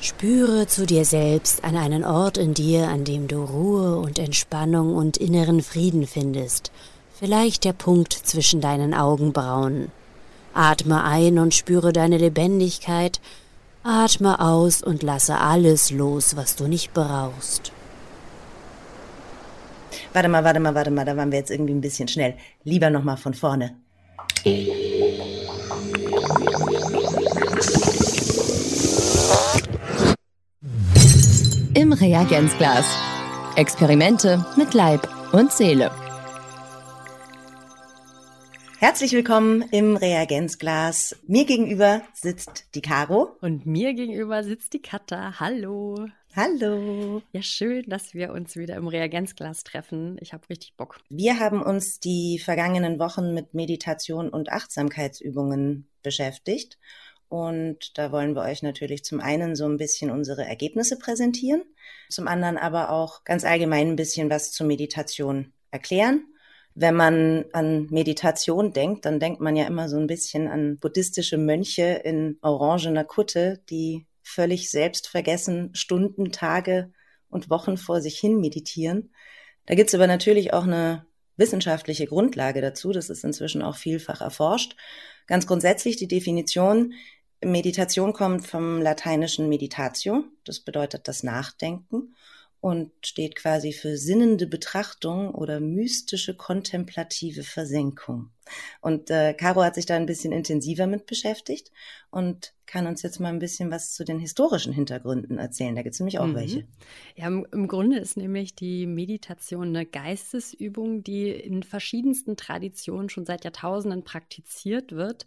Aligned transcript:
Spüre 0.00 0.66
zu 0.66 0.86
dir 0.86 1.04
selbst 1.04 1.64
an 1.64 1.76
einen 1.76 2.04
Ort 2.04 2.36
in 2.36 2.52
dir, 2.54 2.88
an 2.88 3.04
dem 3.04 3.28
du 3.28 3.42
Ruhe 3.42 3.96
und 3.96 4.18
Entspannung 4.18 4.94
und 4.94 5.16
inneren 5.16 5.62
Frieden 5.62 6.06
findest. 6.06 6.70
Vielleicht 7.18 7.64
der 7.64 7.72
Punkt 7.72 8.12
zwischen 8.12 8.60
deinen 8.60 8.92
Augenbrauen. 8.92 9.90
Atme 10.52 11.02
ein 11.02 11.38
und 11.38 11.54
spüre 11.54 11.92
deine 11.92 12.18
Lebendigkeit. 12.18 13.20
Atme 13.82 14.38
aus 14.38 14.82
und 14.82 15.02
lasse 15.02 15.38
alles 15.38 15.90
los, 15.90 16.36
was 16.36 16.56
du 16.56 16.66
nicht 16.66 16.92
brauchst. 16.92 17.72
Warte 20.12 20.28
mal, 20.28 20.44
warte 20.44 20.60
mal, 20.60 20.74
warte 20.74 20.90
mal, 20.90 21.04
da 21.04 21.16
waren 21.16 21.30
wir 21.30 21.38
jetzt 21.38 21.50
irgendwie 21.50 21.74
ein 21.74 21.80
bisschen 21.80 22.08
schnell. 22.08 22.34
Lieber 22.64 22.90
nochmal 22.90 23.16
von 23.16 23.32
vorne. 23.34 23.76
Reagenzglas. 32.00 32.84
Experimente 33.56 34.44
mit 34.56 34.74
Leib 34.74 35.08
und 35.32 35.50
Seele. 35.50 35.90
Herzlich 38.78 39.12
willkommen 39.12 39.62
im 39.70 39.96
Reagenzglas. 39.96 41.16
Mir 41.26 41.46
gegenüber 41.46 42.02
sitzt 42.12 42.74
die 42.74 42.82
Caro. 42.82 43.38
Und 43.40 43.64
mir 43.64 43.94
gegenüber 43.94 44.44
sitzt 44.44 44.74
die 44.74 44.82
Katha. 44.82 45.40
Hallo. 45.40 46.06
Hallo. 46.34 47.22
Ja, 47.32 47.40
schön, 47.40 47.86
dass 47.88 48.12
wir 48.12 48.32
uns 48.34 48.56
wieder 48.56 48.76
im 48.76 48.88
Reagenzglas 48.88 49.64
treffen. 49.64 50.18
Ich 50.20 50.34
habe 50.34 50.46
richtig 50.50 50.76
Bock. 50.76 51.00
Wir 51.08 51.38
haben 51.40 51.62
uns 51.62 51.98
die 51.98 52.38
vergangenen 52.38 52.98
Wochen 52.98 53.32
mit 53.32 53.54
Meditation 53.54 54.28
und 54.28 54.52
Achtsamkeitsübungen 54.52 55.88
beschäftigt 56.02 56.76
und 57.28 57.98
da 57.98 58.12
wollen 58.12 58.34
wir 58.34 58.42
euch 58.42 58.62
natürlich 58.62 59.04
zum 59.04 59.20
einen 59.20 59.56
so 59.56 59.66
ein 59.66 59.76
bisschen 59.76 60.10
unsere 60.10 60.44
Ergebnisse 60.44 60.98
präsentieren, 60.98 61.62
zum 62.08 62.28
anderen 62.28 62.56
aber 62.56 62.90
auch 62.90 63.24
ganz 63.24 63.44
allgemein 63.44 63.88
ein 63.88 63.96
bisschen 63.96 64.30
was 64.30 64.52
zur 64.52 64.66
Meditation 64.66 65.52
erklären. 65.70 66.24
Wenn 66.74 66.94
man 66.94 67.46
an 67.52 67.86
Meditation 67.90 68.72
denkt, 68.72 69.06
dann 69.06 69.18
denkt 69.18 69.40
man 69.40 69.56
ja 69.56 69.66
immer 69.66 69.88
so 69.88 69.96
ein 69.96 70.06
bisschen 70.06 70.46
an 70.46 70.78
buddhistische 70.78 71.38
Mönche 71.38 72.02
in 72.04 72.38
orangener 72.42 73.04
Kutte, 73.04 73.60
die 73.70 74.06
völlig 74.22 74.70
selbstvergessen 74.70 75.74
Stunden, 75.74 76.32
Tage 76.32 76.92
und 77.28 77.48
Wochen 77.48 77.76
vor 77.76 78.00
sich 78.00 78.18
hin 78.18 78.40
meditieren. 78.40 79.10
Da 79.64 79.74
gibt's 79.74 79.94
aber 79.94 80.06
natürlich 80.06 80.52
auch 80.52 80.64
eine 80.64 81.06
wissenschaftliche 81.36 82.06
Grundlage 82.06 82.60
dazu. 82.60 82.92
Das 82.92 83.10
ist 83.10 83.24
inzwischen 83.24 83.62
auch 83.62 83.76
vielfach 83.76 84.20
erforscht. 84.20 84.76
Ganz 85.26 85.46
grundsätzlich 85.46 85.96
die 85.96 86.08
Definition, 86.08 86.94
Meditation 87.42 88.12
kommt 88.12 88.46
vom 88.46 88.80
lateinischen 88.80 89.48
Meditatio, 89.48 90.24
das 90.44 90.60
bedeutet 90.60 91.08
das 91.08 91.22
Nachdenken 91.22 92.14
und 92.60 92.90
steht 93.04 93.36
quasi 93.36 93.72
für 93.72 93.96
sinnende 93.96 94.46
Betrachtung 94.46 95.32
oder 95.34 95.60
mystische 95.60 96.34
kontemplative 96.34 97.44
Versenkung. 97.44 98.30
Und 98.80 99.10
äh, 99.10 99.34
Caro 99.34 99.62
hat 99.62 99.74
sich 99.74 99.86
da 99.86 99.94
ein 99.94 100.06
bisschen 100.06 100.32
intensiver 100.32 100.86
mit 100.86 101.06
beschäftigt 101.06 101.70
und 102.10 102.54
kann 102.66 102.86
uns 102.86 103.02
jetzt 103.02 103.20
mal 103.20 103.28
ein 103.28 103.38
bisschen 103.38 103.70
was 103.70 103.92
zu 103.92 104.04
den 104.04 104.18
historischen 104.18 104.72
Hintergründen 104.72 105.38
erzählen. 105.38 105.76
Da 105.76 105.82
gibt 105.82 105.94
es 105.94 106.00
nämlich 106.00 106.18
auch 106.18 106.26
mhm. 106.26 106.34
welche. 106.34 106.66
Ja, 107.14 107.28
im, 107.28 107.46
im 107.52 107.68
Grunde 107.68 107.98
ist 107.98 108.16
nämlich 108.16 108.54
die 108.54 108.86
Meditation 108.86 109.68
eine 109.68 109.86
Geistesübung, 109.86 111.04
die 111.04 111.30
in 111.30 111.62
verschiedensten 111.62 112.36
Traditionen 112.36 113.10
schon 113.10 113.26
seit 113.26 113.44
Jahrtausenden 113.44 114.02
praktiziert 114.02 114.92
wird. 114.92 115.26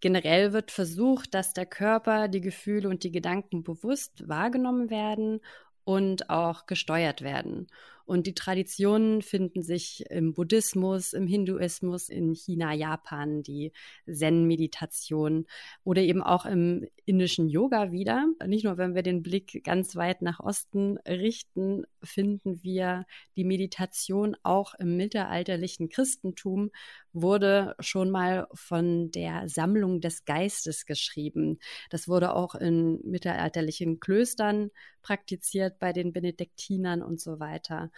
Generell 0.00 0.52
wird 0.52 0.70
versucht, 0.70 1.34
dass 1.34 1.52
der 1.52 1.66
Körper, 1.66 2.28
die 2.28 2.40
Gefühle 2.40 2.88
und 2.88 3.02
die 3.04 3.12
Gedanken 3.12 3.62
bewusst 3.64 4.28
wahrgenommen 4.28 4.90
werden 4.90 5.40
und 5.84 6.30
auch 6.30 6.66
gesteuert 6.66 7.22
werden. 7.22 7.68
Und 8.08 8.26
die 8.26 8.34
Traditionen 8.34 9.20
finden 9.20 9.62
sich 9.62 10.06
im 10.08 10.32
Buddhismus, 10.32 11.12
im 11.12 11.26
Hinduismus, 11.26 12.08
in 12.08 12.34
China, 12.34 12.72
Japan, 12.72 13.42
die 13.42 13.70
Zen-Meditation 14.10 15.44
oder 15.84 16.00
eben 16.00 16.22
auch 16.22 16.46
im 16.46 16.86
indischen 17.04 17.50
Yoga 17.50 17.92
wieder. 17.92 18.26
Nicht 18.46 18.64
nur, 18.64 18.78
wenn 18.78 18.94
wir 18.94 19.02
den 19.02 19.22
Blick 19.22 19.62
ganz 19.62 19.94
weit 19.94 20.22
nach 20.22 20.40
Osten 20.40 20.96
richten, 21.06 21.84
finden 22.02 22.62
wir 22.62 23.04
die 23.36 23.44
Meditation 23.44 24.36
auch 24.42 24.72
im 24.74 24.96
mittelalterlichen 24.96 25.90
Christentum, 25.90 26.70
wurde 27.12 27.74
schon 27.80 28.10
mal 28.10 28.46
von 28.54 29.10
der 29.10 29.48
Sammlung 29.48 30.00
des 30.00 30.24
Geistes 30.24 30.86
geschrieben. 30.86 31.58
Das 31.90 32.08
wurde 32.08 32.34
auch 32.34 32.54
in 32.54 33.00
mittelalterlichen 33.04 34.00
Klöstern 34.00 34.70
praktiziert 35.02 35.78
bei 35.78 35.92
den 35.92 36.12
Benediktinern 36.12 37.02
und 37.02 37.20
so 37.20 37.40
weiter. 37.40 37.90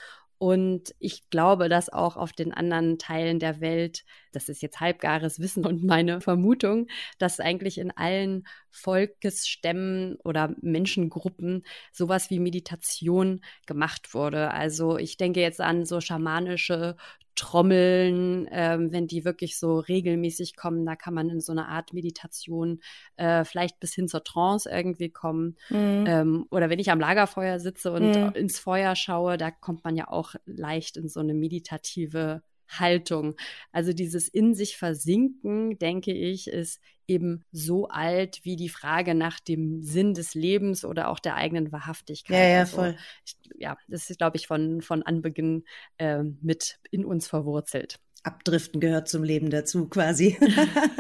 Und 0.43 0.95
ich 0.99 1.29
glaube, 1.29 1.69
dass 1.69 1.91
auch 1.91 2.17
auf 2.17 2.33
den 2.33 2.55
anderen 2.55 2.97
Teilen 2.97 3.41
der 3.41 3.61
Welt, 3.61 4.07
das 4.33 4.49
ist 4.49 4.63
jetzt 4.63 4.81
halbgares 4.81 5.39
Wissen 5.39 5.67
und 5.67 5.85
meine 5.85 6.23
Vermutung, 6.23 6.87
dass 7.19 7.41
eigentlich 7.41 7.77
in 7.77 7.91
allen 7.91 8.45
Volkesstämmen 8.71 10.17
oder 10.25 10.55
Menschengruppen 10.63 11.67
sowas 11.93 12.31
wie 12.31 12.39
Meditation 12.39 13.43
gemacht 13.67 14.15
wurde. 14.15 14.51
Also 14.53 14.97
ich 14.97 15.19
denke 15.19 15.41
jetzt 15.41 15.61
an 15.61 15.85
so 15.85 16.01
schamanische 16.01 16.97
Trommeln, 17.35 18.49
ähm, 18.51 18.93
wenn 18.93 19.07
die 19.07 19.25
wirklich 19.25 19.59
so 19.59 19.79
regelmäßig 19.79 20.57
kommen, 20.57 20.85
da 20.85 20.97
kann 20.97 21.15
man 21.15 21.29
in 21.31 21.41
so 21.41 21.53
eine 21.53 21.69
Art 21.69 21.93
Meditation 21.93 22.81
äh, 23.17 23.45
vielleicht 23.45 23.81
bis 23.81 23.95
hin 23.95 24.09
zur 24.09 24.25
Trance 24.25 24.69
irgendwie 24.71 25.11
kommen. 25.11 25.57
Mhm. 25.69 26.05
Ähm, 26.07 26.47
oder 26.51 26.71
wenn 26.71 26.79
ich 26.79 26.91
am 26.91 27.01
Lagerfeuer 27.01 27.59
sitze 27.59 27.93
und 27.93 28.15
mhm. 28.15 28.33
ins 28.35 28.59
Feuer 28.59 28.97
schaue, 28.97 29.37
da 29.37 29.51
kommt 29.51 29.85
man 29.85 29.97
ja 29.97 30.09
auch 30.09 30.35
leicht 30.45 30.97
in 30.97 31.09
so 31.09 31.21
eine 31.21 31.35
meditative 31.35 32.43
Haltung. 32.79 33.37
Also 33.73 33.93
dieses 33.93 34.29
in 34.29 34.55
sich 34.55 34.77
versinken, 34.77 35.79
denke 35.79 36.13
ich, 36.13 36.49
ist 36.49 36.81
eben 37.07 37.45
so 37.51 37.89
alt 37.89 38.41
wie 38.45 38.55
die 38.55 38.69
Frage 38.69 39.15
nach 39.15 39.41
dem 39.41 39.83
Sinn 39.83 40.15
des 40.15 40.35
Lebens 40.35 40.85
oder 40.85 41.09
auch 41.09 41.19
der 41.19 41.35
eigenen 41.35 41.73
Wahrhaftigkeit. 41.73 42.37
Ja, 42.37 42.45
ja, 42.45 42.61
also, 42.61 42.77
voll. 42.77 42.97
Ich, 43.25 43.37
ja, 43.59 43.77
das 43.89 44.09
ist, 44.09 44.19
glaube 44.19 44.37
ich, 44.37 44.47
von, 44.47 44.81
von 44.81 45.03
Anbeginn 45.03 45.65
äh, 45.99 46.23
mit 46.23 46.79
in 46.91 47.05
uns 47.05 47.27
verwurzelt. 47.27 47.99
Abdriften 48.23 48.81
gehört 48.81 49.09
zum 49.09 49.25
Leben 49.25 49.51
dazu, 49.51 49.89
quasi. 49.89 50.39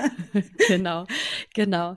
genau, 0.68 1.06
genau. 1.54 1.94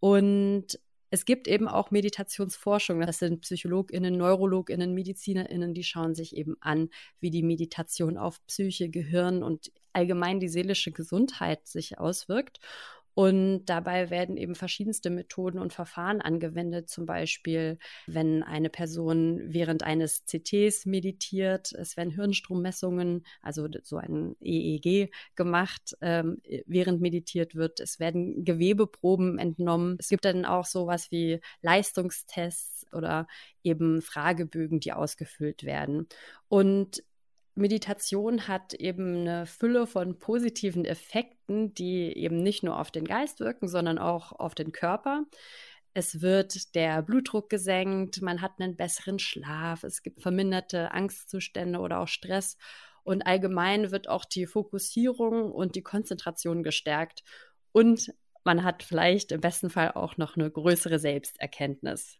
Und 0.00 0.78
es 1.16 1.24
gibt 1.24 1.48
eben 1.48 1.66
auch 1.66 1.90
Meditationsforschung. 1.90 3.00
Das 3.00 3.20
sind 3.20 3.40
PsychologInnen, 3.40 4.18
NeurologInnen, 4.18 4.92
MedizinerInnen, 4.92 5.72
die 5.72 5.82
schauen 5.82 6.14
sich 6.14 6.36
eben 6.36 6.58
an, 6.60 6.90
wie 7.20 7.30
die 7.30 7.42
Meditation 7.42 8.18
auf 8.18 8.46
Psyche, 8.46 8.90
Gehirn 8.90 9.42
und 9.42 9.72
allgemein 9.94 10.40
die 10.40 10.48
seelische 10.50 10.92
Gesundheit 10.92 11.66
sich 11.66 11.98
auswirkt. 11.98 12.60
Und 13.18 13.64
dabei 13.64 14.10
werden 14.10 14.36
eben 14.36 14.54
verschiedenste 14.54 15.08
Methoden 15.08 15.58
und 15.58 15.72
Verfahren 15.72 16.20
angewendet. 16.20 16.90
Zum 16.90 17.06
Beispiel, 17.06 17.78
wenn 18.06 18.42
eine 18.42 18.68
Person 18.68 19.40
während 19.42 19.82
eines 19.84 20.26
CTs 20.26 20.84
meditiert, 20.84 21.72
es 21.72 21.96
werden 21.96 22.10
Hirnstrommessungen, 22.10 23.24
also 23.40 23.68
so 23.84 23.96
ein 23.96 24.36
EEG 24.42 25.10
gemacht, 25.34 25.96
ähm, 26.02 26.42
während 26.66 27.00
meditiert 27.00 27.54
wird. 27.54 27.80
Es 27.80 27.98
werden 27.98 28.44
Gewebeproben 28.44 29.38
entnommen. 29.38 29.96
Es 29.98 30.10
gibt 30.10 30.26
dann 30.26 30.44
auch 30.44 30.66
sowas 30.66 31.10
wie 31.10 31.40
Leistungstests 31.62 32.84
oder 32.92 33.28
eben 33.62 34.02
Fragebögen, 34.02 34.78
die 34.78 34.92
ausgefüllt 34.92 35.64
werden. 35.64 36.06
Und 36.48 37.02
Meditation 37.56 38.48
hat 38.48 38.74
eben 38.74 39.22
eine 39.22 39.46
Fülle 39.46 39.86
von 39.86 40.18
positiven 40.18 40.84
Effekten, 40.84 41.72
die 41.74 42.12
eben 42.16 42.42
nicht 42.42 42.62
nur 42.62 42.78
auf 42.78 42.90
den 42.90 43.06
Geist 43.06 43.40
wirken, 43.40 43.66
sondern 43.66 43.98
auch 43.98 44.32
auf 44.32 44.54
den 44.54 44.72
Körper. 44.72 45.24
Es 45.94 46.20
wird 46.20 46.74
der 46.74 47.00
Blutdruck 47.00 47.48
gesenkt, 47.48 48.20
man 48.20 48.42
hat 48.42 48.60
einen 48.60 48.76
besseren 48.76 49.18
Schlaf, 49.18 49.84
es 49.84 50.02
gibt 50.02 50.20
verminderte 50.20 50.92
Angstzustände 50.92 51.78
oder 51.78 52.00
auch 52.00 52.08
Stress 52.08 52.58
und 53.02 53.26
allgemein 53.26 53.90
wird 53.90 54.06
auch 54.06 54.26
die 54.26 54.44
Fokussierung 54.44 55.50
und 55.50 55.74
die 55.74 55.82
Konzentration 55.82 56.62
gestärkt 56.62 57.24
und 57.72 58.12
man 58.44 58.62
hat 58.62 58.82
vielleicht 58.82 59.32
im 59.32 59.40
besten 59.40 59.70
Fall 59.70 59.92
auch 59.92 60.18
noch 60.18 60.36
eine 60.36 60.50
größere 60.50 60.98
Selbsterkenntnis. 60.98 62.18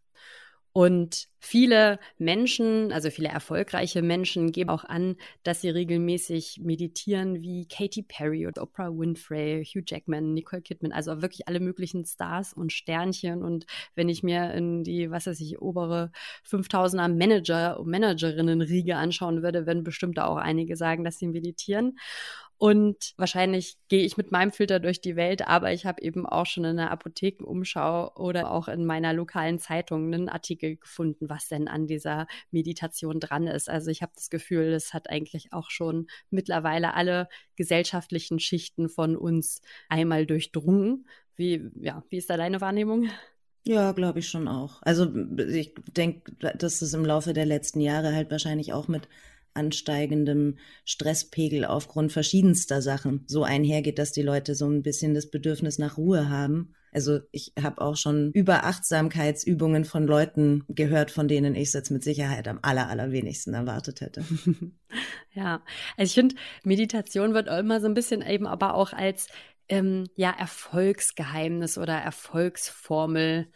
Und 0.76 1.28
viele 1.38 1.98
Menschen, 2.18 2.92
also 2.92 3.08
viele 3.08 3.30
erfolgreiche 3.30 4.02
Menschen, 4.02 4.52
geben 4.52 4.68
auch 4.68 4.84
an, 4.84 5.16
dass 5.42 5.62
sie 5.62 5.70
regelmäßig 5.70 6.60
meditieren, 6.62 7.40
wie 7.40 7.66
Katy 7.66 8.02
Perry 8.02 8.46
und 8.46 8.58
Oprah 8.58 8.90
Winfrey, 8.90 9.64
Hugh 9.64 9.82
Jackman, 9.86 10.34
Nicole 10.34 10.60
Kidman, 10.60 10.92
also 10.92 11.22
wirklich 11.22 11.48
alle 11.48 11.60
möglichen 11.60 12.04
Stars 12.04 12.52
und 12.52 12.74
Sternchen. 12.74 13.42
Und 13.42 13.64
wenn 13.94 14.10
ich 14.10 14.22
mir 14.22 14.52
in 14.52 14.84
die, 14.84 15.10
was 15.10 15.26
weiß 15.26 15.40
ich, 15.40 15.62
obere 15.62 16.12
5000er 16.44 17.08
Manager 17.08 17.80
und 17.80 17.88
Managerinnen-Riege 17.88 18.96
anschauen 18.96 19.42
würde, 19.42 19.66
würden 19.66 19.82
bestimmt 19.82 20.18
auch 20.18 20.36
einige 20.36 20.76
sagen, 20.76 21.04
dass 21.04 21.18
sie 21.18 21.28
meditieren. 21.28 21.98
Und 22.58 23.12
wahrscheinlich 23.18 23.76
gehe 23.88 24.04
ich 24.04 24.16
mit 24.16 24.32
meinem 24.32 24.50
Filter 24.50 24.80
durch 24.80 25.02
die 25.02 25.14
Welt, 25.14 25.46
aber 25.46 25.72
ich 25.72 25.84
habe 25.84 26.00
eben 26.00 26.24
auch 26.24 26.46
schon 26.46 26.64
in 26.64 26.76
der 26.76 26.90
Apothekenumschau 26.90 28.14
oder 28.14 28.50
auch 28.50 28.68
in 28.68 28.86
meiner 28.86 29.12
lokalen 29.12 29.58
Zeitung 29.58 30.12
einen 30.12 30.30
Artikel 30.30 30.76
gefunden, 30.76 31.28
was 31.28 31.48
denn 31.48 31.68
an 31.68 31.86
dieser 31.86 32.26
Meditation 32.50 33.20
dran 33.20 33.46
ist. 33.46 33.68
Also 33.68 33.90
ich 33.90 34.00
habe 34.00 34.12
das 34.14 34.30
Gefühl, 34.30 34.72
es 34.72 34.94
hat 34.94 35.10
eigentlich 35.10 35.52
auch 35.52 35.70
schon 35.70 36.06
mittlerweile 36.30 36.94
alle 36.94 37.28
gesellschaftlichen 37.56 38.38
Schichten 38.38 38.88
von 38.88 39.16
uns 39.16 39.60
einmal 39.90 40.24
durchdrungen. 40.24 41.06
Wie, 41.36 41.70
ja, 41.78 42.04
wie 42.08 42.16
ist 42.16 42.30
da 42.30 42.38
deine 42.38 42.62
Wahrnehmung? 42.62 43.10
Ja, 43.66 43.92
glaube 43.92 44.20
ich 44.20 44.28
schon 44.28 44.48
auch. 44.48 44.80
Also 44.82 45.12
ich 45.38 45.74
denke, 45.94 46.32
dass 46.56 46.80
es 46.80 46.94
im 46.94 47.04
Laufe 47.04 47.34
der 47.34 47.46
letzten 47.46 47.80
Jahre 47.80 48.14
halt 48.14 48.30
wahrscheinlich 48.30 48.72
auch 48.72 48.88
mit 48.88 49.08
ansteigendem 49.56 50.58
Stresspegel 50.84 51.64
aufgrund 51.64 52.12
verschiedenster 52.12 52.82
Sachen 52.82 53.24
so 53.26 53.42
einhergeht, 53.42 53.98
dass 53.98 54.12
die 54.12 54.22
Leute 54.22 54.54
so 54.54 54.68
ein 54.68 54.82
bisschen 54.82 55.14
das 55.14 55.30
Bedürfnis 55.30 55.78
nach 55.78 55.96
Ruhe 55.96 56.28
haben. 56.28 56.74
Also 56.92 57.20
ich 57.30 57.52
habe 57.60 57.82
auch 57.82 57.96
schon 57.96 58.30
über 58.32 58.64
Achtsamkeitsübungen 58.64 59.84
von 59.84 60.06
Leuten 60.06 60.64
gehört, 60.68 61.10
von 61.10 61.28
denen 61.28 61.54
ich 61.54 61.68
es 61.68 61.74
jetzt 61.74 61.90
mit 61.90 62.02
Sicherheit 62.02 62.48
am 62.48 62.58
aller, 62.62 62.88
allerwenigsten 62.88 63.52
erwartet 63.52 64.00
hätte. 64.00 64.24
ja, 65.34 65.62
also 65.96 66.08
ich 66.08 66.14
finde, 66.14 66.36
Meditation 66.64 67.34
wird 67.34 67.48
immer 67.48 67.80
so 67.80 67.86
ein 67.86 67.94
bisschen 67.94 68.22
eben 68.22 68.46
aber 68.46 68.74
auch 68.74 68.92
als 68.92 69.28
ähm, 69.68 70.04
ja 70.16 70.30
Erfolgsgeheimnis 70.30 71.76
oder 71.76 71.94
Erfolgsformel 71.94 73.48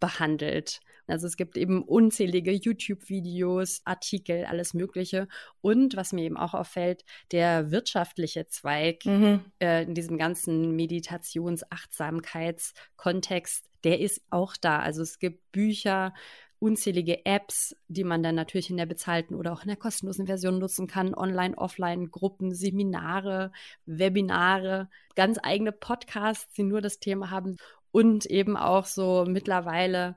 behandelt. 0.00 0.80
Also 1.08 1.26
es 1.26 1.36
gibt 1.36 1.56
eben 1.56 1.82
unzählige 1.82 2.52
YouTube-Videos, 2.52 3.80
Artikel, 3.84 4.44
alles 4.44 4.74
Mögliche. 4.74 5.26
Und 5.60 5.96
was 5.96 6.12
mir 6.12 6.24
eben 6.24 6.36
auch 6.36 6.54
auffällt, 6.54 7.04
der 7.32 7.70
wirtschaftliche 7.70 8.46
Zweig 8.46 9.06
mhm. 9.06 9.40
äh, 9.60 9.84
in 9.84 9.94
diesem 9.94 10.18
ganzen 10.18 10.76
Meditations-Achtsamkeitskontext, 10.76 13.64
der 13.84 14.00
ist 14.00 14.22
auch 14.30 14.56
da. 14.56 14.80
Also 14.80 15.02
es 15.02 15.18
gibt 15.18 15.52
Bücher, 15.52 16.12
unzählige 16.60 17.24
Apps, 17.24 17.76
die 17.86 18.04
man 18.04 18.22
dann 18.22 18.34
natürlich 18.34 18.70
in 18.70 18.76
der 18.76 18.86
bezahlten 18.86 19.36
oder 19.36 19.52
auch 19.52 19.62
in 19.62 19.68
der 19.68 19.76
kostenlosen 19.76 20.26
Version 20.26 20.58
nutzen 20.58 20.86
kann. 20.86 21.14
Online, 21.14 21.56
offline, 21.56 22.10
Gruppen, 22.10 22.52
Seminare, 22.52 23.52
Webinare, 23.86 24.88
ganz 25.14 25.38
eigene 25.42 25.72
Podcasts, 25.72 26.52
die 26.54 26.64
nur 26.64 26.80
das 26.80 26.98
Thema 26.98 27.30
haben 27.30 27.56
und 27.92 28.26
eben 28.26 28.56
auch 28.56 28.86
so 28.86 29.24
mittlerweile 29.26 30.16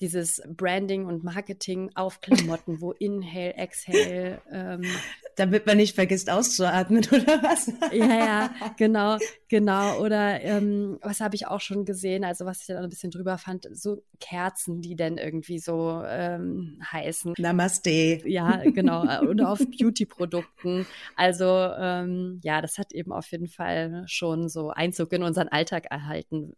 dieses 0.00 0.40
Branding 0.48 1.04
und 1.04 1.24
Marketing 1.24 1.90
auf 1.94 2.20
Klamotten, 2.20 2.80
wo 2.80 2.92
Inhale, 2.92 3.54
Exhale. 3.54 4.40
Ähm, 4.50 4.82
Damit 5.36 5.66
man 5.66 5.76
nicht 5.76 5.94
vergisst 5.94 6.30
auszuatmen 6.30 7.06
oder 7.12 7.42
was? 7.42 7.72
ja, 7.92 8.06
ja, 8.06 8.54
genau, 8.76 9.18
genau. 9.48 10.00
Oder 10.00 10.42
ähm, 10.42 10.98
was 11.02 11.20
habe 11.20 11.34
ich 11.34 11.46
auch 11.46 11.60
schon 11.60 11.84
gesehen, 11.84 12.24
also 12.24 12.46
was 12.46 12.60
ich 12.60 12.66
dann 12.66 12.78
ein 12.78 12.88
bisschen 12.88 13.10
drüber 13.10 13.38
fand, 13.38 13.68
so 13.72 14.02
Kerzen, 14.20 14.80
die 14.80 14.96
dann 14.96 15.18
irgendwie 15.18 15.58
so 15.58 16.02
ähm, 16.06 16.80
heißen. 16.90 17.34
Namaste. 17.38 18.22
Ja, 18.28 18.62
genau. 18.70 19.02
und 19.22 19.40
auf 19.42 19.58
Beauty-Produkten. 19.58 20.86
Also 21.16 21.44
ähm, 21.46 22.40
ja, 22.42 22.60
das 22.60 22.78
hat 22.78 22.92
eben 22.92 23.12
auf 23.12 23.30
jeden 23.30 23.48
Fall 23.48 24.04
schon 24.06 24.48
so 24.48 24.70
Einzug 24.70 25.12
in 25.12 25.22
unseren 25.22 25.48
Alltag 25.48 25.86
erhalten. 25.90 26.54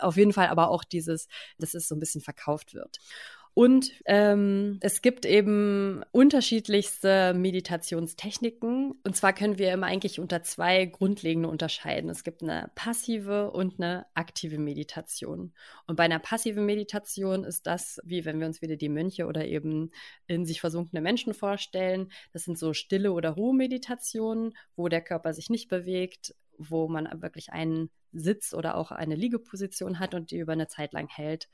Auf 0.00 0.16
jeden 0.16 0.32
Fall 0.32 0.48
aber 0.48 0.70
auch 0.70 0.84
dieses, 0.84 1.28
dass 1.58 1.74
es 1.74 1.88
so 1.88 1.94
ein 1.94 2.00
bisschen 2.00 2.20
verkauft 2.20 2.74
wird 2.74 2.83
wird. 2.84 2.98
Und 3.56 3.92
ähm, 4.06 4.78
es 4.80 5.00
gibt 5.00 5.24
eben 5.24 6.02
unterschiedlichste 6.10 7.34
Meditationstechniken. 7.34 8.98
Und 9.04 9.16
zwar 9.16 9.32
können 9.32 9.58
wir 9.58 9.72
immer 9.72 9.86
eigentlich 9.86 10.18
unter 10.18 10.42
zwei 10.42 10.86
grundlegende 10.86 11.48
unterscheiden. 11.48 12.10
Es 12.10 12.24
gibt 12.24 12.42
eine 12.42 12.72
passive 12.74 13.52
und 13.52 13.80
eine 13.80 14.06
aktive 14.14 14.58
Meditation. 14.58 15.52
Und 15.86 15.94
bei 15.94 16.02
einer 16.02 16.18
passiven 16.18 16.66
Meditation 16.66 17.44
ist 17.44 17.68
das, 17.68 18.00
wie 18.02 18.24
wenn 18.24 18.40
wir 18.40 18.48
uns 18.48 18.60
wieder 18.60 18.74
die 18.74 18.88
Mönche 18.88 19.26
oder 19.26 19.46
eben 19.46 19.92
in 20.26 20.44
sich 20.46 20.60
versunkene 20.60 21.00
Menschen 21.00 21.32
vorstellen. 21.32 22.10
Das 22.32 22.42
sind 22.42 22.58
so 22.58 22.72
stille 22.72 23.12
oder 23.12 23.30
Ruhemeditationen, 23.30 24.56
wo 24.74 24.88
der 24.88 25.00
Körper 25.00 25.32
sich 25.32 25.48
nicht 25.48 25.68
bewegt, 25.68 26.34
wo 26.58 26.88
man 26.88 27.22
wirklich 27.22 27.52
einen 27.52 27.90
Sitz 28.10 28.52
oder 28.52 28.76
auch 28.76 28.90
eine 28.90 29.14
Liegeposition 29.14 30.00
hat 30.00 30.12
und 30.14 30.32
die 30.32 30.38
über 30.38 30.54
eine 30.54 30.66
Zeit 30.66 30.92
lang 30.92 31.08
hält 31.08 31.48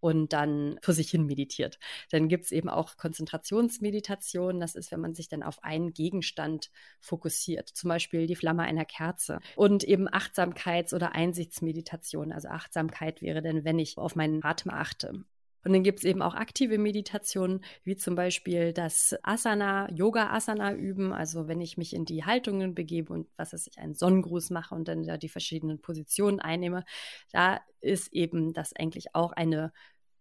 und 0.00 0.32
dann 0.32 0.78
vor 0.82 0.94
sich 0.94 1.10
hin 1.10 1.26
meditiert. 1.26 1.78
Dann 2.10 2.28
gibt 2.28 2.44
es 2.44 2.52
eben 2.52 2.68
auch 2.68 2.96
Konzentrationsmeditation. 2.96 4.60
Das 4.60 4.74
ist, 4.74 4.92
wenn 4.92 5.00
man 5.00 5.14
sich 5.14 5.28
dann 5.28 5.42
auf 5.42 5.62
einen 5.62 5.92
Gegenstand 5.92 6.70
fokussiert, 7.00 7.68
zum 7.68 7.88
Beispiel 7.88 8.26
die 8.26 8.36
Flamme 8.36 8.62
einer 8.62 8.84
Kerze. 8.84 9.40
Und 9.56 9.84
eben 9.84 10.08
Achtsamkeits- 10.08 10.94
oder 10.94 11.12
Einsichtsmeditation. 11.12 12.32
Also 12.32 12.48
Achtsamkeit 12.48 13.22
wäre 13.22 13.42
denn, 13.42 13.64
wenn 13.64 13.78
ich 13.78 13.96
auf 13.98 14.16
meinen 14.16 14.44
Atem 14.44 14.70
achte. 14.70 15.24
Und 15.66 15.72
dann 15.72 15.82
gibt 15.82 15.98
es 15.98 16.04
eben 16.04 16.22
auch 16.22 16.34
aktive 16.36 16.78
Meditationen, 16.78 17.64
wie 17.82 17.96
zum 17.96 18.14
Beispiel 18.14 18.72
das 18.72 19.16
Asana, 19.24 19.90
Yoga-Asana 19.92 20.72
üben. 20.74 21.12
Also 21.12 21.48
wenn 21.48 21.60
ich 21.60 21.76
mich 21.76 21.92
in 21.92 22.04
die 22.04 22.24
Haltungen 22.24 22.76
begebe 22.76 23.12
und 23.12 23.26
was 23.36 23.52
weiß 23.52 23.66
ich, 23.66 23.76
einen 23.80 23.96
Sonnengruß 23.96 24.50
mache 24.50 24.76
und 24.76 24.86
dann 24.86 25.02
da 25.02 25.16
die 25.16 25.28
verschiedenen 25.28 25.80
Positionen 25.80 26.38
einnehme, 26.38 26.84
da 27.32 27.60
ist 27.80 28.12
eben 28.12 28.52
das 28.52 28.74
eigentlich 28.76 29.16
auch 29.16 29.32
eine 29.32 29.72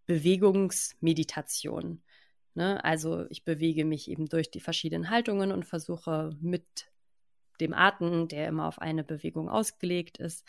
Bewegungsmeditation. 0.08 2.02
Ne? 2.56 2.84
Also 2.84 3.28
ich 3.30 3.46
bewege 3.46 3.86
mich 3.86 4.10
eben 4.10 4.26
durch 4.26 4.50
die 4.50 4.62
verschiedenen 4.62 5.12
Haltungen 5.12 5.52
und 5.52 5.64
versuche 5.64 6.36
mit 6.42 6.66
dem 7.62 7.76
Atem, 7.76 8.28
der 8.30 8.48
immer 8.48 8.68
auf 8.68 8.80
eine 8.80 9.04
Bewegung 9.04 9.48
ausgelegt 9.48 10.18
ist, 10.18 10.44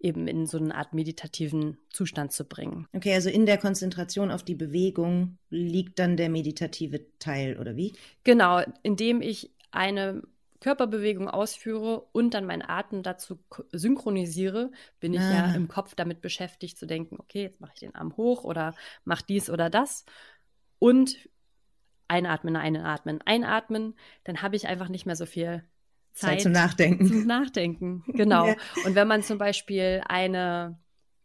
eben 0.00 0.28
in 0.28 0.46
so 0.46 0.58
eine 0.58 0.74
Art 0.74 0.94
meditativen 0.94 1.78
Zustand 1.90 2.32
zu 2.32 2.44
bringen. 2.44 2.86
Okay, 2.92 3.14
also 3.14 3.30
in 3.30 3.46
der 3.46 3.58
Konzentration 3.58 4.30
auf 4.30 4.42
die 4.42 4.54
Bewegung 4.54 5.38
liegt 5.50 5.98
dann 5.98 6.16
der 6.16 6.28
meditative 6.28 7.06
Teil, 7.18 7.58
oder 7.58 7.76
wie? 7.76 7.94
Genau, 8.24 8.62
indem 8.82 9.20
ich 9.20 9.50
eine 9.70 10.22
Körperbewegung 10.60 11.28
ausführe 11.28 12.00
und 12.12 12.34
dann 12.34 12.44
meinen 12.44 12.62
Atem 12.62 13.02
dazu 13.02 13.38
synchronisiere, 13.72 14.70
bin 14.98 15.14
ich 15.14 15.20
ah. 15.20 15.32
ja 15.32 15.54
im 15.54 15.68
Kopf 15.68 15.94
damit 15.94 16.20
beschäftigt 16.20 16.78
zu 16.78 16.86
denken, 16.86 17.16
okay, 17.18 17.42
jetzt 17.42 17.60
mache 17.60 17.72
ich 17.74 17.80
den 17.80 17.94
Arm 17.94 18.16
hoch 18.16 18.44
oder 18.44 18.74
mache 19.04 19.24
dies 19.28 19.50
oder 19.50 19.70
das. 19.70 20.04
Und 20.78 21.28
einatmen, 22.08 22.56
einatmen, 22.56 23.20
einatmen, 23.24 23.94
dann 24.24 24.42
habe 24.42 24.56
ich 24.56 24.66
einfach 24.66 24.88
nicht 24.88 25.06
mehr 25.06 25.16
so 25.16 25.26
viel 25.26 25.62
Zeit, 26.18 26.30
Zeit 26.30 26.40
zum 26.42 26.52
Nachdenken. 26.52 27.06
Zum 27.06 27.26
Nachdenken, 27.26 28.04
genau. 28.08 28.46
ja. 28.48 28.56
Und 28.84 28.94
wenn 28.94 29.08
man 29.08 29.22
zum 29.22 29.38
Beispiel 29.38 30.02
eine 30.06 30.78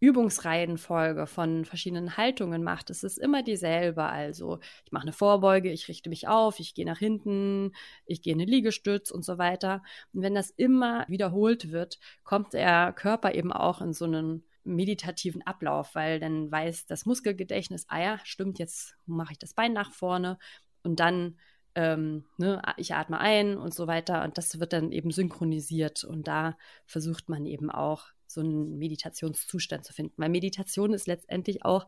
Übungsreihenfolge 0.04 1.28
von 1.28 1.63
verschiedenen 1.63 2.18
Haltungen 2.18 2.62
macht, 2.62 2.90
es 2.90 3.04
ist 3.04 3.18
immer 3.18 3.42
dieselbe. 3.42 4.04
Also 4.04 4.59
ich 4.85 4.92
mache 4.92 5.04
eine 5.04 5.14
Vorbeuge, 5.14 5.71
ich 5.71 5.88
richte 5.88 6.09
mich 6.09 6.28
auf, 6.28 6.59
ich 6.59 6.76
gehe 6.76 6.85
nach 6.85 7.00
hinten, 7.00 7.71
ich 8.06 8.21
gehe 8.21 8.33
in 8.33 8.42
eine 8.42 8.52
Liegestütz 8.52 9.12
und 9.12 9.23
so 9.23 9.38
weiter. 9.38 9.81
Und 10.12 10.21
wenn 10.21 10.35
das 10.35 10.50
immer 10.50 11.06
wiederholt 11.07 11.71
wird, 11.71 12.00
kommt 12.26 12.54
der 12.54 12.92
Körper 12.92 13.33
eben 13.33 13.54
auch 13.54 13.81
in 13.81 13.94
so 13.94 14.04
einen 14.04 14.44
meditativen 14.66 15.42
Ablauf, 15.44 15.95
weil 15.95 16.19
dann 16.19 16.52
weiß 16.52 16.85
das 16.85 17.06
Muskelgedächtnis, 17.06 17.85
ah 17.88 18.02
ja, 18.02 18.19
stimmt, 18.26 18.59
jetzt 18.59 18.97
mache 19.06 19.31
ich 19.31 19.40
das 19.40 19.54
Bein 19.54 19.71
nach 19.71 19.92
vorne 19.92 20.38
und 20.83 21.00
dann 21.00 21.38
ähm, 21.75 22.25
ne, 22.37 22.61
ich 22.77 22.94
atme 22.94 23.19
ein 23.19 23.57
und 23.57 23.73
so 23.73 23.87
weiter. 23.87 24.23
Und 24.23 24.37
das 24.37 24.59
wird 24.59 24.73
dann 24.73 24.92
eben 24.92 25.11
synchronisiert. 25.11 26.03
Und 26.03 26.27
da 26.27 26.57
versucht 26.85 27.30
man 27.30 27.45
eben 27.45 27.71
auch 27.71 28.07
so 28.27 28.42
einen 28.42 28.77
Meditationszustand 28.77 29.85
zu 29.85 29.94
finden. 29.94 30.13
Weil 30.18 30.30
Meditation 30.30 30.94
ist 30.94 31.07
letztendlich 31.07 31.65
auch 31.65 31.87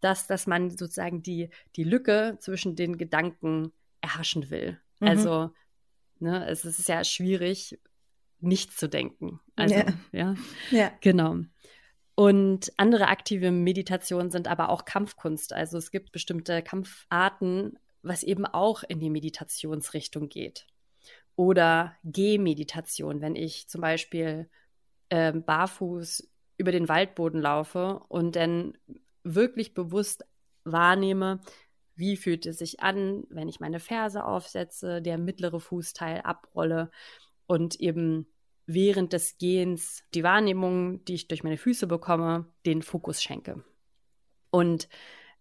das, 0.00 0.26
dass 0.26 0.46
man 0.46 0.70
sozusagen 0.70 1.22
die, 1.22 1.50
die 1.74 1.84
Lücke 1.84 2.36
zwischen 2.40 2.76
den 2.76 2.98
Gedanken 2.98 3.72
erhaschen 4.00 4.50
will. 4.50 4.80
Mhm. 5.00 5.08
Also, 5.08 5.50
ne, 6.18 6.46
es 6.48 6.64
ist 6.64 6.88
ja 6.88 7.02
schwierig, 7.04 7.78
nichts 8.40 8.76
zu 8.76 8.88
denken. 8.88 9.40
Also, 9.56 9.74
ja. 9.74 9.86
ja. 10.12 10.34
ja. 10.70 10.92
Genau. 11.00 11.38
Und 12.14 12.72
andere 12.78 13.08
aktive 13.08 13.50
Meditationen 13.50 14.30
sind 14.30 14.48
aber 14.48 14.70
auch 14.70 14.86
Kampfkunst. 14.86 15.52
Also 15.52 15.76
es 15.76 15.90
gibt 15.90 16.12
bestimmte 16.12 16.62
Kampfarten, 16.62 17.78
was 18.06 18.22
eben 18.22 18.46
auch 18.46 18.82
in 18.82 19.00
die 19.00 19.10
Meditationsrichtung 19.10 20.28
geht. 20.28 20.66
Oder 21.34 21.96
Gehmeditation, 22.04 23.20
wenn 23.20 23.36
ich 23.36 23.68
zum 23.68 23.80
Beispiel 23.80 24.48
äh, 25.08 25.32
barfuß 25.32 26.28
über 26.56 26.72
den 26.72 26.88
Waldboden 26.88 27.40
laufe 27.40 28.00
und 28.08 28.36
dann 28.36 28.78
wirklich 29.22 29.74
bewusst 29.74 30.24
wahrnehme, 30.64 31.40
wie 31.94 32.16
fühlt 32.16 32.46
es 32.46 32.58
sich 32.58 32.80
an, 32.80 33.24
wenn 33.28 33.48
ich 33.48 33.60
meine 33.60 33.80
Ferse 33.80 34.24
aufsetze, 34.24 35.02
der 35.02 35.18
mittlere 35.18 35.60
Fußteil 35.60 36.20
abrolle 36.22 36.90
und 37.46 37.80
eben 37.80 38.26
während 38.66 39.12
des 39.12 39.38
Gehens 39.38 40.02
die 40.14 40.22
Wahrnehmung, 40.22 41.04
die 41.04 41.14
ich 41.14 41.28
durch 41.28 41.44
meine 41.44 41.56
Füße 41.56 41.86
bekomme, 41.86 42.46
den 42.66 42.82
Fokus 42.82 43.22
schenke. 43.22 43.62
Und 44.50 44.88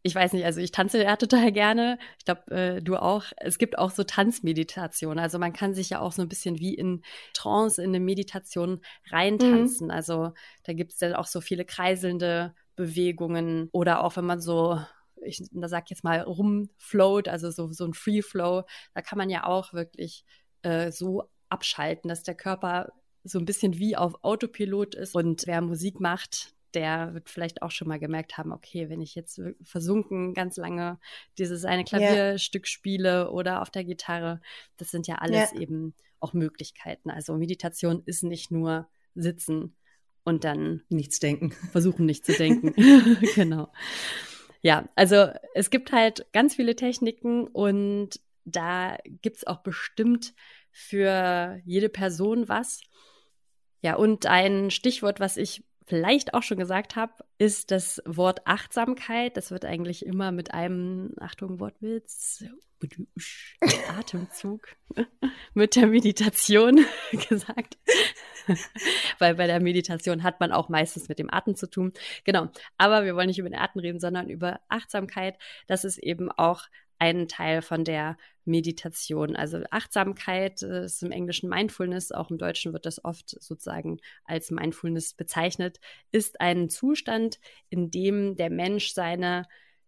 ich 0.05 0.13
weiß 0.13 0.33
nicht, 0.33 0.45
also 0.45 0.61
ich 0.61 0.71
tanze 0.71 1.03
ja 1.03 1.15
total 1.15 1.51
gerne. 1.51 1.97
Ich 2.19 2.25
glaube, 2.25 2.51
äh, 2.51 2.81
du 2.81 2.95
auch. 2.95 3.23
Es 3.37 3.57
gibt 3.57 3.79
auch 3.79 3.89
so 3.89 4.03
Tanzmeditationen. 4.03 5.17
Also 5.17 5.39
man 5.39 5.51
kann 5.51 5.73
sich 5.73 5.89
ja 5.89 5.99
auch 5.99 6.11
so 6.11 6.21
ein 6.21 6.29
bisschen 6.29 6.59
wie 6.59 6.75
in 6.75 7.01
Trance, 7.33 7.81
in 7.81 7.89
eine 7.89 7.99
Meditation 7.99 8.81
reintanzen. 9.09 9.87
Mhm. 9.87 9.91
Also 9.91 10.33
da 10.63 10.73
gibt 10.73 10.91
es 10.93 10.99
dann 10.99 11.15
auch 11.15 11.25
so 11.25 11.41
viele 11.41 11.65
kreiselnde 11.65 12.53
Bewegungen 12.75 13.69
oder 13.71 14.03
auch 14.03 14.15
wenn 14.15 14.25
man 14.25 14.41
so 14.41 14.79
ich 15.23 15.41
da 15.51 15.67
sag 15.67 15.89
jetzt 15.89 16.03
mal 16.03 16.21
rumfloat, 16.21 17.27
also 17.27 17.49
so, 17.49 17.71
so 17.71 17.85
ein 17.85 17.95
Free 17.95 18.21
Flow, 18.21 18.63
da 18.93 19.01
kann 19.01 19.17
man 19.17 19.31
ja 19.31 19.45
auch 19.45 19.73
wirklich 19.73 20.23
äh, 20.61 20.91
so 20.91 21.23
abschalten, 21.49 22.09
dass 22.09 22.21
der 22.21 22.35
Körper 22.35 22.91
so 23.23 23.39
ein 23.39 23.45
bisschen 23.45 23.79
wie 23.79 23.97
auf 23.97 24.23
Autopilot 24.23 24.93
ist. 24.93 25.15
Und 25.15 25.47
wer 25.47 25.61
Musik 25.61 25.99
macht, 25.99 26.53
der 26.75 27.13
wird 27.13 27.29
vielleicht 27.29 27.61
auch 27.61 27.71
schon 27.71 27.87
mal 27.87 27.99
gemerkt 27.99 28.37
haben, 28.37 28.51
okay, 28.51 28.89
wenn 28.89 29.01
ich 29.01 29.15
jetzt 29.15 29.41
versunken 29.63 30.33
ganz 30.33 30.57
lange 30.57 30.99
dieses 31.37 31.65
eine 31.65 31.83
Klavierstück 31.83 32.63
yeah. 32.63 32.69
spiele 32.69 33.31
oder 33.31 33.61
auf 33.61 33.69
der 33.69 33.83
Gitarre, 33.83 34.41
das 34.77 34.91
sind 34.91 35.07
ja 35.07 35.15
alles 35.15 35.53
yeah. 35.53 35.61
eben 35.61 35.95
auch 36.19 36.33
Möglichkeiten. 36.33 37.09
Also 37.09 37.35
Meditation 37.35 38.03
ist 38.05 38.23
nicht 38.23 38.51
nur 38.51 38.87
sitzen 39.15 39.75
und 40.23 40.43
dann 40.43 40.83
nichts 40.89 41.19
denken. 41.19 41.51
Versuchen 41.71 42.05
nicht 42.05 42.25
zu 42.25 42.33
denken. 42.33 42.73
genau. 43.35 43.71
Ja, 44.61 44.89
also 44.95 45.29
es 45.53 45.69
gibt 45.69 45.91
halt 45.91 46.25
ganz 46.33 46.55
viele 46.55 46.75
Techniken 46.75 47.47
und 47.47 48.19
da 48.43 48.97
gibt 49.21 49.37
es 49.37 49.47
auch 49.47 49.61
bestimmt 49.63 50.33
für 50.71 51.61
jede 51.63 51.89
Person 51.89 52.49
was. 52.49 52.81
Ja, 53.81 53.95
und 53.95 54.25
ein 54.25 54.71
Stichwort, 54.71 55.19
was 55.19 55.37
ich 55.37 55.63
vielleicht 55.85 56.33
auch 56.33 56.43
schon 56.43 56.57
gesagt 56.57 56.95
habe, 56.95 57.13
ist 57.37 57.71
das 57.71 58.01
Wort 58.05 58.45
Achtsamkeit. 58.45 59.37
Das 59.37 59.51
wird 59.51 59.65
eigentlich 59.65 60.05
immer 60.05 60.31
mit 60.31 60.53
einem, 60.53 61.13
Achtung, 61.19 61.59
Wortwitz, 61.59 62.43
Atemzug 63.97 64.67
mit 65.53 65.75
der 65.75 65.87
Meditation 65.87 66.85
gesagt. 67.29 67.77
Weil 69.19 69.35
bei 69.35 69.47
der 69.47 69.61
Meditation 69.61 70.23
hat 70.23 70.39
man 70.39 70.51
auch 70.51 70.69
meistens 70.69 71.09
mit 71.09 71.19
dem 71.19 71.33
Atem 71.33 71.55
zu 71.55 71.69
tun. 71.69 71.93
Genau. 72.25 72.49
Aber 72.77 73.05
wir 73.05 73.15
wollen 73.15 73.27
nicht 73.27 73.39
über 73.39 73.49
den 73.49 73.59
Atem 73.59 73.81
reden, 73.81 73.99
sondern 73.99 74.29
über 74.29 74.59
Achtsamkeit. 74.69 75.37
Das 75.67 75.83
ist 75.83 75.97
eben 75.97 76.31
auch 76.31 76.63
ein 77.05 77.27
Teil 77.27 77.61
von 77.61 77.83
der 77.83 78.17
Meditation. 78.45 79.35
Also 79.35 79.61
Achtsamkeit 79.69 80.61
äh, 80.63 80.85
ist 80.85 81.03
im 81.03 81.11
Englischen 81.11 81.49
Mindfulness, 81.49 82.11
auch 82.11 82.31
im 82.31 82.37
Deutschen 82.37 82.73
wird 82.73 82.85
das 82.85 83.03
oft 83.03 83.29
sozusagen 83.41 83.99
als 84.23 84.51
Mindfulness 84.51 85.13
bezeichnet, 85.13 85.79
ist 86.11 86.41
ein 86.41 86.69
Zustand, 86.69 87.39
in 87.69 87.91
dem 87.91 88.35
der 88.35 88.49
Mensch 88.49 88.93
seine 88.93 89.45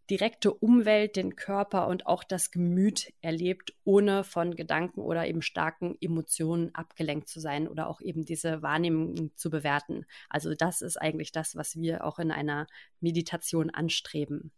direkte 0.10 0.54
Umwelt, 0.54 1.18
den 1.18 1.36
Körper 1.36 1.88
und 1.88 2.08
auch 2.08 2.24
das 2.24 2.52
Gemüt 2.52 3.12
erlebt, 3.22 3.74
ohne 3.84 4.24
von 4.24 4.56
Gedanken 4.56 5.02
oder 5.02 5.28
eben 5.28 5.42
starken 5.42 5.98
Emotionen 6.00 6.74
abgelenkt 6.74 7.28
zu 7.28 7.42
sein 7.42 7.68
oder 7.68 7.90
auch 7.90 8.00
eben 8.00 8.24
diese 8.24 8.62
Wahrnehmung 8.62 9.32
zu 9.36 9.50
bewerten. 9.50 10.06
Also 10.30 10.54
das 10.54 10.82
ist 10.82 10.96
eigentlich 10.98 11.34
das, 11.34 11.58
was 11.58 11.76
wir 11.76 12.06
auch 12.06 12.20
in 12.20 12.32
einer 12.32 12.68
Meditation 13.02 13.70
anstreben. 13.70 14.52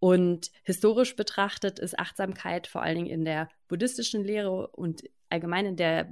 Und 0.00 0.50
historisch 0.64 1.16
betrachtet 1.16 1.78
ist 1.78 1.98
Achtsamkeit 1.98 2.66
vor 2.66 2.82
allen 2.82 2.96
Dingen 2.96 3.10
in 3.10 3.24
der 3.24 3.48
buddhistischen 3.68 4.22
Lehre 4.22 4.68
und 4.68 5.02
allgemein 5.30 5.66
in 5.66 5.76
der 5.76 6.10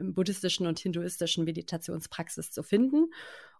buddhistischen 0.00 0.66
und 0.66 0.78
hinduistischen 0.78 1.44
Meditationspraxis 1.44 2.50
zu 2.50 2.62
finden. 2.62 3.10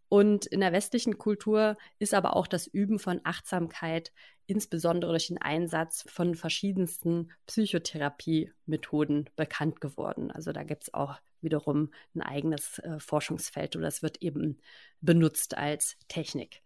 Und 0.09 0.47
in 0.47 0.61
der 0.61 0.73
westlichen 0.73 1.19
Kultur 1.19 1.77
ist 1.99 2.15
aber 2.15 2.35
auch 2.35 2.47
das 2.47 2.67
Üben 2.67 2.99
von 2.99 3.21
Achtsamkeit, 3.25 4.13
insbesondere 4.47 5.11
durch 5.13 5.27
den 5.27 5.41
Einsatz 5.41 6.05
von 6.09 6.35
verschiedensten 6.35 7.31
Psychotherapiemethoden 7.47 9.29
bekannt 9.37 9.83
geworden. 9.83 10.31
Also 10.31 10.53
da 10.53 10.63
gibt 10.63 10.85
es 10.85 10.95
auch 10.95 11.17
wiederum 11.43 11.91
ein 12.15 12.23
eigenes 12.23 12.79
äh, 12.79 12.99
Forschungsfeld 12.99 13.77
oder 13.77 13.87
es 13.87 14.03
wird 14.03 14.23
eben 14.23 14.59
benutzt 15.03 15.57
als 15.57 15.97
Technik. 16.09 16.63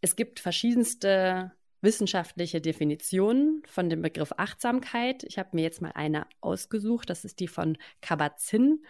Es 0.00 0.14
gibt 0.14 0.38
verschiedenste 0.38 1.52
wissenschaftliche 1.80 2.60
Definitionen 2.60 3.62
von 3.66 3.88
dem 3.88 4.02
Begriff 4.02 4.32
Achtsamkeit. 4.36 5.24
Ich 5.24 5.38
habe 5.38 5.50
mir 5.52 5.62
jetzt 5.62 5.80
mal 5.80 5.92
eine 5.94 6.26
ausgesucht, 6.40 7.08
das 7.10 7.24
ist 7.24 7.40
die 7.40 7.48
von 7.48 7.78
Kabat-Zinn. 8.00 8.84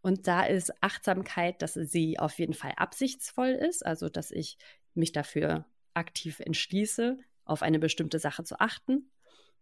Und 0.00 0.26
da 0.26 0.42
ist 0.42 0.72
Achtsamkeit, 0.82 1.62
dass 1.62 1.74
sie 1.74 2.18
auf 2.18 2.38
jeden 2.38 2.54
Fall 2.54 2.72
absichtsvoll 2.76 3.50
ist, 3.50 3.86
also 3.86 4.08
dass 4.08 4.32
ich 4.32 4.58
mich 4.94 5.12
dafür 5.12 5.64
aktiv 5.94 6.40
entschließe, 6.40 7.18
auf 7.44 7.62
eine 7.62 7.78
bestimmte 7.78 8.18
Sache 8.18 8.44
zu 8.44 8.60
achten, 8.60 9.10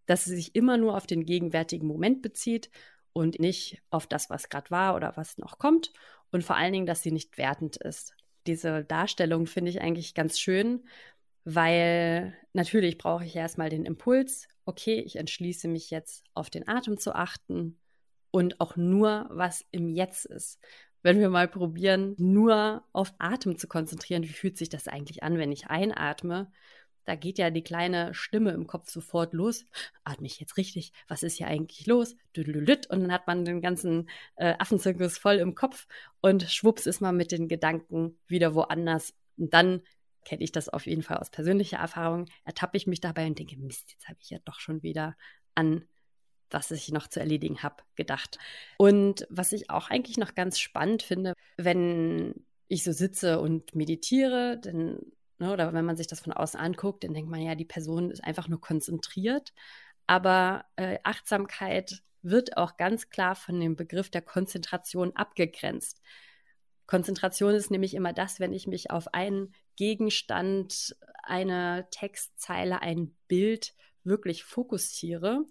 dass 0.07 0.25
sie 0.25 0.37
sich 0.37 0.55
immer 0.55 0.79
nur 0.79 0.97
auf 0.97 1.07
den 1.07 1.25
gegenwärtigen 1.25 1.87
Moment 1.87 2.23
bezieht 2.23 2.71
und 3.13 3.39
nicht 3.39 3.83
auf 3.91 4.07
das, 4.07 4.31
was 4.31 4.49
gerade 4.49 4.71
war 4.71 4.97
oder 4.97 5.17
was 5.17 5.37
noch 5.39 5.59
kommt 5.59 5.93
und 6.31 6.43
vor 6.43 6.57
allen 6.57 6.73
Dingen, 6.73 6.87
dass 6.87 7.03
sie 7.03 7.13
nicht 7.13 7.37
wertend 7.37 7.77
ist. 7.77 8.15
Diese 8.47 8.85
Darstellung 8.85 9.47
finde 9.47 9.71
ich 9.71 9.81
eigentlich 9.83 10.15
ganz 10.15 10.39
schön, 10.39 10.85
weil 11.55 12.37
natürlich 12.53 12.99
brauche 12.99 13.25
ich 13.25 13.35
erstmal 13.35 13.71
den 13.71 13.85
Impuls, 13.85 14.49
okay, 14.65 15.01
ich 15.01 15.17
entschließe 15.17 15.69
mich 15.69 15.91
jetzt 15.91 16.25
auf 16.35 16.51
den 16.51 16.69
Atem 16.69 16.97
zu 16.97 17.15
achten 17.15 17.79
und 18.31 18.61
auch 18.61 18.77
nur, 18.77 19.27
was 19.31 19.65
im 19.73 19.89
Jetzt 19.89 20.27
ist. 20.27 20.61
Wenn 21.03 21.19
wir 21.19 21.31
mal 21.31 21.49
probieren, 21.49 22.15
nur 22.19 22.85
auf 22.93 23.15
Atem 23.19 23.57
zu 23.59 23.67
konzentrieren, 23.67 24.23
wie 24.23 24.29
fühlt 24.29 24.59
sich 24.59 24.69
das 24.69 24.87
eigentlich 24.87 25.23
an, 25.23 25.39
wenn 25.39 25.51
ich 25.51 25.67
einatme? 25.69 26.53
Da 27.05 27.17
geht 27.17 27.39
ja 27.39 27.51
die 27.51 27.65
kleine 27.65 28.15
Stimme 28.15 28.53
im 28.53 28.67
Kopf 28.67 28.91
sofort 28.91 29.33
los. 29.33 29.65
Atme 30.05 30.27
ich 30.27 30.39
jetzt 30.39 30.57
richtig? 30.59 30.93
Was 31.09 31.23
ist 31.23 31.39
hier 31.39 31.49
eigentlich 31.49 31.87
los? 31.87 32.15
Und 32.37 33.01
dann 33.01 33.13
hat 33.13 33.27
man 33.27 33.45
den 33.45 33.63
ganzen 33.63 34.09
äh, 34.37 34.55
Affenzirkus 34.59 35.19
voll 35.19 35.37
im 35.37 35.55
Kopf 35.55 35.89
und 36.21 36.43
schwupps 36.45 36.87
ist 36.87 37.01
man 37.01 37.17
mit 37.17 37.33
den 37.33 37.49
Gedanken 37.49 38.19
wieder 38.29 38.55
woanders. 38.55 39.15
Und 39.39 39.55
dann 39.55 39.81
kenne 40.25 40.43
ich 40.43 40.53
das 40.53 40.69
auf 40.69 40.87
jeden 40.87 41.03
Fall 41.03 41.19
aus 41.19 41.31
persönlicher 41.31 41.79
Erfahrung, 41.79 42.27
ertappe 42.45 42.77
ich 42.77 42.87
mich 42.87 43.01
dabei 43.01 43.27
und 43.27 43.39
denke, 43.39 43.57
Mist, 43.57 43.93
jetzt 43.93 44.09
habe 44.09 44.19
ich 44.21 44.31
ja 44.31 44.39
doch 44.45 44.61
schon 44.61 44.83
wieder 44.83 45.17
an 45.55 45.85
was 46.51 46.71
ich 46.71 46.91
noch 46.91 47.07
zu 47.07 47.21
erledigen 47.21 47.63
habe, 47.63 47.77
gedacht. 47.95 48.39
Und 48.77 49.27
was 49.31 49.53
ich 49.53 49.71
auch 49.71 49.91
eigentlich 49.91 50.19
noch 50.19 50.35
ganz 50.35 50.59
spannend 50.59 51.03
finde, 51.03 51.35
wenn 51.57 52.45
ich 52.69 52.85
so 52.85 52.93
sitze 52.93 53.41
und 53.41 53.75
meditiere, 53.75 54.59
dann, 54.61 55.01
ne, 55.39 55.53
oder 55.53 55.73
wenn 55.73 55.85
man 55.85 55.97
sich 55.97 56.07
das 56.07 56.21
von 56.21 56.33
außen 56.33 56.59
anguckt, 56.59 57.05
dann 57.05 57.15
denkt 57.15 57.31
man 57.31 57.41
ja, 57.41 57.55
die 57.55 57.65
Person 57.65 58.11
ist 58.11 58.23
einfach 58.25 58.49
nur 58.49 58.61
konzentriert. 58.61 59.53
Aber 60.07 60.65
äh, 60.77 60.99
Achtsamkeit 61.05 62.03
wird 62.23 62.57
auch 62.57 62.77
ganz 62.77 63.09
klar 63.09 63.35
von 63.35 63.59
dem 63.61 63.77
Begriff 63.77 64.11
der 64.11 64.23
Konzentration 64.23 65.15
abgegrenzt. 65.17 66.01
Konzentration 66.87 67.55
ist 67.55 67.71
nämlich 67.71 67.95
immer 67.95 68.13
das, 68.13 68.41
wenn 68.41 68.53
ich 68.53 68.67
mich 68.67 68.91
auf 68.91 69.15
einen 69.15 69.55
Gegenstand, 69.81 70.95
eine 71.23 71.89
Textzeile, 71.91 72.83
ein 72.83 73.17
Bild 73.29 73.75
wirklich 74.05 74.45
fokussiere. 74.45 75.47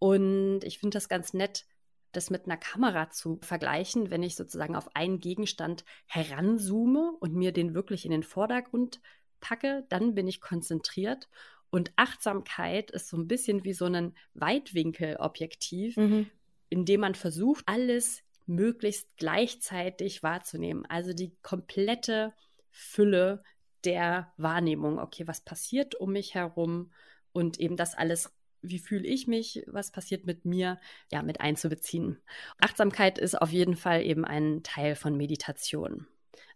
Und 0.00 0.64
ich 0.64 0.80
finde 0.80 0.96
das 0.96 1.08
ganz 1.08 1.34
nett, 1.34 1.66
das 2.10 2.30
mit 2.30 2.46
einer 2.46 2.56
Kamera 2.56 3.10
zu 3.10 3.38
vergleichen, 3.42 4.10
wenn 4.10 4.24
ich 4.24 4.34
sozusagen 4.34 4.74
auf 4.74 4.96
einen 4.96 5.20
Gegenstand 5.20 5.84
heranzoome 6.06 7.12
und 7.20 7.36
mir 7.36 7.52
den 7.52 7.72
wirklich 7.72 8.04
in 8.04 8.10
den 8.10 8.24
Vordergrund 8.24 9.00
packe, 9.38 9.86
dann 9.88 10.16
bin 10.16 10.26
ich 10.26 10.40
konzentriert. 10.40 11.28
Und 11.70 11.92
Achtsamkeit 11.94 12.90
ist 12.90 13.08
so 13.08 13.16
ein 13.16 13.28
bisschen 13.28 13.62
wie 13.62 13.72
so 13.72 13.84
ein 13.84 14.16
Weitwinkelobjektiv, 14.34 15.96
mhm. 15.96 16.28
in 16.70 16.84
dem 16.84 17.02
man 17.02 17.14
versucht, 17.14 17.62
alles 17.66 18.24
möglichst 18.46 19.16
gleichzeitig 19.16 20.24
wahrzunehmen. 20.24 20.86
Also 20.86 21.12
die 21.12 21.36
komplette 21.42 22.34
Fülle 22.72 23.44
der 23.84 24.32
Wahrnehmung. 24.36 24.98
Okay, 24.98 25.26
was 25.26 25.40
passiert 25.40 25.94
um 25.94 26.12
mich 26.12 26.34
herum? 26.34 26.92
Und 27.32 27.60
eben 27.60 27.76
das 27.76 27.94
alles, 27.94 28.32
wie 28.62 28.78
fühle 28.78 29.06
ich 29.06 29.26
mich, 29.26 29.62
was 29.66 29.92
passiert 29.92 30.26
mit 30.26 30.44
mir, 30.44 30.80
ja, 31.12 31.22
mit 31.22 31.40
einzubeziehen. 31.40 32.18
Achtsamkeit 32.58 33.18
ist 33.18 33.40
auf 33.40 33.50
jeden 33.50 33.76
Fall 33.76 34.02
eben 34.04 34.24
ein 34.24 34.62
Teil 34.62 34.96
von 34.96 35.16
Meditation. 35.16 36.06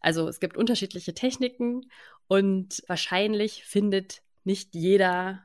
Also 0.01 0.29
es 0.29 0.41
gibt 0.41 0.57
unterschiedliche 0.57 1.15
Techniken 1.15 1.91
und 2.27 2.83
wahrscheinlich 2.89 3.65
findet 3.65 4.23
nicht 4.45 4.75
jeder 4.75 5.43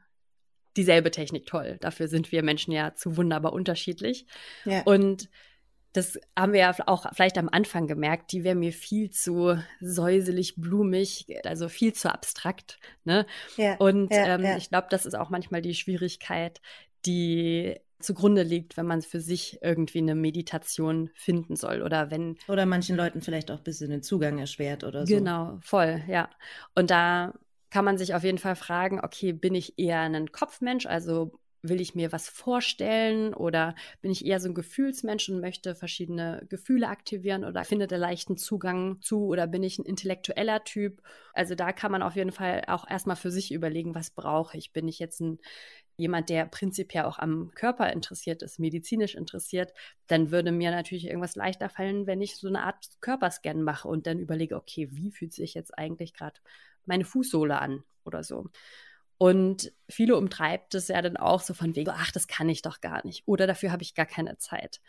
dieselbe 0.76 1.12
Technik 1.12 1.46
toll. 1.46 1.78
Dafür 1.82 2.08
sind 2.08 2.32
wir 2.32 2.44
Menschen 2.44 2.72
ja 2.72 2.94
zu 2.94 3.18
wunderbar 3.18 3.54
unterschiedlich. 3.54 4.26
Ja. 4.66 4.84
Und 4.84 5.30
das 5.94 6.20
haben 6.38 6.54
wir 6.54 6.60
ja 6.60 6.76
auch 6.86 7.06
vielleicht 7.14 7.38
am 7.38 7.50
Anfang 7.50 7.88
gemerkt, 7.88 8.32
die 8.32 8.44
wäre 8.44 8.56
mir 8.56 8.72
viel 8.72 9.10
zu 9.10 9.58
säuselig, 9.80 10.56
blumig, 10.56 11.26
also 11.46 11.68
viel 11.68 11.94
zu 11.94 12.14
abstrakt. 12.14 12.80
Ne? 13.06 13.26
Ja, 13.58 13.76
und 13.78 14.14
ja, 14.14 14.36
ähm, 14.36 14.44
ja. 14.44 14.58
ich 14.58 14.70
glaube, 14.70 14.88
das 14.90 15.06
ist 15.06 15.16
auch 15.16 15.30
manchmal 15.30 15.62
die 15.62 15.74
Schwierigkeit, 15.74 16.62
die 17.06 17.76
zugrunde 18.00 18.44
liegt, 18.44 18.78
wenn 18.78 18.86
man 18.86 19.02
für 19.02 19.20
sich 19.20 19.60
irgendwie 19.62 19.98
eine 19.98 20.16
Meditation 20.16 21.10
finden 21.16 21.56
soll 21.56 21.82
oder 21.82 22.12
wenn. 22.12 22.38
Oder 22.48 22.66
manchen 22.66 22.96
Leuten 22.96 23.22
vielleicht 23.22 23.52
auch 23.52 23.58
ein 23.58 23.64
bisschen 23.64 23.90
den 23.90 24.04
Zugang 24.04 24.38
erschwert 24.38 24.84
oder 24.84 25.06
so. 25.06 25.14
Genau, 25.14 25.58
voll, 25.62 26.02
ja. 26.08 26.30
Und 26.76 26.92
da 26.92 27.34
kann 27.70 27.86
man 27.86 27.98
sich 27.98 28.16
auf 28.16 28.24
jeden 28.24 28.38
Fall 28.38 28.56
fragen, 28.56 29.02
okay, 29.04 29.34
bin 29.34 29.54
ich 29.54 29.78
eher 29.78 30.02
ein 30.02 30.32
Kopfmensch, 30.32 30.86
also 30.86 31.40
will 31.62 31.82
ich 31.82 31.96
mir 31.96 32.12
was 32.12 32.30
vorstellen 32.30 33.34
oder 33.34 33.76
bin 34.02 34.12
ich 34.12 34.26
eher 34.26 34.40
so 34.40 34.48
ein 34.48 34.54
Gefühlsmensch 34.54 35.30
und 35.30 35.42
möchte 35.42 35.76
verschiedene 35.76 36.46
Gefühle 36.50 36.88
aktivieren 36.88 37.44
oder 37.44 37.64
finde 37.64 37.88
da 37.88 37.98
leichten 37.98 38.38
Zugang 38.38 39.02
zu 39.02 39.26
oder 39.26 39.48
bin 39.48 39.64
ich 39.64 39.80
ein 39.80 39.86
intellektueller 39.86 40.64
Typ? 40.64 41.02
Also 41.34 41.56
da 41.56 41.72
kann 41.72 41.92
man 41.92 42.02
auf 42.02 42.16
jeden 42.16 42.32
Fall 42.32 42.64
auch 42.68 42.90
erstmal 42.90 43.16
für 43.16 43.32
sich 43.32 43.52
überlegen, 43.54 43.96
was 43.96 44.12
brauche 44.12 44.58
ich? 44.58 44.72
Bin 44.74 44.88
ich 44.88 45.00
jetzt 45.00 45.20
ein 45.22 45.40
jemand, 46.00 46.30
der 46.30 46.46
prinzipiell 46.46 47.04
auch 47.04 47.20
am 47.20 47.52
Körper 47.56 47.92
interessiert 47.92 48.42
ist, 48.42 48.58
medizinisch 48.58 49.16
interessiert, 49.16 49.74
dann 50.08 50.32
würde 50.32 50.52
mir 50.52 50.72
natürlich 50.72 51.06
irgendwas 51.06 51.36
leichter 51.36 51.68
fallen, 51.68 52.08
wenn 52.08 52.22
ich 52.22 52.38
so 52.38 52.48
eine 52.48 52.64
Art 52.64 52.88
Körperscan 53.02 53.62
mache 53.62 53.88
und 53.88 54.08
dann 54.08 54.18
überlege, 54.18 54.56
okay, 54.56 54.88
wie 54.92 55.12
fühlt 55.12 55.34
sich 55.34 55.54
jetzt 55.54 55.78
eigentlich 55.78 56.14
gerade 56.14 56.40
meine 56.86 57.04
Fußsohle 57.04 57.60
an 57.60 57.84
oder 58.06 58.24
so. 58.24 58.50
Und 59.20 59.74
viele 59.90 60.16
umtreibt 60.16 60.74
es 60.76 60.88
ja 60.88 61.02
dann 61.02 61.18
auch 61.18 61.42
so 61.42 61.54
von 61.54 61.76
wegen, 61.76 61.92
ach, 61.92 62.12
das 62.12 62.28
kann 62.28 62.48
ich 62.48 62.62
doch 62.62 62.80
gar 62.80 63.06
nicht 63.06 63.28
oder 63.28 63.48
dafür 63.48 63.72
habe 63.72 63.84
ich 63.84 63.94
gar 63.94 64.06
keine 64.06 64.38
Zeit. 64.38 64.80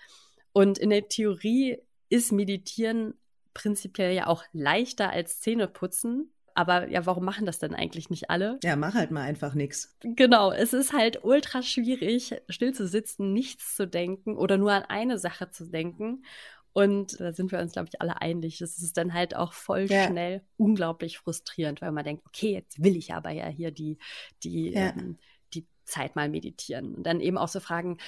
Und 0.53 0.79
in 0.79 0.91
der 0.91 1.09
Theorie 1.09 1.79
ist 2.11 2.31
Meditieren 2.31 3.15
prinzipiell 3.55 4.15
ja 4.15 4.29
auch 4.29 4.45
leichter 4.53 5.11
als 5.11 5.41
Zähneputzen. 5.41 6.33
Aber 6.55 6.89
ja, 6.89 7.07
warum 7.07 7.25
machen 7.25 7.45
das 7.45 7.59
denn 7.59 7.75
eigentlich 7.75 8.09
nicht 8.09 8.31
alle? 8.31 8.59
Ja, 8.63 8.77
mach 8.77 8.95
halt 8.95 9.11
mal 9.11 9.23
einfach 9.23 9.55
nichts. 9.55 9.97
Genau, 10.01 10.53
es 10.53 10.73
ist 10.73 10.93
halt 10.93 11.25
ultra 11.25 11.63
schwierig, 11.63 12.37
still 12.49 12.73
zu 12.73 12.87
sitzen, 12.87 13.33
nichts 13.33 13.75
zu 13.75 13.87
denken 13.87 14.37
oder 14.37 14.59
nur 14.59 14.73
an 14.73 14.85
eine 14.85 15.19
Sache 15.19 15.51
zu 15.51 15.69
denken. 15.69 16.25
Und 16.73 17.19
da 17.19 17.33
sind 17.33 17.50
wir 17.50 17.59
uns, 17.59 17.73
glaube 17.73 17.89
ich, 17.93 18.00
alle 18.00 18.21
einig. 18.21 18.59
Das 18.59 18.79
ist 18.79 18.97
dann 18.97 19.12
halt 19.12 19.35
auch 19.35 19.53
voll 19.53 19.87
ja. 19.89 20.07
schnell 20.07 20.43
unglaublich 20.57 21.19
frustrierend, 21.19 21.83
weil 21.83 21.93
man 21.93 22.05
denkt, 22.05 22.25
okay, 22.27 22.53
jetzt 22.53 22.83
will 22.83 22.97
ich 22.97 23.12
aber 23.12 23.31
ja 23.31 23.49
hier 23.49 23.73
die, 23.73 23.99
die, 24.45 24.71
ja. 24.71 24.91
ähm, 24.91 25.19
die 25.53 25.67
Zeit 25.85 26.15
mal 26.15 26.29
meditieren. 26.29 26.95
Und 26.95 27.03
dann 27.05 27.21
eben 27.21 27.39
auch 27.39 27.49
so 27.49 27.59
Fragen 27.59 27.99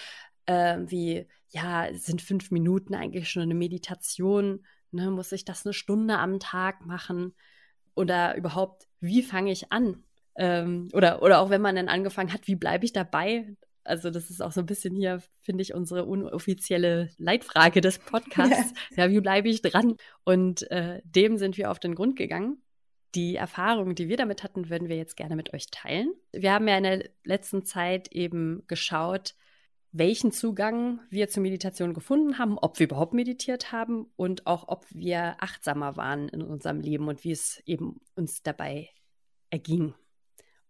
äh, 0.46 0.78
wie, 0.86 1.26
ja, 1.50 1.88
sind 1.94 2.22
fünf 2.22 2.50
Minuten 2.50 2.94
eigentlich 2.94 3.30
schon 3.30 3.42
eine 3.42 3.54
Meditation? 3.54 4.64
Ne, 4.90 5.10
muss 5.10 5.32
ich 5.32 5.44
das 5.44 5.64
eine 5.64 5.72
Stunde 5.72 6.18
am 6.18 6.38
Tag 6.38 6.86
machen? 6.86 7.34
Oder 7.94 8.36
überhaupt, 8.36 8.88
wie 9.00 9.22
fange 9.22 9.50
ich 9.52 9.72
an? 9.72 10.04
Ähm, 10.36 10.88
oder, 10.92 11.22
oder 11.22 11.40
auch 11.40 11.50
wenn 11.50 11.60
man 11.60 11.76
dann 11.76 11.88
angefangen 11.88 12.32
hat, 12.32 12.46
wie 12.46 12.56
bleibe 12.56 12.84
ich 12.84 12.92
dabei? 12.92 13.56
Also 13.84 14.10
das 14.10 14.30
ist 14.30 14.40
auch 14.40 14.52
so 14.52 14.60
ein 14.60 14.66
bisschen 14.66 14.94
hier, 14.94 15.22
finde 15.40 15.62
ich, 15.62 15.74
unsere 15.74 16.04
unoffizielle 16.04 17.10
Leitfrage 17.18 17.80
des 17.80 17.98
Podcasts. 17.98 18.72
Ja, 18.96 19.10
wie 19.10 19.20
bleibe 19.20 19.48
ich 19.48 19.62
dran? 19.62 19.96
Und 20.24 20.70
äh, 20.70 21.00
dem 21.04 21.38
sind 21.38 21.56
wir 21.56 21.70
auf 21.70 21.78
den 21.78 21.94
Grund 21.94 22.16
gegangen. 22.16 22.62
Die 23.14 23.36
Erfahrungen, 23.36 23.94
die 23.94 24.08
wir 24.08 24.16
damit 24.16 24.42
hatten, 24.42 24.70
würden 24.70 24.88
wir 24.88 24.96
jetzt 24.96 25.16
gerne 25.16 25.36
mit 25.36 25.52
euch 25.52 25.70
teilen. 25.70 26.12
Wir 26.32 26.52
haben 26.52 26.68
ja 26.68 26.76
in 26.76 26.84
der 26.84 27.08
letzten 27.24 27.64
Zeit 27.64 28.08
eben 28.12 28.64
geschaut, 28.68 29.34
welchen 29.92 30.32
Zugang 30.32 31.00
wir 31.10 31.28
zur 31.28 31.42
Meditation 31.42 31.92
gefunden 31.92 32.38
haben, 32.38 32.58
ob 32.58 32.78
wir 32.78 32.84
überhaupt 32.84 33.12
meditiert 33.12 33.72
haben 33.72 34.06
und 34.16 34.46
auch 34.46 34.68
ob 34.68 34.86
wir 34.90 35.36
achtsamer 35.38 35.96
waren 35.96 36.28
in 36.30 36.42
unserem 36.42 36.80
Leben 36.80 37.08
und 37.08 37.24
wie 37.24 37.32
es 37.32 37.62
eben 37.66 38.00
uns 38.14 38.42
dabei 38.42 38.88
erging. 39.50 39.94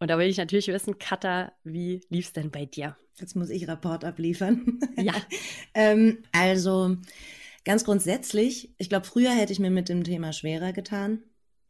Und 0.00 0.08
da 0.08 0.18
will 0.18 0.26
ich 0.26 0.38
natürlich 0.38 0.66
wissen, 0.66 0.98
Katha, 0.98 1.52
wie 1.62 2.00
lief 2.08 2.26
es 2.26 2.32
denn 2.32 2.50
bei 2.50 2.66
dir? 2.66 2.96
Jetzt 3.18 3.36
muss 3.36 3.50
ich 3.50 3.68
Rapport 3.68 4.04
abliefern. 4.04 4.80
Ja. 4.96 5.14
ähm, 5.74 6.18
also 6.32 6.96
ganz 7.64 7.84
grundsätzlich, 7.84 8.74
ich 8.78 8.88
glaube, 8.88 9.06
früher 9.06 9.30
hätte 9.30 9.52
ich 9.52 9.60
mir 9.60 9.70
mit 9.70 9.88
dem 9.88 10.04
Thema 10.04 10.32
schwerer 10.32 10.72
getan. 10.72 11.22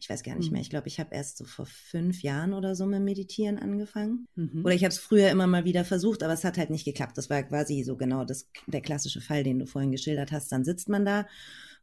Ich 0.03 0.11
weiß 0.11 0.25
gar 0.25 0.35
nicht 0.35 0.47
mhm. 0.47 0.55
mehr. 0.55 0.63
Ich 0.63 0.71
glaube, 0.71 0.89
ich 0.89 0.99
habe 0.99 1.15
erst 1.15 1.39
so 1.39 1.45
vor 1.45 1.65
fünf 1.65 2.23
Jahren 2.23 2.55
oder 2.55 2.75
so 2.75 2.87
mit 2.87 3.03
Meditieren 3.03 3.61
angefangen. 3.61 4.27
Mhm. 4.35 4.65
Oder 4.65 4.75
ich 4.75 4.83
habe 4.83 4.93
es 4.93 4.99
früher 4.99 5.31
immer 5.31 5.47
mal 5.47 5.65
wieder 5.65 5.85
versucht, 5.85 6.25
aber 6.25 6.33
es 6.33 6.43
hat 6.43 6.59
halt 6.59 6.71
nicht 6.71 6.85
geklappt. 6.85 7.17
Das 7.17 7.31
war 7.31 7.41
quasi 7.45 7.85
so 7.85 7.97
genau 7.97 8.25
das, 8.25 8.49
der 8.67 8.81
klassische 8.81 9.21
Fall, 9.21 9.45
den 9.45 9.61
du 9.61 9.67
vorhin 9.67 9.93
geschildert 9.93 10.33
hast. 10.33 10.51
Dann 10.51 10.65
sitzt 10.65 10.89
man 10.89 11.05
da 11.05 11.27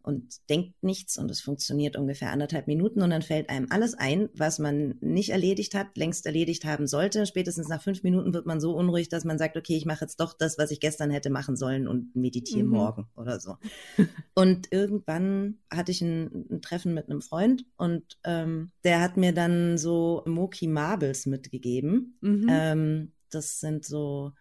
und 0.09 0.49
denkt 0.49 0.73
nichts 0.81 1.17
und 1.17 1.29
es 1.29 1.39
funktioniert 1.39 1.95
ungefähr 1.95 2.31
anderthalb 2.31 2.67
Minuten 2.67 3.01
und 3.01 3.11
dann 3.11 3.21
fällt 3.21 3.49
einem 3.49 3.67
alles 3.69 3.93
ein, 3.93 4.29
was 4.33 4.57
man 4.59 4.95
nicht 5.01 5.29
erledigt 5.29 5.75
hat, 5.75 5.95
längst 5.95 6.25
erledigt 6.25 6.65
haben 6.65 6.87
sollte. 6.87 7.25
Spätestens 7.27 7.67
nach 7.67 7.81
fünf 7.81 8.03
Minuten 8.03 8.33
wird 8.33 8.47
man 8.47 8.59
so 8.59 8.73
unruhig, 8.75 9.07
dass 9.07 9.23
man 9.23 9.37
sagt, 9.37 9.55
okay, 9.55 9.77
ich 9.77 9.85
mache 9.85 10.05
jetzt 10.05 10.19
doch 10.19 10.33
das, 10.33 10.57
was 10.57 10.71
ich 10.71 10.79
gestern 10.79 11.11
hätte 11.11 11.29
machen 11.29 11.55
sollen 11.55 11.87
und 11.87 12.15
meditiere 12.15 12.63
mhm. 12.63 12.71
morgen 12.71 13.07
oder 13.15 13.39
so. 13.39 13.57
und 14.33 14.71
irgendwann 14.71 15.59
hatte 15.71 15.91
ich 15.91 16.01
ein, 16.01 16.47
ein, 16.49 16.61
Treffen 16.61 16.93
mit 16.93 17.09
einem 17.09 17.21
Freund 17.21 17.65
und 17.77 18.17
ähm, 18.23 18.71
der 18.83 19.01
hat 19.01 19.15
mir 19.15 19.33
dann 19.33 19.77
so 19.77 20.23
Moki 20.25 20.67
Marbles 20.67 21.27
mitgegeben. 21.27 22.17
Mhm. 22.21 22.47
Ähm, 22.49 23.11
das 23.29 23.59
sind 23.59 23.85
so 23.85 24.33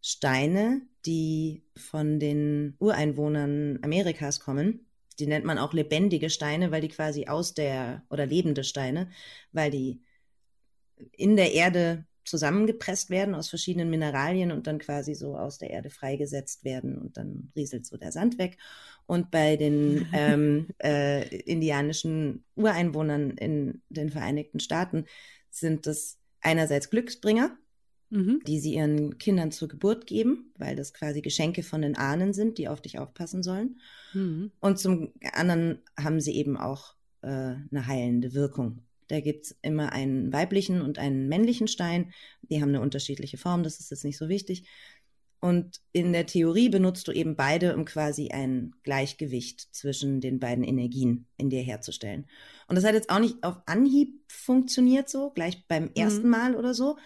Steine, 0.00 0.82
die 1.04 1.64
von 1.76 2.18
den 2.20 2.76
Ureinwohnern 2.78 3.80
Amerikas 3.82 4.40
kommen 4.40 4.86
die 5.20 5.26
nennt 5.26 5.44
man 5.44 5.58
auch 5.58 5.72
lebendige 5.72 6.30
Steine, 6.30 6.70
weil 6.70 6.80
die 6.80 6.88
quasi 6.88 7.26
aus 7.26 7.54
der, 7.54 8.02
oder 8.10 8.26
lebende 8.26 8.64
Steine, 8.64 9.10
weil 9.52 9.70
die 9.70 10.02
in 11.12 11.36
der 11.36 11.52
Erde 11.52 12.04
zusammengepresst 12.24 13.10
werden 13.10 13.34
aus 13.34 13.48
verschiedenen 13.48 13.90
Mineralien 13.90 14.52
und 14.52 14.66
dann 14.66 14.78
quasi 14.78 15.14
so 15.14 15.36
aus 15.36 15.58
der 15.58 15.70
Erde 15.70 15.90
freigesetzt 15.90 16.64
werden 16.64 16.98
und 16.98 17.16
dann 17.16 17.50
rieselt 17.56 17.86
so 17.86 17.96
der 17.96 18.12
Sand 18.12 18.38
weg. 18.38 18.56
Und 19.06 19.30
bei 19.30 19.56
den 19.56 20.06
ähm, 20.12 20.68
äh, 20.82 21.26
indianischen 21.40 22.44
Ureinwohnern 22.54 23.30
in 23.32 23.82
den 23.88 24.10
Vereinigten 24.10 24.60
Staaten 24.60 25.06
sind 25.50 25.86
das 25.86 26.18
einerseits 26.40 26.90
Glücksbringer, 26.90 27.56
mhm. 28.10 28.40
die 28.46 28.60
sie 28.60 28.74
ihren 28.74 29.18
Kindern 29.18 29.52
zur 29.52 29.68
Geburt 29.68 30.06
geben, 30.06 30.52
weil 30.58 30.76
das 30.76 30.92
quasi 30.92 31.22
Geschenke 31.22 31.62
von 31.62 31.82
den 31.82 31.96
Ahnen 31.96 32.32
sind, 32.32 32.58
die 32.58 32.68
auf 32.68 32.80
dich 32.80 32.98
aufpassen 32.98 33.42
sollen. 33.42 33.80
Mhm. 34.12 34.50
Und 34.60 34.78
zum 34.78 35.12
anderen 35.32 35.78
haben 35.98 36.20
sie 36.20 36.34
eben 36.34 36.56
auch 36.56 36.94
äh, 37.22 37.28
eine 37.28 37.86
heilende 37.86 38.34
Wirkung. 38.34 38.82
Da 39.08 39.20
gibt 39.20 39.46
es 39.46 39.56
immer 39.62 39.92
einen 39.92 40.32
weiblichen 40.32 40.82
und 40.82 40.98
einen 40.98 41.28
männlichen 41.28 41.66
Stein. 41.66 42.12
Die 42.42 42.60
haben 42.60 42.68
eine 42.68 42.80
unterschiedliche 42.80 43.38
Form, 43.38 43.62
das 43.62 43.80
ist 43.80 43.90
jetzt 43.90 44.04
nicht 44.04 44.18
so 44.18 44.28
wichtig. 44.28 44.64
Und 45.40 45.80
in 45.92 46.12
der 46.12 46.26
Theorie 46.26 46.68
benutzt 46.68 47.08
du 47.08 47.12
eben 47.12 47.34
beide, 47.34 47.74
um 47.74 47.86
quasi 47.86 48.28
ein 48.28 48.74
Gleichgewicht 48.82 49.74
zwischen 49.74 50.20
den 50.20 50.38
beiden 50.38 50.62
Energien 50.62 51.26
in 51.38 51.48
dir 51.48 51.62
herzustellen. 51.62 52.26
Und 52.68 52.76
das 52.76 52.84
hat 52.84 52.92
jetzt 52.92 53.08
auch 53.08 53.18
nicht 53.18 53.42
auf 53.42 53.56
Anhieb 53.64 54.20
funktioniert 54.28 55.08
so, 55.08 55.30
gleich 55.30 55.66
beim 55.66 55.90
ersten 55.94 56.24
mhm. 56.24 56.30
Mal 56.30 56.56
oder 56.56 56.74
so, 56.74 56.98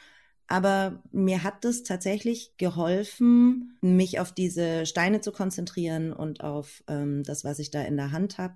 aber 0.46 1.02
mir 1.10 1.42
hat 1.42 1.64
es 1.64 1.82
tatsächlich 1.82 2.56
geholfen, 2.58 3.76
mich 3.80 4.20
auf 4.20 4.32
diese 4.32 4.86
Steine 4.86 5.20
zu 5.20 5.32
konzentrieren 5.32 6.12
und 6.12 6.42
auf 6.42 6.84
ähm, 6.86 7.22
das, 7.22 7.44
was 7.44 7.58
ich 7.58 7.70
da 7.70 7.82
in 7.82 7.96
der 7.96 8.12
Hand 8.12 8.38
habe. 8.38 8.54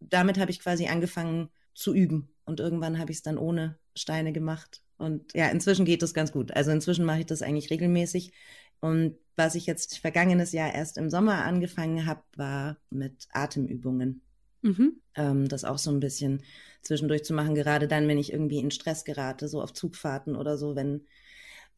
Damit 0.00 0.38
habe 0.38 0.50
ich 0.50 0.60
quasi 0.60 0.86
angefangen 0.86 1.50
zu 1.74 1.94
üben. 1.94 2.28
Und 2.44 2.60
irgendwann 2.60 2.98
habe 2.98 3.10
ich 3.10 3.18
es 3.18 3.22
dann 3.22 3.38
ohne 3.38 3.78
Steine 3.94 4.32
gemacht. 4.32 4.82
Und 4.98 5.34
ja, 5.34 5.48
inzwischen 5.48 5.84
geht 5.84 6.02
es 6.02 6.14
ganz 6.14 6.32
gut. 6.32 6.52
Also 6.52 6.70
inzwischen 6.70 7.04
mache 7.04 7.20
ich 7.20 7.26
das 7.26 7.42
eigentlich 7.42 7.70
regelmäßig. 7.70 8.32
Und 8.80 9.16
was 9.36 9.54
ich 9.54 9.66
jetzt 9.66 9.98
vergangenes 9.98 10.52
Jahr 10.52 10.74
erst 10.74 10.96
im 10.96 11.10
Sommer 11.10 11.44
angefangen 11.44 12.06
habe, 12.06 12.22
war 12.36 12.78
mit 12.90 13.28
Atemübungen. 13.32 14.22
Mhm. 14.62 15.00
Ähm, 15.14 15.48
das 15.48 15.64
auch 15.64 15.78
so 15.78 15.90
ein 15.90 16.00
bisschen 16.00 16.42
zwischendurch 16.82 17.24
zu 17.24 17.34
machen, 17.34 17.54
gerade 17.54 17.88
dann, 17.88 18.08
wenn 18.08 18.18
ich 18.18 18.32
irgendwie 18.32 18.58
in 18.58 18.70
Stress 18.70 19.04
gerate, 19.04 19.48
so 19.48 19.60
auf 19.60 19.72
Zugfahrten 19.72 20.36
oder 20.36 20.56
so, 20.56 20.76
wenn 20.76 21.04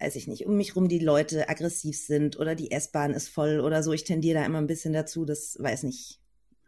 weiß 0.00 0.16
ich 0.16 0.28
nicht, 0.28 0.46
um 0.46 0.56
mich 0.56 0.76
rum 0.76 0.88
die 0.88 0.98
Leute 0.98 1.48
aggressiv 1.48 1.98
sind 1.98 2.38
oder 2.38 2.54
die 2.54 2.70
S-Bahn 2.70 3.12
ist 3.12 3.28
voll 3.28 3.60
oder 3.60 3.82
so. 3.82 3.92
Ich 3.92 4.04
tendiere 4.04 4.40
da 4.40 4.46
immer 4.46 4.58
ein 4.58 4.66
bisschen 4.66 4.92
dazu, 4.92 5.24
das 5.24 5.56
weiß 5.58 5.82
nicht. 5.82 6.20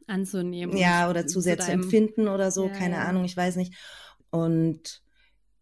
Anzunehmen. 0.06 0.76
Ja, 0.76 1.08
oder 1.08 1.26
zu 1.26 1.40
sehr 1.40 1.58
zu, 1.58 1.70
empfinden 1.70 2.26
oder 2.26 2.50
so, 2.50 2.66
ja, 2.66 2.72
keine 2.72 2.96
ja. 2.96 3.04
Ahnung, 3.04 3.24
ich 3.24 3.36
weiß 3.36 3.56
nicht. 3.56 3.74
Und 4.30 5.02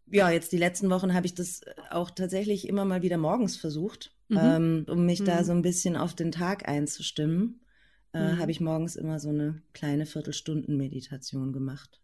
ja, 0.07 0.31
jetzt 0.31 0.51
die 0.51 0.57
letzten 0.57 0.89
Wochen 0.89 1.13
habe 1.13 1.27
ich 1.27 1.35
das 1.35 1.61
auch 1.91 2.09
tatsächlich 2.09 2.67
immer 2.67 2.85
mal 2.85 3.03
wieder 3.03 3.17
morgens 3.17 3.57
versucht, 3.57 4.11
mhm. 4.27 4.39
ähm, 4.41 4.85
um 4.87 5.05
mich 5.05 5.19
mhm. 5.19 5.25
da 5.25 5.43
so 5.43 5.51
ein 5.51 5.61
bisschen 5.61 5.95
auf 5.95 6.15
den 6.15 6.31
Tag 6.31 6.67
einzustimmen. 6.67 7.61
Äh, 8.13 8.33
mhm. 8.33 8.39
Habe 8.39 8.51
ich 8.51 8.59
morgens 8.59 8.95
immer 8.95 9.19
so 9.19 9.29
eine 9.29 9.61
kleine 9.73 10.07
Viertelstunden-Meditation 10.07 11.53
gemacht. 11.53 12.01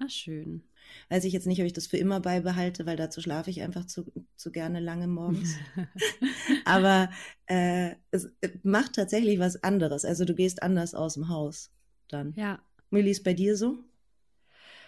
Ah, 0.00 0.08
schön. 0.08 0.64
Weiß 1.08 1.24
ich 1.24 1.32
jetzt 1.32 1.46
nicht, 1.46 1.60
ob 1.60 1.66
ich 1.66 1.72
das 1.72 1.86
für 1.86 1.96
immer 1.96 2.20
beibehalte, 2.20 2.86
weil 2.86 2.96
dazu 2.96 3.20
schlafe 3.20 3.50
ich 3.50 3.62
einfach 3.62 3.86
zu, 3.86 4.04
zu 4.36 4.50
gerne 4.50 4.80
lange 4.80 5.06
morgens. 5.06 5.56
Aber 6.64 7.10
äh, 7.46 7.94
es 8.10 8.28
macht 8.62 8.94
tatsächlich 8.94 9.38
was 9.38 9.62
anderes. 9.62 10.04
Also 10.04 10.24
du 10.24 10.34
gehst 10.34 10.62
anders 10.62 10.94
aus 10.94 11.14
dem 11.14 11.28
Haus 11.28 11.70
dann. 12.08 12.32
Ja. 12.36 12.60
Millie, 12.90 13.10
ist 13.10 13.24
bei 13.24 13.34
dir 13.34 13.56
so? 13.56 13.78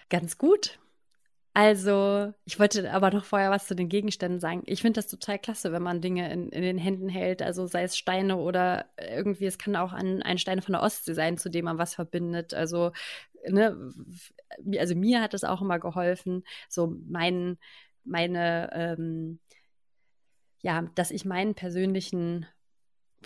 Ganz 0.09 0.39
gut. 0.39 0.79
Also, 1.59 2.35
ich 2.45 2.59
wollte 2.59 2.93
aber 2.93 3.11
noch 3.11 3.25
vorher 3.25 3.51
was 3.51 3.67
zu 3.67 3.75
den 3.75 3.89
Gegenständen 3.89 4.41
sagen. 4.41 4.63
Ich 4.67 4.83
finde 4.83 4.99
das 4.99 5.07
total 5.07 5.39
klasse, 5.39 5.73
wenn 5.73 5.83
man 5.83 6.03
Dinge 6.03 6.31
in, 6.31 6.51
in, 6.51 6.61
den 6.61 6.77
Händen 6.77 7.09
hält, 7.09 7.41
also 7.41 7.67
sei 7.67 7.85
es 7.85 7.97
Steine 7.97 8.37
oder 8.37 8.85
irgendwie, 9.01 9.47
es 9.47 9.57
kann 9.57 9.75
auch 9.75 9.95
ein, 9.95 10.23
ein 10.23 10.37
Stein 10.37 10.61
von 10.61 10.75
der 10.75 10.83
Ostsee 10.83 11.15
sein, 11.15 11.39
zu 11.39 11.49
dem 11.49 11.65
man 11.65 11.79
was 11.79 11.95
verbindet. 11.95 12.53
Also, 12.53 12.93
ne, 13.49 13.75
also 14.79 14.95
mir 14.95 15.21
hat 15.21 15.35
es 15.35 15.45
auch 15.45 15.63
immer 15.63 15.79
geholfen, 15.79 16.45
so 16.69 16.95
mein, 17.09 17.59
meine, 18.05 18.71
ähm, 18.73 19.41
ja, 20.63 20.83
dass 20.95 21.11
ich 21.11 21.25
meinen 21.25 21.55
persönlichen 21.55 22.47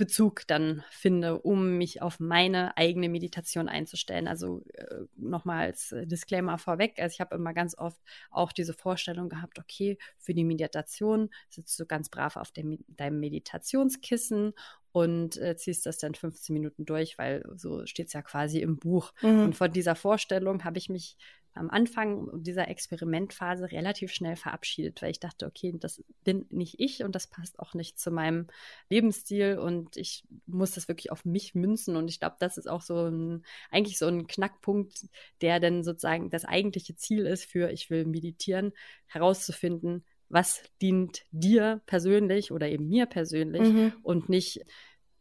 Bezug 0.00 0.46
dann 0.46 0.82
finde, 0.88 1.42
um 1.42 1.76
mich 1.76 2.00
auf 2.00 2.20
meine 2.20 2.74
eigene 2.78 3.10
Meditation 3.10 3.68
einzustellen. 3.68 4.28
Also 4.28 4.62
äh, 4.72 5.04
nochmal 5.14 5.66
als 5.66 5.94
Disclaimer 6.04 6.56
vorweg, 6.56 6.98
also 6.98 7.12
ich 7.12 7.20
habe 7.20 7.34
immer 7.34 7.52
ganz 7.52 7.76
oft 7.76 8.00
auch 8.30 8.50
diese 8.52 8.72
Vorstellung 8.72 9.28
gehabt, 9.28 9.58
okay, 9.58 9.98
für 10.16 10.32
die 10.32 10.44
Meditation 10.44 11.28
sitzt 11.50 11.78
du 11.78 11.84
ganz 11.84 12.08
brav 12.08 12.36
auf 12.36 12.50
dem, 12.50 12.78
deinem 12.88 13.20
Meditationskissen 13.20 14.54
und 14.92 15.36
äh, 15.36 15.54
ziehst 15.56 15.84
das 15.84 15.98
dann 15.98 16.14
15 16.14 16.54
Minuten 16.54 16.86
durch, 16.86 17.18
weil 17.18 17.44
so 17.54 17.84
steht 17.84 18.06
es 18.06 18.14
ja 18.14 18.22
quasi 18.22 18.60
im 18.60 18.78
Buch. 18.78 19.12
Mhm. 19.20 19.40
Und 19.40 19.54
von 19.54 19.70
dieser 19.70 19.96
Vorstellung 19.96 20.64
habe 20.64 20.78
ich 20.78 20.88
mich 20.88 21.18
am 21.54 21.70
Anfang 21.70 22.28
dieser 22.42 22.68
Experimentphase 22.68 23.70
relativ 23.72 24.12
schnell 24.12 24.36
verabschiedet, 24.36 25.02
weil 25.02 25.10
ich 25.10 25.20
dachte, 25.20 25.46
okay, 25.46 25.74
das 25.78 26.02
bin 26.24 26.46
nicht 26.50 26.78
ich 26.78 27.02
und 27.02 27.14
das 27.14 27.26
passt 27.26 27.58
auch 27.58 27.74
nicht 27.74 27.98
zu 27.98 28.10
meinem 28.10 28.46
Lebensstil 28.88 29.58
und 29.58 29.96
ich 29.96 30.24
muss 30.46 30.72
das 30.72 30.88
wirklich 30.88 31.10
auf 31.10 31.24
mich 31.24 31.54
münzen 31.54 31.96
und 31.96 32.08
ich 32.08 32.20
glaube, 32.20 32.36
das 32.38 32.56
ist 32.56 32.68
auch 32.68 32.82
so 32.82 33.06
ein, 33.06 33.44
eigentlich 33.70 33.98
so 33.98 34.06
ein 34.06 34.26
Knackpunkt, 34.26 35.06
der 35.40 35.60
dann 35.60 35.82
sozusagen 35.82 36.30
das 36.30 36.44
eigentliche 36.44 36.96
Ziel 36.96 37.26
ist 37.26 37.44
für 37.44 37.70
ich 37.70 37.90
will 37.90 38.04
meditieren, 38.04 38.72
herauszufinden, 39.06 40.04
was 40.28 40.62
dient 40.80 41.24
dir 41.32 41.80
persönlich 41.86 42.52
oder 42.52 42.68
eben 42.68 42.88
mir 42.88 43.06
persönlich 43.06 43.62
mhm. 43.62 43.92
und 44.02 44.28
nicht 44.28 44.64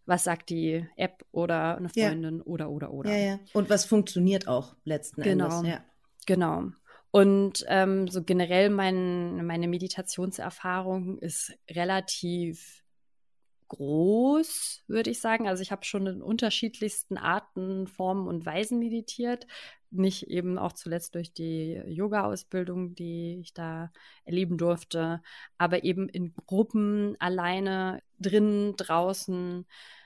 was 0.05 0.23
sagt 0.23 0.49
die 0.49 0.87
App 0.95 1.23
oder 1.31 1.77
eine 1.77 1.89
Freundin 1.89 2.37
ja. 2.37 2.43
oder 2.45 2.71
oder 2.71 2.91
oder. 2.91 3.11
Ja, 3.11 3.17
ja. 3.33 3.39
Und 3.53 3.69
was 3.69 3.85
funktioniert 3.85 4.47
auch 4.47 4.75
letzten 4.83 5.21
genau. 5.21 5.59
Endes. 5.59 5.71
Ja. 5.71 5.83
Genau. 6.29 6.65
Und 7.09 7.65
ähm, 7.69 8.07
so 8.07 8.23
generell 8.23 8.69
mein, 8.69 9.47
meine 9.47 9.67
Meditationserfahrung 9.67 11.17
ist 11.17 11.57
relativ 11.71 12.83
groß, 13.67 14.83
würde 14.85 15.09
ich 15.09 15.21
sagen. 15.21 15.47
Also 15.47 15.63
ich 15.63 15.71
habe 15.71 15.85
schon 15.85 16.05
in 16.05 16.21
unterschiedlichsten 16.21 17.17
Arten, 17.17 17.87
Formen 17.87 18.27
und 18.27 18.45
Weisen 18.45 18.77
meditiert. 18.77 19.47
Nicht 19.89 20.27
eben 20.27 20.59
auch 20.59 20.73
zuletzt 20.73 21.15
durch 21.15 21.33
die 21.33 21.81
Yoga-Ausbildung, 21.87 22.93
die 22.93 23.39
ich 23.41 23.55
da 23.55 23.91
erleben 24.23 24.59
durfte, 24.59 25.23
aber 25.57 25.83
eben 25.83 26.09
in 26.09 26.35
Gruppen, 26.45 27.19
alleine, 27.19 28.03
drinnen, 28.19 28.75
draußen. 28.75 29.65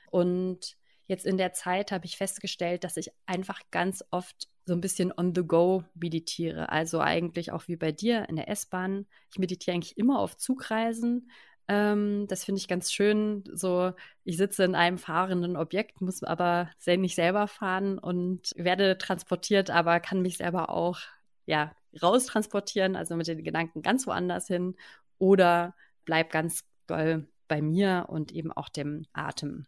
Und 0.10 0.78
jetzt 1.08 1.26
in 1.26 1.36
der 1.36 1.52
Zeit 1.52 1.92
habe 1.92 2.06
ich 2.06 2.16
festgestellt, 2.16 2.86
dass 2.86 2.96
ich 2.96 3.12
einfach 3.26 3.60
ganz 3.72 4.06
oft 4.10 4.48
so 4.66 4.74
ein 4.74 4.82
bisschen 4.82 5.12
on 5.16 5.34
the 5.36 5.44
go 5.46 5.84
meditiere. 5.96 6.70
Also 6.70 7.00
eigentlich 7.00 7.52
auch 7.52 7.68
wie 7.68 7.76
bei 7.76 7.92
dir 7.92 8.28
in 8.30 8.36
der 8.36 8.50
S-Bahn. 8.50 9.06
Ich 9.32 9.40
meditiere 9.40 9.76
eigentlich 9.76 9.98
immer 9.98 10.20
auf 10.20 10.38
Zugreisen. 10.38 11.30
Ähm, 11.68 12.26
das 12.28 12.44
finde 12.44 12.60
ich 12.60 12.68
ganz 12.68 12.92
schön. 12.92 13.44
So, 13.52 13.94
ich 14.24 14.38
sitze 14.38 14.64
in 14.64 14.76
einem 14.76 14.98
fahrenden 14.98 15.58
Objekt, 15.58 16.02
muss 16.02 16.24
aber 16.24 16.70
nicht 16.86 17.16
selber 17.16 17.48
fahren 17.48 18.00
und 18.00 18.52
werde 18.56 18.98
transportiert, 18.98 19.70
aber 19.70 20.00
kann 20.00 20.22
mich 20.22 20.38
selber 20.38 20.70
auch 20.70 21.00
ja 21.46 21.74
raustransportieren, 22.02 22.96
also 22.96 23.16
mit 23.16 23.28
den 23.28 23.44
Gedanken 23.44 23.82
ganz 23.82 24.08
woanders 24.08 24.48
hin 24.48 24.76
oder 25.20 25.76
bleib 26.06 26.32
ganz 26.32 26.64
doll 26.88 27.28
bei 27.48 27.62
mir 27.62 28.06
und 28.10 28.32
eben 28.32 28.52
auch 28.52 28.70
dem 28.70 29.06
Atem. 29.14 29.66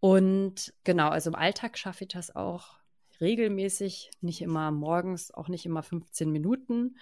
Und 0.00 0.72
genau, 0.84 1.10
also 1.10 1.30
im 1.30 1.36
Alltag 1.36 1.78
schaffe 1.78 2.04
ich 2.04 2.08
das 2.08 2.34
auch 2.34 2.79
regelmäßig, 3.20 4.10
nicht 4.20 4.42
immer 4.42 4.70
morgens, 4.70 5.32
auch 5.32 5.48
nicht 5.48 5.66
immer 5.66 5.82
15 5.82 6.30
Minuten. 6.30 6.96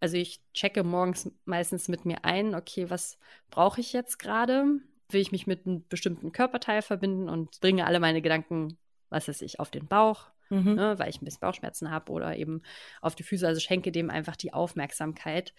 Also 0.00 0.16
ich 0.16 0.40
checke 0.52 0.82
morgens 0.82 1.30
meistens 1.44 1.88
mit 1.88 2.04
mir 2.04 2.24
ein, 2.24 2.54
okay, 2.54 2.90
was 2.90 3.18
brauche 3.50 3.80
ich 3.80 3.92
jetzt 3.92 4.18
gerade? 4.18 4.64
Will 5.08 5.20
ich 5.20 5.32
mich 5.32 5.46
mit 5.46 5.66
einem 5.66 5.86
bestimmten 5.88 6.32
Körperteil 6.32 6.82
verbinden 6.82 7.28
und 7.28 7.60
bringe 7.60 7.86
alle 7.86 8.00
meine 8.00 8.22
Gedanken, 8.22 8.78
was 9.10 9.28
weiß 9.28 9.42
ich, 9.42 9.60
auf 9.60 9.70
den 9.70 9.86
Bauch, 9.86 10.26
mhm. 10.50 10.74
ne, 10.74 10.98
weil 10.98 11.10
ich 11.10 11.20
ein 11.20 11.24
bisschen 11.24 11.40
Bauchschmerzen 11.40 11.90
habe 11.90 12.10
oder 12.10 12.36
eben 12.36 12.62
auf 13.00 13.14
die 13.14 13.22
Füße. 13.22 13.46
Also 13.46 13.60
schenke 13.60 13.92
dem 13.92 14.10
einfach 14.10 14.36
die 14.36 14.52
Aufmerksamkeit. 14.52 15.54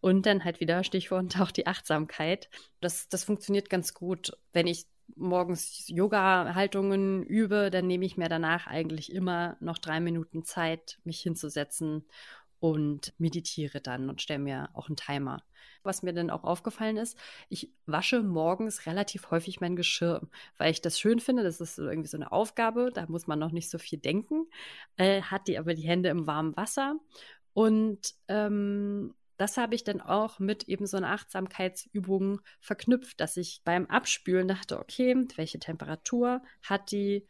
Und 0.00 0.26
dann 0.26 0.44
halt 0.44 0.60
wieder 0.60 0.84
Stichwort 0.84 1.40
auch 1.40 1.50
die 1.50 1.66
Achtsamkeit. 1.66 2.48
Das, 2.80 3.08
das 3.08 3.24
funktioniert 3.24 3.70
ganz 3.70 3.94
gut, 3.94 4.32
wenn 4.52 4.66
ich 4.66 4.86
morgens 5.16 5.88
Yoga-Haltungen 5.88 7.22
übe, 7.24 7.70
dann 7.70 7.86
nehme 7.86 8.04
ich 8.04 8.16
mir 8.16 8.28
danach 8.28 8.66
eigentlich 8.66 9.12
immer 9.12 9.56
noch 9.60 9.78
drei 9.78 10.00
Minuten 10.00 10.44
Zeit, 10.44 10.98
mich 11.04 11.20
hinzusetzen 11.20 12.04
und 12.60 13.14
meditiere 13.18 13.80
dann 13.80 14.08
und 14.08 14.20
stelle 14.20 14.40
mir 14.40 14.70
auch 14.74 14.88
einen 14.88 14.96
Timer. 14.96 15.42
Was 15.82 16.02
mir 16.02 16.12
dann 16.12 16.30
auch 16.30 16.44
aufgefallen 16.44 16.96
ist, 16.96 17.16
ich 17.48 17.72
wasche 17.86 18.22
morgens 18.22 18.86
relativ 18.86 19.30
häufig 19.30 19.60
mein 19.60 19.76
Geschirr, 19.76 20.28
weil 20.56 20.72
ich 20.72 20.80
das 20.80 20.98
schön 20.98 21.20
finde. 21.20 21.44
Das 21.44 21.60
ist 21.60 21.78
irgendwie 21.78 22.08
so 22.08 22.16
eine 22.16 22.32
Aufgabe, 22.32 22.90
da 22.92 23.06
muss 23.08 23.26
man 23.26 23.38
noch 23.38 23.52
nicht 23.52 23.70
so 23.70 23.78
viel 23.78 23.98
denken, 23.98 24.46
äh, 24.96 25.22
hat 25.22 25.46
die 25.46 25.58
aber 25.58 25.74
die 25.74 25.86
Hände 25.86 26.08
im 26.08 26.26
warmen 26.26 26.56
Wasser. 26.56 26.98
Und 27.54 28.14
ähm, 28.28 29.14
das 29.38 29.56
habe 29.56 29.74
ich 29.74 29.84
dann 29.84 30.00
auch 30.00 30.38
mit 30.38 30.64
eben 30.64 30.86
so 30.86 30.96
einer 30.96 31.12
Achtsamkeitsübung 31.12 32.40
verknüpft, 32.60 33.20
dass 33.20 33.36
ich 33.36 33.62
beim 33.64 33.86
Abspülen 33.86 34.48
dachte, 34.48 34.78
okay, 34.78 35.16
welche 35.36 35.58
Temperatur 35.58 36.42
hat 36.62 36.92
die 36.92 37.26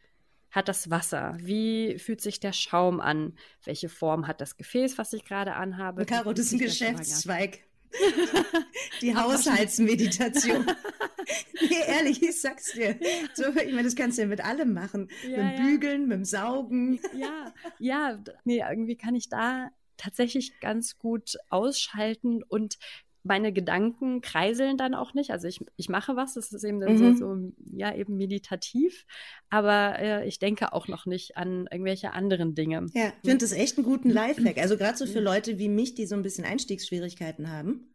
hat 0.51 0.67
das 0.67 0.89
Wasser? 0.89 1.37
Wie 1.39 1.99
fühlt 1.99 2.21
sich 2.21 2.39
der 2.39 2.53
Schaum 2.53 2.99
an? 2.99 3.37
Welche 3.63 3.87
Form 3.87 4.25
hat 4.25 4.41
das 4.41 4.57
Gefäß, 4.57 4.97
was 4.97 5.13
ich 5.13 5.23
gerade 5.23 5.53
anhabe? 5.53 6.05
Caro, 6.07 6.33
das 6.33 6.47
ist 6.47 6.53
ein 6.53 6.59
Geschäftszweig. 6.59 7.59
Die 9.01 9.15
Haushaltsmeditation. 9.15 10.65
nee, 11.61 11.75
ehrlich, 11.87 12.21
ich 12.21 12.41
sag's 12.41 12.73
dir. 12.73 12.99
So, 13.33 13.47
ich 13.49 13.71
meine, 13.71 13.83
das 13.83 13.95
kannst 13.95 14.17
du 14.17 14.23
ja 14.23 14.27
mit 14.27 14.43
allem 14.43 14.73
machen. 14.73 15.09
Ja, 15.23 15.29
mit 15.29 15.37
dem 15.37 15.49
ja. 15.51 15.63
Bügeln, 15.63 16.07
mit 16.07 16.17
dem 16.17 16.25
Saugen. 16.25 16.99
Ja, 17.15 17.53
ja, 17.79 18.19
nee, 18.43 18.63
irgendwie 18.67 18.95
kann 18.95 19.15
ich 19.15 19.29
da 19.29 19.71
tatsächlich 19.99 20.59
ganz 20.59 20.97
gut 20.97 21.37
ausschalten 21.49 22.43
und 22.43 22.79
meine 23.23 23.51
Gedanken 23.51 24.21
kreiseln 24.21 24.77
dann 24.77 24.95
auch 24.95 25.13
nicht. 25.13 25.31
Also 25.31 25.47
ich, 25.47 25.59
ich 25.75 25.89
mache 25.89 26.15
was, 26.15 26.35
das 26.35 26.51
ist 26.51 26.63
eben 26.63 26.79
dann 26.79 26.93
mhm. 26.93 27.17
so, 27.17 27.35
so, 27.35 27.51
ja, 27.71 27.93
eben 27.93 28.17
meditativ, 28.17 29.05
aber 29.49 29.99
äh, 29.99 30.27
ich 30.27 30.39
denke 30.39 30.73
auch 30.73 30.87
noch 30.87 31.05
nicht 31.05 31.37
an 31.37 31.67
irgendwelche 31.71 32.13
anderen 32.13 32.55
Dinge. 32.55 32.85
Ja, 32.93 33.13
ich 33.21 33.29
finde 33.29 33.45
das 33.45 33.51
echt 33.51 33.77
einen 33.77 33.85
guten 33.85 34.09
Lifehack. 34.09 34.57
Also 34.57 34.77
gerade 34.77 34.97
so 34.97 35.05
für 35.05 35.19
Leute 35.19 35.59
wie 35.59 35.69
mich, 35.69 35.95
die 35.95 36.05
so 36.05 36.15
ein 36.15 36.23
bisschen 36.23 36.45
Einstiegsschwierigkeiten 36.45 37.51
haben. 37.51 37.93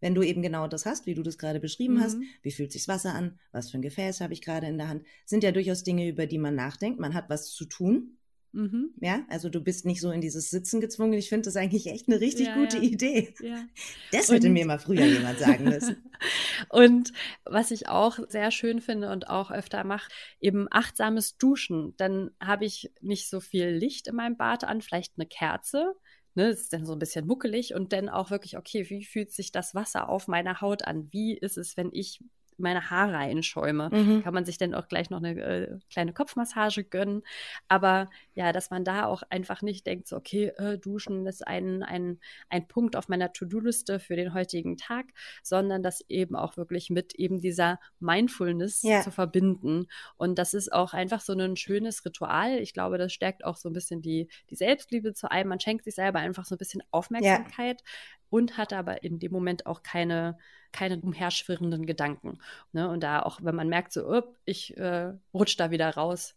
Wenn 0.00 0.16
du 0.16 0.22
eben 0.22 0.42
genau 0.42 0.66
das 0.66 0.84
hast, 0.84 1.06
wie 1.06 1.14
du 1.14 1.22
das 1.22 1.38
gerade 1.38 1.60
beschrieben 1.60 1.94
mhm. 1.94 2.00
hast, 2.00 2.18
wie 2.42 2.50
fühlt 2.50 2.72
sich 2.72 2.86
das 2.86 2.88
Wasser 2.88 3.14
an, 3.14 3.38
was 3.52 3.70
für 3.70 3.78
ein 3.78 3.82
Gefäß 3.82 4.20
habe 4.20 4.32
ich 4.32 4.42
gerade 4.42 4.66
in 4.66 4.78
der 4.78 4.88
Hand, 4.88 5.04
sind 5.24 5.44
ja 5.44 5.52
durchaus 5.52 5.84
Dinge, 5.84 6.08
über 6.08 6.26
die 6.26 6.38
man 6.38 6.56
nachdenkt. 6.56 6.98
Man 6.98 7.14
hat 7.14 7.30
was 7.30 7.52
zu 7.52 7.66
tun. 7.66 8.16
Mhm. 8.52 8.90
Ja, 9.00 9.24
also 9.28 9.48
du 9.48 9.60
bist 9.60 9.86
nicht 9.86 10.00
so 10.00 10.10
in 10.10 10.20
dieses 10.20 10.50
Sitzen 10.50 10.80
gezwungen. 10.80 11.14
Ich 11.14 11.30
finde 11.30 11.46
das 11.46 11.56
eigentlich 11.56 11.86
echt 11.86 12.08
eine 12.08 12.20
richtig 12.20 12.48
ja, 12.48 12.54
gute 12.54 12.76
ja. 12.76 12.82
Idee. 12.82 13.34
Ja. 13.40 13.64
Das 14.12 14.30
hätte 14.30 14.50
mir 14.50 14.66
mal 14.66 14.78
früher 14.78 15.06
jemand 15.06 15.38
sagen 15.38 15.64
müssen. 15.64 15.96
und 16.68 17.12
was 17.44 17.70
ich 17.70 17.88
auch 17.88 18.18
sehr 18.28 18.50
schön 18.50 18.80
finde 18.80 19.10
und 19.10 19.28
auch 19.28 19.50
öfter 19.50 19.84
mache, 19.84 20.10
eben 20.40 20.68
achtsames 20.70 21.38
Duschen. 21.38 21.94
Dann 21.96 22.30
habe 22.40 22.66
ich 22.66 22.92
nicht 23.00 23.28
so 23.28 23.40
viel 23.40 23.68
Licht 23.68 24.06
in 24.06 24.16
meinem 24.16 24.36
Bad 24.36 24.64
an, 24.64 24.82
vielleicht 24.82 25.14
eine 25.16 25.26
Kerze. 25.26 25.94
Ne, 26.34 26.48
das 26.50 26.60
ist 26.60 26.72
dann 26.72 26.86
so 26.86 26.92
ein 26.94 26.98
bisschen 26.98 27.26
muckelig 27.26 27.74
und 27.74 27.92
dann 27.92 28.08
auch 28.08 28.30
wirklich, 28.30 28.56
okay, 28.56 28.88
wie 28.88 29.04
fühlt 29.04 29.32
sich 29.32 29.52
das 29.52 29.74
Wasser 29.74 30.08
auf 30.08 30.28
meiner 30.28 30.60
Haut 30.62 30.84
an? 30.84 31.08
Wie 31.10 31.36
ist 31.36 31.58
es, 31.58 31.76
wenn 31.76 31.90
ich 31.92 32.20
meine 32.62 32.90
Haare 32.90 33.16
einschäume. 33.16 33.90
Mhm. 33.92 34.22
Kann 34.22 34.34
man 34.34 34.44
sich 34.44 34.58
dann 34.58 34.74
auch 34.74 34.88
gleich 34.88 35.10
noch 35.10 35.18
eine 35.18 35.40
äh, 35.40 35.78
kleine 35.90 36.12
Kopfmassage 36.12 36.84
gönnen. 36.84 37.22
Aber 37.68 38.08
ja, 38.34 38.52
dass 38.52 38.70
man 38.70 38.84
da 38.84 39.06
auch 39.06 39.22
einfach 39.30 39.62
nicht 39.62 39.86
denkt, 39.86 40.08
so, 40.08 40.16
okay, 40.16 40.52
äh, 40.56 40.78
duschen 40.78 41.26
ist 41.26 41.46
ein, 41.46 41.82
ein, 41.82 42.18
ein 42.48 42.66
Punkt 42.66 42.96
auf 42.96 43.08
meiner 43.08 43.32
To-Do-Liste 43.32 43.98
für 43.98 44.16
den 44.16 44.34
heutigen 44.34 44.76
Tag, 44.76 45.06
sondern 45.42 45.82
das 45.82 46.02
eben 46.08 46.36
auch 46.36 46.56
wirklich 46.56 46.90
mit 46.90 47.14
eben 47.14 47.40
dieser 47.40 47.78
Mindfulness 48.00 48.82
ja. 48.82 49.02
zu 49.02 49.10
verbinden. 49.10 49.86
Und 50.16 50.38
das 50.38 50.54
ist 50.54 50.72
auch 50.72 50.94
einfach 50.94 51.20
so 51.20 51.32
ein 51.32 51.56
schönes 51.56 52.04
Ritual. 52.04 52.58
Ich 52.58 52.72
glaube, 52.72 52.98
das 52.98 53.12
stärkt 53.12 53.44
auch 53.44 53.56
so 53.56 53.68
ein 53.68 53.72
bisschen 53.72 54.02
die, 54.02 54.28
die 54.50 54.56
Selbstliebe 54.56 55.12
zu 55.12 55.30
einem. 55.30 55.48
Man 55.48 55.60
schenkt 55.60 55.84
sich 55.84 55.94
selber 55.94 56.20
einfach 56.20 56.44
so 56.44 56.54
ein 56.54 56.58
bisschen 56.58 56.82
Aufmerksamkeit. 56.90 57.80
Ja 57.80 57.86
und 58.32 58.56
hatte 58.56 58.78
aber 58.78 59.02
in 59.02 59.18
dem 59.18 59.30
Moment 59.30 59.66
auch 59.66 59.82
keine, 59.82 60.38
keine 60.72 60.98
umherschwirrenden 60.98 61.84
Gedanken. 61.84 62.38
Ne? 62.72 62.88
Und 62.88 63.02
da 63.02 63.20
auch, 63.20 63.40
wenn 63.42 63.54
man 63.54 63.68
merkt, 63.68 63.92
so, 63.92 64.06
upp, 64.06 64.38
ich 64.46 64.74
äh, 64.78 65.12
rutsch 65.34 65.60
da 65.60 65.70
wieder 65.70 65.90
raus, 65.90 66.34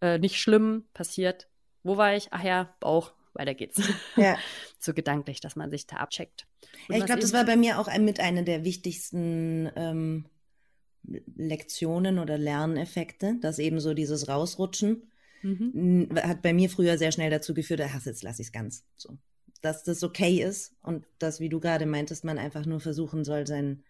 äh, 0.00 0.18
nicht 0.18 0.40
schlimm, 0.40 0.84
passiert. 0.94 1.46
Wo 1.84 1.96
war 1.96 2.16
ich? 2.16 2.26
Ach 2.32 2.42
ja, 2.42 2.74
Bauch. 2.80 3.12
weiter 3.34 3.54
geht's. 3.54 3.80
Ja. 4.16 4.36
so 4.80 4.94
gedanklich, 4.94 5.38
dass 5.38 5.54
man 5.54 5.70
sich 5.70 5.86
da 5.86 5.98
abcheckt. 5.98 6.48
ja, 6.88 6.96
ich 6.96 7.06
glaube, 7.06 7.20
das 7.20 7.32
war 7.32 7.44
bei 7.44 7.56
mir 7.56 7.78
auch 7.78 7.86
mit 7.98 8.18
einer 8.18 8.42
der 8.42 8.64
wichtigsten 8.64 9.70
ähm, 9.76 10.24
Lektionen 11.36 12.18
oder 12.18 12.36
Lerneffekte, 12.36 13.36
dass 13.40 13.60
eben 13.60 13.78
so 13.78 13.94
dieses 13.94 14.26
Rausrutschen 14.26 15.08
mhm. 15.42 16.08
hat 16.16 16.42
bei 16.42 16.52
mir 16.52 16.68
früher 16.68 16.98
sehr 16.98 17.12
schnell 17.12 17.30
dazu 17.30 17.54
geführt, 17.54 17.80
ach, 17.80 18.04
jetzt 18.04 18.24
lasse 18.24 18.42
ich 18.42 18.48
es 18.48 18.52
ganz. 18.52 18.84
So. 18.96 19.16
Dass 19.62 19.82
das 19.84 20.02
okay 20.02 20.42
ist 20.42 20.74
und 20.82 21.06
dass, 21.18 21.40
wie 21.40 21.48
du 21.48 21.60
gerade 21.60 21.86
meintest, 21.86 22.24
man 22.24 22.38
einfach 22.38 22.66
nur 22.66 22.80
versuchen 22.80 23.24
soll, 23.24 23.46
seinen 23.46 23.84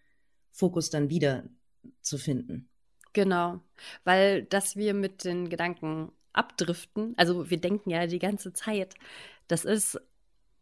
Fokus 0.51 0.89
dann 0.89 1.09
wieder 1.09 1.43
zu 2.01 2.17
finden. 2.17 2.69
Genau, 3.11 3.59
weil 4.03 4.43
dass 4.43 4.75
wir 4.75 4.93
mit 4.93 5.23
den 5.23 5.49
Gedanken 5.49 6.11
abdriften, 6.31 7.13
also 7.17 7.49
wir 7.49 7.59
denken 7.59 7.89
ja 7.89 8.07
die 8.07 8.19
ganze 8.19 8.53
Zeit, 8.53 8.95
das 9.47 9.65
ist 9.65 9.99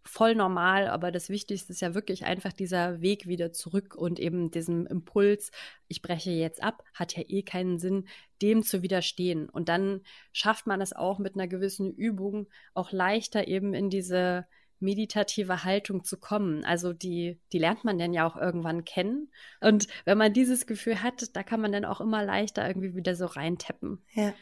voll 0.04 0.36
normal, 0.36 0.88
aber 0.88 1.12
das 1.12 1.30
Wichtigste 1.30 1.71
ist 1.71 1.82
ja 1.82 1.93
wirklich 1.93 2.26
einfach 2.26 2.52
dieser 2.54 3.02
Weg 3.02 3.28
wieder 3.28 3.52
zurück 3.54 3.95
und 3.95 4.19
eben 4.19 4.52
diesem 4.52 4.88
Impuls, 4.88 5.52
ich 5.88 6.02
breche 6.02 6.32
jetzt 6.32 6.63
ab, 6.63 6.84
hat 6.93 7.15
ja 7.15 7.24
eh 7.28 7.43
keinen 7.43 7.78
Sinn, 7.78 8.08
dem 8.41 8.63
zu 8.63 8.82
widerstehen. 8.82 9.47
Und 9.47 9.69
dann 9.69 10.02
schafft 10.34 10.65
man 10.65 10.82
es 10.82 10.93
auch 10.93 11.19
mit 11.19 11.36
einer 11.36 11.47
gewissen 11.47 11.93
Übung 11.93 12.47
auch 12.74 12.91
leichter 12.91 13.47
eben 13.47 13.74
in 13.74 13.89
diese 13.89 14.47
meditative 14.82 15.63
Haltung 15.63 16.04
zu 16.04 16.17
kommen. 16.17 16.65
Also 16.65 16.94
die, 16.94 17.39
die 17.52 17.60
lernt 17.60 17.84
man 17.84 17.98
dann 17.98 18.13
ja 18.13 18.28
auch 18.28 18.36
irgendwann 18.36 18.84
kennen. 18.84 19.32
Und 19.60 19.88
wenn 20.06 20.17
man 20.17 20.34
dieses 20.34 20.65
Gefühl 20.65 21.02
hat, 21.02 21.36
da 21.36 21.44
kann 21.44 21.62
man 21.62 21.72
dann 21.72 21.86
auch 21.86 22.02
immer 22.02 22.24
leichter 22.24 22.67
irgendwie 22.67 22.96
wieder 22.96 23.15
so 23.15 23.26
reintappen. 23.26 24.02
Ja. 24.13 24.34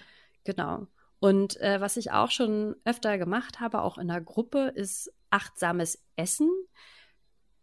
Genau. 0.46 0.88
Und 1.20 1.60
äh, 1.60 1.82
was 1.82 1.98
ich 1.98 2.12
auch 2.12 2.32
schon 2.32 2.76
öfter 2.86 3.18
gemacht 3.18 3.60
habe, 3.60 3.82
auch 3.82 3.98
in 3.98 4.08
der 4.08 4.22
Gruppe, 4.22 4.72
ist 4.74 5.12
achtsames 5.30 6.02
Essen. 6.16 6.50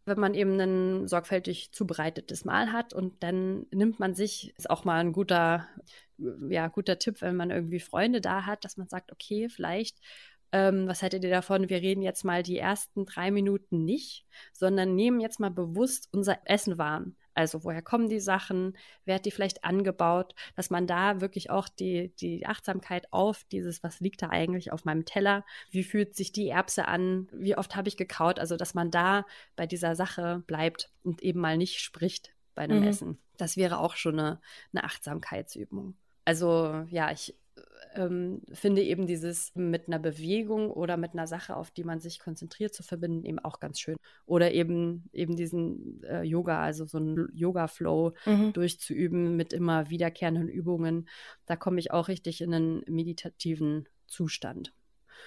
Wenn 0.05 0.21
man 0.21 0.35
eben 0.35 0.61
ein 0.61 1.09
sorgfältig 1.09 1.73
zubereitetes 1.73 2.45
Mahl 2.45 2.71
hat 2.73 2.93
und 2.93 3.23
dann 3.23 3.67
nimmt 3.73 3.99
man 3.99 4.15
sich, 4.15 4.55
ist 4.57 4.71
auch 4.71 4.85
mal 4.85 5.01
ein 5.01 5.13
guter, 5.13 5.67
ja, 6.49 6.69
guter 6.69 6.99
Tipp, 6.99 7.23
wenn 7.23 7.35
man 7.35 7.51
irgendwie 7.51 7.81
Freunde 7.81 8.21
da 8.21 8.47
hat, 8.47 8.65
dass 8.65 8.77
man 8.77 8.89
sagt, 8.89 9.11
okay, 9.11 9.49
vielleicht 9.49 9.99
ähm, 10.53 10.87
was 10.87 11.03
haltet 11.03 11.25
ihr 11.25 11.31
davon? 11.31 11.69
Wir 11.69 11.83
reden 11.83 12.03
jetzt 12.03 12.25
mal 12.25 12.43
die 12.43 12.59
ersten 12.59 13.05
drei 13.05 13.31
Minuten 13.31 13.85
nicht, 13.85 14.27
sondern 14.53 14.95
nehmen 14.95 15.21
jetzt 15.21 15.41
mal 15.41 15.51
bewusst 15.51 16.09
unser 16.13 16.39
Essen 16.45 16.79
wahr. 16.79 17.05
Also 17.35 17.65
woher 17.65 17.83
kommen 17.83 18.09
die 18.09 18.21
Sachen? 18.21 18.77
Wer 19.05 19.17
hat 19.17 19.27
die 19.27 19.31
vielleicht 19.31 19.63
angebaut? 19.65 20.35
Dass 20.55 20.71
man 20.71 20.87
da 20.87 21.21
wirklich 21.21 21.51
auch 21.51 21.69
die, 21.69 22.15
die 22.17 22.47
Achtsamkeit 22.47 23.13
auf 23.13 23.45
dieses, 23.53 23.83
was 23.83 24.01
liegt 24.01 24.23
da 24.23 24.31
eigentlich 24.31 24.73
auf 24.73 24.87
meinem 24.87 25.05
Teller? 25.05 25.45
Wie 25.71 25.85
fühlt 25.85 26.17
sich 26.17 26.33
die 26.33 26.49
Erbse 26.49 26.89
an? 26.89 27.29
Wie 27.33 27.57
oft 27.57 27.77
habe 27.77 27.89
ich 27.89 27.99
gekaut? 27.99 28.39
Also 28.39 28.57
dass 28.57 28.73
man 28.73 28.91
da 28.91 29.27
bei 29.55 29.67
dieser 29.67 29.95
Sache 29.95 30.43
bleibt 30.47 30.91
und 31.03 31.23
eben 31.23 31.41
mal 31.41 31.59
nicht 31.59 31.81
spricht 31.81 32.33
bei 32.55 32.63
einem 32.63 32.81
mhm. 32.81 32.89
Essen. 32.89 33.19
Das 33.37 33.59
wäre 33.59 33.79
auch 33.79 33.97
schon 33.97 34.19
eine, 34.19 34.41
eine 34.73 34.85
Achtsamkeitsübung. 34.85 35.95
Also 36.25 36.87
ja, 36.89 37.13
ich 37.13 37.37
ähm, 37.97 38.43
finde 38.53 38.83
eben 38.83 39.07
dieses 39.07 39.53
mit 39.55 39.89
einer 39.89 39.99
Bewegung 39.99 40.71
oder 40.71 40.97
mit 40.97 41.13
einer 41.13 41.27
Sache, 41.27 41.57
auf 41.57 41.71
die 41.71 41.85
man 41.85 42.01
sich 42.01 42.19
konzentriert, 42.19 42.75
zu 42.75 42.83
verbinden, 42.83 43.25
eben 43.25 43.39
auch 43.39 43.61
ganz 43.61 43.81
schön. 43.81 43.97
Oder 44.27 44.53
eben 44.53 45.09
eben 45.13 45.37
diesen 45.37 46.03
äh, 46.05 46.23
Yoga, 46.23 46.63
also 46.63 46.85
so 46.85 46.99
einen 46.99 47.29
Yoga-Flow 47.35 48.13
mhm. 48.27 48.53
durchzuüben 48.53 49.37
mit 49.37 49.53
immer 49.53 49.91
wiederkehrenden 49.91 50.49
Übungen. 50.49 51.09
Da 51.47 51.57
komme 51.57 51.81
ich 51.81 51.91
auch 51.91 52.09
richtig 52.09 52.41
in 52.41 52.55
einen 52.55 52.83
meditativen 52.87 53.89
Zustand. 54.07 54.73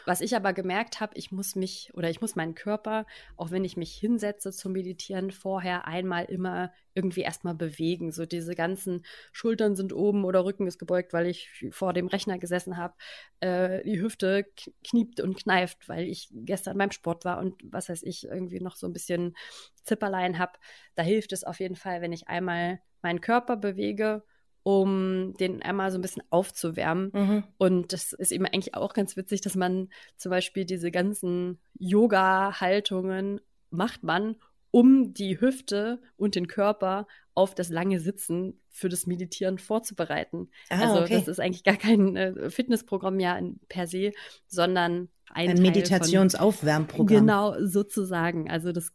Was 0.06 0.21
ich 0.21 0.36
aber 0.36 0.54
gemerkt 0.54 0.99
habe, 0.99 1.13
ich 1.15 1.32
muss 1.32 1.56
mich 1.56 1.91
oder 1.93 2.10
ich 2.10 2.21
muss 2.21 2.36
meinen 2.36 2.56
Körper, 2.56 3.06
auch 3.38 3.52
wenn 3.52 3.65
ich 3.65 3.78
mich 3.78 3.93
hinsetze 3.93 4.52
zum 4.52 4.71
Meditieren, 4.71 5.32
vorher 5.32 5.86
einmal 5.88 6.25
immer 6.25 6.71
irgendwie 6.93 7.21
erstmal 7.21 7.56
bewegen. 7.56 8.12
So 8.12 8.25
diese 8.25 8.56
ganzen 8.56 9.06
Schultern 9.32 9.75
sind 9.75 9.93
oben 9.93 10.25
oder 10.25 10.43
Rücken 10.45 10.67
ist 10.67 10.80
gebeugt, 10.80 11.13
weil 11.13 11.28
ich 11.28 11.49
vor 11.71 11.93
dem 11.93 12.08
Rechner 12.08 12.39
gesessen 12.39 12.78
habe. 12.78 12.95
Äh, 13.39 13.84
die 13.84 14.02
Hüfte 14.02 14.45
kniept 14.84 15.19
und 15.19 15.38
kneift, 15.38 15.88
weil 15.88 16.08
ich 16.08 16.30
gestern 16.32 16.78
beim 16.78 16.91
Sport 16.91 17.25
war 17.25 17.39
und 17.39 17.62
was 17.63 17.89
weiß 17.89 18.04
ich, 18.04 18.25
irgendwie 18.25 18.60
noch 18.60 18.75
so 18.75 18.88
ein 18.88 18.93
bisschen 18.93 19.36
Zipperlein 19.84 20.39
habe. 20.39 20.54
Da 20.95 21.04
hilft 21.04 21.34
es 21.34 21.43
auf 21.43 21.60
jeden 21.60 21.75
Fall, 21.75 22.02
wenn 22.02 22.12
ich 22.12 22.28
einmal 22.28 22.80
meinen 23.02 23.21
Körper 23.21 23.56
bewege 23.56 24.23
um 24.63 25.34
den 25.39 25.62
einmal 25.62 25.91
so 25.91 25.98
ein 25.98 26.02
bisschen 26.02 26.24
aufzuwärmen. 26.30 27.12
Mhm. 27.13 27.43
Und 27.58 27.93
das 27.93 28.13
ist 28.13 28.32
eben 28.32 28.45
eigentlich 28.45 28.76
auch 28.76 28.93
ganz 28.93 29.15
witzig, 29.17 29.41
dass 29.41 29.56
man 29.56 29.89
zum 30.17 30.30
Beispiel 30.30 30.65
diese 30.65 30.91
ganzen 30.91 31.60
Yoga-Haltungen 31.78 33.41
macht 33.72 34.04
man, 34.04 34.36
um 34.72 35.14
die 35.14 35.40
Hüfte 35.40 36.02
und 36.18 36.36
den 36.36 36.48
Körper 36.48 37.08
auf 37.34 37.56
das 37.56 37.70
lange 37.70 38.00
Sitzen 38.00 38.60
für 38.70 38.90
das 38.90 39.08
Meditieren 39.08 39.58
vorzubereiten. 39.58 40.50
Ah, 40.70 40.82
also 40.82 41.02
okay. 41.02 41.16
das 41.16 41.28
ist 41.28 41.40
eigentlich 41.40 41.64
gar 41.64 41.78
kein 41.78 42.16
äh, 42.16 42.50
Fitnessprogramm 42.50 43.20
ja 43.20 43.40
per 43.70 43.88
se, 43.88 44.12
sondern 44.48 45.10
ein, 45.32 45.50
ein 45.50 45.62
Meditationsaufwärmprogramm. 45.62 47.08
Genau, 47.08 47.56
sozusagen. 47.60 48.50
Also 48.50 48.72
das 48.72 48.92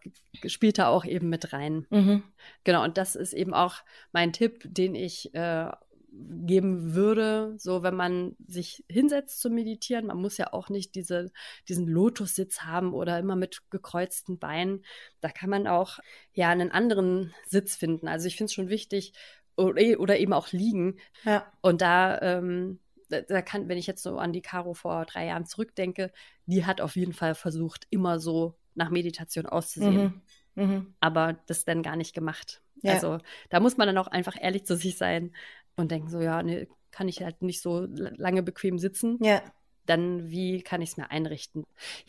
spielt 0.46 0.78
da 0.78 0.88
auch 0.88 1.04
eben 1.04 1.28
mit 1.28 1.52
rein. 1.52 1.86
Mhm. 1.90 2.22
Genau, 2.64 2.82
und 2.84 2.98
das 2.98 3.14
ist 3.14 3.32
eben 3.32 3.54
auch 3.54 3.76
mein 4.12 4.32
Tipp, 4.32 4.62
den 4.64 4.94
ich 4.94 5.34
äh, 5.34 5.70
geben 6.16 6.94
würde, 6.94 7.54
so 7.58 7.82
wenn 7.82 7.96
man 7.96 8.36
sich 8.46 8.84
hinsetzt 8.88 9.40
zu 9.40 9.50
meditieren. 9.50 10.06
Man 10.06 10.20
muss 10.20 10.36
ja 10.36 10.52
auch 10.52 10.68
nicht 10.68 10.94
diese, 10.94 11.32
diesen 11.68 11.88
Lotussitz 11.88 12.60
haben 12.60 12.94
oder 12.94 13.18
immer 13.18 13.36
mit 13.36 13.62
gekreuzten 13.70 14.38
Beinen. 14.38 14.84
Da 15.20 15.28
kann 15.30 15.50
man 15.50 15.66
auch 15.66 15.98
ja 16.32 16.50
einen 16.50 16.70
anderen 16.70 17.34
Sitz 17.46 17.76
finden. 17.76 18.08
Also 18.08 18.26
ich 18.28 18.36
finde 18.36 18.46
es 18.46 18.54
schon 18.54 18.68
wichtig, 18.68 19.12
oder, 19.56 19.82
oder 19.98 20.18
eben 20.18 20.32
auch 20.32 20.52
liegen. 20.52 20.98
Ja. 21.24 21.46
Und 21.60 21.80
da 21.80 22.20
ähm, 22.20 22.80
da 23.08 23.42
kann, 23.42 23.68
wenn 23.68 23.78
ich 23.78 23.86
jetzt 23.86 24.02
so 24.02 24.18
an 24.18 24.32
die 24.32 24.42
Caro 24.42 24.74
vor 24.74 25.04
drei 25.04 25.26
Jahren 25.26 25.46
zurückdenke, 25.46 26.12
die 26.46 26.64
hat 26.64 26.80
auf 26.80 26.96
jeden 26.96 27.12
Fall 27.12 27.34
versucht, 27.34 27.86
immer 27.90 28.18
so 28.18 28.54
nach 28.74 28.90
Meditation 28.90 29.46
auszusehen. 29.46 30.22
Mhm. 30.54 30.64
Mhm. 30.64 30.94
Aber 31.00 31.36
das 31.46 31.64
dann 31.64 31.82
gar 31.82 31.96
nicht 31.96 32.14
gemacht. 32.14 32.62
Ja. 32.82 32.94
Also 32.94 33.18
da 33.50 33.60
muss 33.60 33.76
man 33.76 33.86
dann 33.86 33.98
auch 33.98 34.08
einfach 34.08 34.36
ehrlich 34.40 34.66
zu 34.66 34.76
sich 34.76 34.96
sein 34.98 35.34
und 35.76 35.90
denken 35.90 36.08
so, 36.08 36.20
ja, 36.20 36.42
nee, 36.42 36.68
kann 36.90 37.08
ich 37.08 37.22
halt 37.22 37.42
nicht 37.42 37.60
so 37.60 37.86
lange 37.88 38.42
bequem 38.42 38.78
sitzen. 38.78 39.18
Ja. 39.22 39.42
Dann 39.86 40.30
wie 40.30 40.62
kann 40.62 40.80
ich 40.80 40.90
es 40.90 40.96
mir 40.96 41.10
einrichten? 41.10 41.64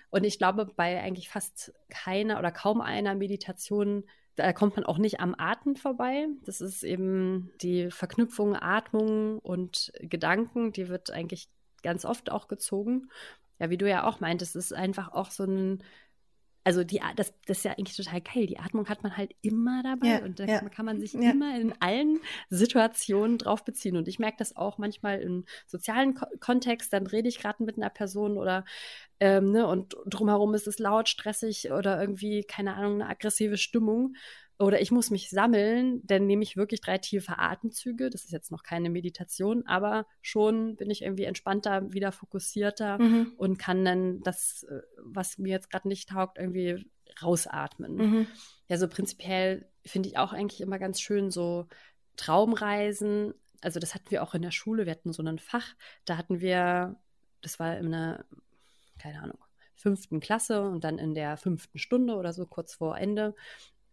Und 0.09 0.23
ich 0.23 0.37
glaube, 0.37 0.67
bei 0.75 1.01
eigentlich 1.01 1.29
fast 1.29 1.73
keiner 1.89 2.39
oder 2.39 2.51
kaum 2.51 2.81
einer 2.81 3.15
Meditation 3.15 4.05
da 4.35 4.51
kommt 4.51 4.75
man 4.75 4.85
auch 4.85 4.97
nicht 4.97 5.19
am 5.19 5.33
Atem 5.37 5.75
vorbei. 5.75 6.27
Das 6.43 6.61
ist 6.61 6.83
eben 6.83 7.51
die 7.61 7.89
Verknüpfung 7.89 8.55
Atmung 8.55 9.39
und 9.39 9.93
Gedanken, 9.99 10.71
die 10.73 10.89
wird 10.89 11.09
eigentlich 11.11 11.47
ganz 11.83 12.05
oft 12.05 12.31
auch 12.31 12.47
gezogen. 12.47 13.09
Ja, 13.59 13.69
wie 13.69 13.77
du 13.77 13.89
ja 13.89 14.05
auch 14.05 14.19
meintest, 14.19 14.55
ist 14.57 14.73
einfach 14.73 15.13
auch 15.13 15.31
so 15.31 15.45
ein, 15.45 15.81
also 16.65 16.83
die, 16.83 16.99
das, 17.15 17.31
das 17.45 17.59
ist 17.59 17.63
ja 17.63 17.73
eigentlich 17.73 17.95
total 17.95 18.21
geil. 18.21 18.47
Die 18.47 18.57
Atmung 18.57 18.89
hat 18.89 19.03
man 19.03 19.15
halt 19.15 19.35
immer 19.43 19.83
dabei 19.83 20.07
ja, 20.07 20.23
und 20.23 20.39
da 20.39 20.45
ja, 20.45 20.59
kann 20.69 20.85
man 20.85 20.99
sich 20.99 21.13
ja. 21.13 21.29
immer 21.29 21.55
in 21.59 21.73
allen 21.79 22.19
Situationen 22.49 23.37
drauf 23.37 23.63
beziehen. 23.63 23.95
Und 23.95 24.07
ich 24.07 24.17
merke 24.17 24.37
das 24.39 24.57
auch 24.57 24.79
manchmal 24.79 25.21
im 25.21 25.45
sozialen 25.67 26.15
Ko 26.15 26.25
Kontext, 26.39 26.91
dann 26.91 27.05
rede 27.05 27.29
ich 27.29 27.37
gerade 27.37 27.63
mit 27.63 27.77
einer 27.77 27.91
Person 27.91 28.37
oder 28.37 28.65
ähm, 29.19 29.51
ne, 29.51 29.67
und 29.67 29.95
drumherum 30.07 30.55
ist 30.55 30.67
es 30.67 30.79
laut, 30.79 31.07
stressig 31.07 31.71
oder 31.71 32.01
irgendwie, 32.01 32.43
keine 32.43 32.73
Ahnung, 32.73 32.95
eine 32.95 33.09
aggressive 33.09 33.57
Stimmung. 33.57 34.15
Oder 34.57 34.81
ich 34.81 34.91
muss 34.91 35.11
mich 35.11 35.29
sammeln, 35.29 36.01
dann 36.05 36.27
nehme 36.27 36.43
ich 36.43 36.55
wirklich 36.55 36.79
drei 36.79 36.97
tiefe 36.97 37.39
Atemzüge. 37.39 38.09
Das 38.09 38.23
ist 38.23 38.31
jetzt 38.31 38.51
noch 38.51 38.63
keine 38.63 38.89
Meditation, 38.89 39.65
aber 39.65 40.05
schon 40.21 40.77
bin 40.77 40.89
ich 40.89 41.01
irgendwie 41.01 41.25
entspannter, 41.25 41.91
wieder 41.91 42.11
fokussierter 42.13 42.97
mhm. 42.99 43.33
und 43.37 43.57
kann 43.57 43.83
dann 43.83 44.21
das, 44.21 44.63
äh, 44.63 44.81
was 45.03 45.37
mir 45.37 45.51
jetzt 45.51 45.69
gerade 45.69 45.87
nicht 45.89 46.09
taugt, 46.09 46.37
irgendwie 46.37 46.89
rausatmen. 47.21 47.95
Mhm. 47.95 48.27
Ja, 48.67 48.77
so 48.77 48.87
prinzipiell 48.87 49.67
finde 49.85 50.09
ich 50.09 50.17
auch 50.17 50.31
eigentlich 50.31 50.61
immer 50.61 50.79
ganz 50.79 51.01
schön 51.01 51.31
so 51.31 51.67
Traumreisen. 52.15 53.33
Also 53.61 53.79
das 53.79 53.93
hatten 53.93 54.09
wir 54.11 54.23
auch 54.23 54.35
in 54.35 54.41
der 54.41 54.51
Schule. 54.51 54.85
Wir 54.85 54.91
hatten 54.91 55.11
so 55.11 55.21
ein 55.21 55.39
Fach, 55.39 55.75
da 56.05 56.17
hatten 56.17 56.39
wir, 56.39 56.95
das 57.41 57.59
war 57.59 57.77
in 57.77 57.87
einer 57.93 58.25
keine 58.97 59.21
Ahnung, 59.21 59.37
fünften 59.75 60.19
Klasse 60.19 60.61
und 60.61 60.83
dann 60.83 60.97
in 60.97 61.13
der 61.13 61.37
fünften 61.37 61.77
Stunde 61.77 62.15
oder 62.15 62.33
so 62.33 62.45
kurz 62.45 62.73
vor 62.73 62.97
Ende 62.97 63.35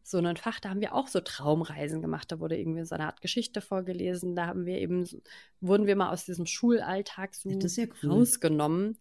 so 0.02 0.18
ein 0.18 0.36
Fach, 0.36 0.60
da 0.60 0.70
haben 0.70 0.80
wir 0.80 0.94
auch 0.94 1.08
so 1.08 1.20
Traumreisen 1.20 2.02
gemacht. 2.02 2.30
Da 2.32 2.40
wurde 2.40 2.58
irgendwie 2.58 2.84
so 2.84 2.94
eine 2.94 3.06
Art 3.06 3.20
Geschichte 3.20 3.60
vorgelesen. 3.60 4.34
Da 4.34 4.46
haben 4.46 4.66
wir 4.66 4.78
eben, 4.78 5.08
wurden 5.60 5.86
wir 5.86 5.96
mal 5.96 6.10
aus 6.10 6.24
diesem 6.24 6.46
Schulalltag 6.46 7.34
so 7.34 7.50
ja 7.50 7.58
cool. 8.02 8.10
rausgenommen, 8.10 8.98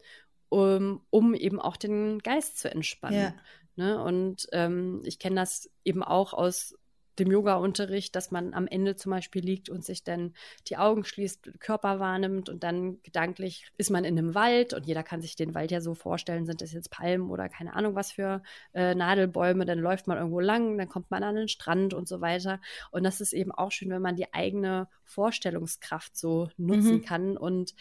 um, 0.49 1.01
um 1.09 1.33
eben 1.33 1.59
auch 1.59 1.77
den 1.77 2.19
Geist 2.19 2.59
zu 2.59 2.71
entspannen. 2.71 3.19
Ja. 3.19 3.33
Ne? 3.75 4.03
Und 4.03 4.47
ähm, 4.51 5.01
ich 5.05 5.17
kenne 5.17 5.37
das 5.37 5.69
eben 5.83 6.03
auch 6.03 6.33
aus 6.33 6.75
dem 7.19 7.31
Yoga-Unterricht, 7.31 8.15
dass 8.15 8.31
man 8.31 8.53
am 8.53 8.67
Ende 8.67 8.95
zum 8.95 9.11
Beispiel 9.11 9.43
liegt 9.43 9.69
und 9.69 9.83
sich 9.83 10.03
dann 10.03 10.33
die 10.67 10.77
Augen 10.77 11.03
schließt, 11.03 11.59
Körper 11.59 11.99
wahrnimmt 11.99 12.49
und 12.49 12.63
dann 12.63 13.01
gedanklich 13.03 13.71
ist 13.77 13.89
man 13.89 14.03
in 14.03 14.17
einem 14.17 14.35
Wald 14.35 14.73
und 14.73 14.85
jeder 14.85 15.03
kann 15.03 15.21
sich 15.21 15.35
den 15.35 15.53
Wald 15.53 15.71
ja 15.71 15.81
so 15.81 15.93
vorstellen, 15.93 16.45
sind 16.45 16.61
das 16.61 16.71
jetzt 16.71 16.91
Palmen 16.91 17.29
oder 17.29 17.49
keine 17.49 17.73
Ahnung 17.73 17.95
was 17.95 18.11
für 18.11 18.41
äh, 18.73 18.95
Nadelbäume, 18.95 19.65
dann 19.65 19.79
läuft 19.79 20.07
man 20.07 20.17
irgendwo 20.17 20.39
lang, 20.39 20.77
dann 20.77 20.89
kommt 20.89 21.11
man 21.11 21.23
an 21.23 21.35
den 21.35 21.47
Strand 21.47 21.93
und 21.93 22.07
so 22.07 22.21
weiter. 22.21 22.59
Und 22.91 23.03
das 23.03 23.21
ist 23.21 23.33
eben 23.33 23.51
auch 23.51 23.71
schön, 23.71 23.89
wenn 23.89 24.01
man 24.01 24.15
die 24.15 24.33
eigene 24.33 24.87
Vorstellungskraft 25.03 26.15
so 26.17 26.49
nutzen 26.57 26.97
mhm. 26.97 27.01
kann 27.01 27.37
und 27.37 27.75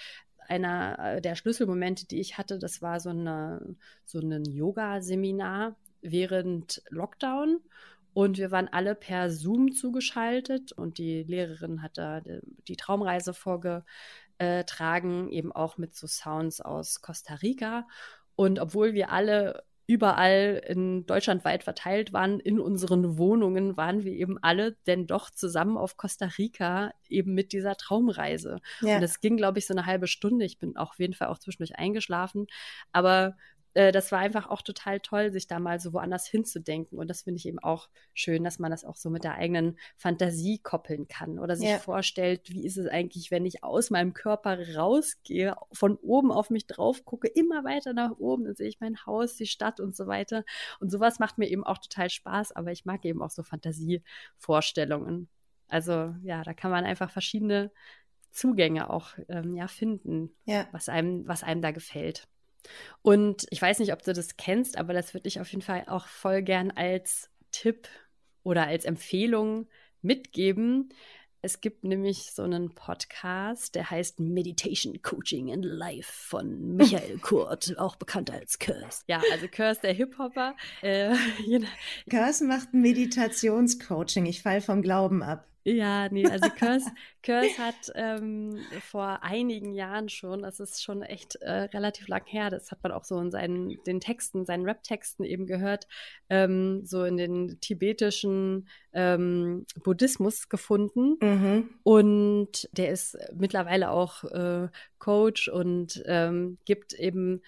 einer 0.48 0.98
äh, 0.98 1.20
der 1.20 1.36
Schlüsselmomente, 1.36 2.06
die 2.06 2.20
ich 2.20 2.36
hatte, 2.36 2.58
das 2.58 2.82
war 2.82 3.00
so, 3.00 3.10
eine, 3.10 3.76
so 4.04 4.18
ein 4.18 4.44
Yoga-Seminar 4.44 5.76
während 6.02 6.82
Lockdown. 6.90 7.60
Und 8.12 8.38
wir 8.38 8.50
waren 8.50 8.68
alle 8.68 8.94
per 8.94 9.30
Zoom 9.30 9.72
zugeschaltet 9.72 10.72
und 10.72 10.98
die 10.98 11.22
Lehrerin 11.22 11.82
hat 11.82 11.98
da 11.98 12.20
die 12.68 12.76
Traumreise 12.76 13.34
vorgetragen, 13.34 15.28
eben 15.30 15.52
auch 15.52 15.78
mit 15.78 15.94
so 15.94 16.06
Sounds 16.06 16.60
aus 16.60 17.02
Costa 17.02 17.34
Rica. 17.34 17.86
Und 18.36 18.58
obwohl 18.58 18.94
wir 18.94 19.10
alle 19.10 19.62
überall 19.86 20.62
in 20.68 21.04
Deutschland 21.04 21.44
weit 21.44 21.64
verteilt 21.64 22.12
waren, 22.12 22.38
in 22.38 22.60
unseren 22.60 23.18
Wohnungen 23.18 23.76
waren 23.76 24.04
wir 24.04 24.12
eben 24.12 24.38
alle 24.40 24.76
denn 24.86 25.08
doch 25.08 25.30
zusammen 25.30 25.76
auf 25.76 25.96
Costa 25.96 26.26
Rica 26.38 26.92
eben 27.08 27.34
mit 27.34 27.52
dieser 27.52 27.74
Traumreise. 27.74 28.60
Ja. 28.82 28.96
Und 28.96 29.02
es 29.02 29.18
ging, 29.18 29.36
glaube 29.36 29.58
ich, 29.58 29.66
so 29.66 29.74
eine 29.74 29.86
halbe 29.86 30.06
Stunde. 30.06 30.44
Ich 30.44 30.58
bin 30.58 30.76
auch 30.76 30.90
auf 30.90 31.00
jeden 31.00 31.14
Fall 31.14 31.26
auch 31.26 31.38
zwischendurch 31.38 31.76
eingeschlafen. 31.76 32.46
Aber 32.92 33.36
äh, 33.74 33.92
das 33.92 34.10
war 34.12 34.18
einfach 34.18 34.48
auch 34.48 34.62
total 34.62 35.00
toll, 35.00 35.32
sich 35.32 35.46
da 35.46 35.58
mal 35.58 35.80
so 35.80 35.92
woanders 35.92 36.26
hinzudenken. 36.26 36.98
Und 36.98 37.08
das 37.08 37.22
finde 37.22 37.38
ich 37.38 37.46
eben 37.46 37.58
auch 37.58 37.88
schön, 38.14 38.44
dass 38.44 38.58
man 38.58 38.70
das 38.70 38.84
auch 38.84 38.96
so 38.96 39.10
mit 39.10 39.24
der 39.24 39.34
eigenen 39.34 39.78
Fantasie 39.96 40.58
koppeln 40.58 41.08
kann 41.08 41.38
oder 41.38 41.56
sich 41.56 41.68
ja. 41.68 41.78
vorstellt, 41.78 42.50
wie 42.50 42.64
ist 42.64 42.76
es 42.76 42.86
eigentlich, 42.86 43.30
wenn 43.30 43.46
ich 43.46 43.62
aus 43.62 43.90
meinem 43.90 44.14
Körper 44.14 44.76
rausgehe, 44.76 45.54
von 45.72 45.96
oben 45.96 46.32
auf 46.32 46.50
mich 46.50 46.66
drauf 46.66 47.04
gucke, 47.04 47.28
immer 47.28 47.64
weiter 47.64 47.92
nach 47.92 48.18
oben, 48.18 48.44
dann 48.44 48.54
sehe 48.56 48.68
ich 48.68 48.80
mein 48.80 49.04
Haus, 49.06 49.36
die 49.36 49.46
Stadt 49.46 49.80
und 49.80 49.94
so 49.96 50.06
weiter. 50.06 50.44
Und 50.80 50.90
sowas 50.90 51.18
macht 51.18 51.38
mir 51.38 51.48
eben 51.48 51.64
auch 51.64 51.78
total 51.78 52.10
Spaß, 52.10 52.52
aber 52.52 52.72
ich 52.72 52.84
mag 52.84 53.04
eben 53.04 53.22
auch 53.22 53.30
so 53.30 53.42
Fantasievorstellungen. 53.42 55.28
Also 55.68 56.14
ja, 56.22 56.42
da 56.42 56.52
kann 56.52 56.72
man 56.72 56.84
einfach 56.84 57.10
verschiedene 57.10 57.70
Zugänge 58.32 58.90
auch 58.90 59.10
ähm, 59.28 59.54
ja, 59.54 59.68
finden, 59.68 60.34
ja. 60.44 60.68
Was, 60.72 60.88
einem, 60.88 61.26
was 61.26 61.42
einem 61.42 61.62
da 61.62 61.70
gefällt. 61.70 62.28
Und 63.02 63.46
ich 63.50 63.60
weiß 63.60 63.78
nicht, 63.78 63.92
ob 63.92 64.02
du 64.02 64.12
das 64.12 64.36
kennst, 64.36 64.76
aber 64.78 64.92
das 64.92 65.14
würde 65.14 65.28
ich 65.28 65.40
auf 65.40 65.50
jeden 65.50 65.62
Fall 65.62 65.84
auch 65.86 66.06
voll 66.06 66.42
gern 66.42 66.70
als 66.70 67.30
Tipp 67.52 67.88
oder 68.42 68.66
als 68.66 68.84
Empfehlung 68.84 69.68
mitgeben. 70.02 70.92
Es 71.42 71.62
gibt 71.62 71.84
nämlich 71.84 72.32
so 72.32 72.42
einen 72.42 72.74
Podcast, 72.74 73.74
der 73.74 73.90
heißt 73.90 74.20
Meditation 74.20 75.00
Coaching 75.00 75.48
in 75.48 75.62
Life 75.62 76.12
von 76.12 76.76
Michael 76.76 77.18
Kurt, 77.22 77.78
auch 77.78 77.96
bekannt 77.96 78.30
als 78.30 78.58
Curse. 78.58 79.04
Ja, 79.06 79.22
also 79.32 79.48
Curse, 79.48 79.80
der 79.80 79.94
Hip-Hopper. 79.94 80.54
Äh, 80.82 81.16
Curse 82.10 82.44
macht 82.44 82.74
Meditationscoaching. 82.74 84.26
Ich 84.26 84.42
fall 84.42 84.60
vom 84.60 84.82
Glauben 84.82 85.22
ab. 85.22 85.49
Ja, 85.64 86.08
nee, 86.08 86.26
also 86.26 86.48
Curse, 86.48 86.90
Curse 87.22 87.58
hat 87.58 87.92
ähm, 87.94 88.58
vor 88.80 89.22
einigen 89.22 89.72
Jahren 89.72 90.08
schon, 90.08 90.42
das 90.42 90.58
ist 90.58 90.82
schon 90.82 91.02
echt 91.02 91.36
äh, 91.36 91.50
relativ 91.50 92.08
lang 92.08 92.24
her, 92.26 92.48
das 92.48 92.70
hat 92.70 92.82
man 92.82 92.92
auch 92.92 93.04
so 93.04 93.18
in 93.18 93.30
seinen 93.30 93.82
den 93.84 94.00
Texten, 94.00 94.46
seinen 94.46 94.64
Rap-Texten 94.64 95.24
eben 95.24 95.46
gehört, 95.46 95.86
ähm, 96.30 96.84
so 96.84 97.04
in 97.04 97.18
den 97.18 97.60
tibetischen 97.60 98.68
ähm, 98.92 99.66
Buddhismus 99.84 100.48
gefunden. 100.48 101.16
Mhm. 101.20 101.70
Und 101.82 102.68
der 102.72 102.90
ist 102.90 103.18
mittlerweile 103.34 103.90
auch 103.90 104.24
äh, 104.24 104.68
Coach 105.00 105.48
und 105.48 106.00
ähm, 106.06 106.58
gibt 106.64 106.92
eben, 106.92 107.42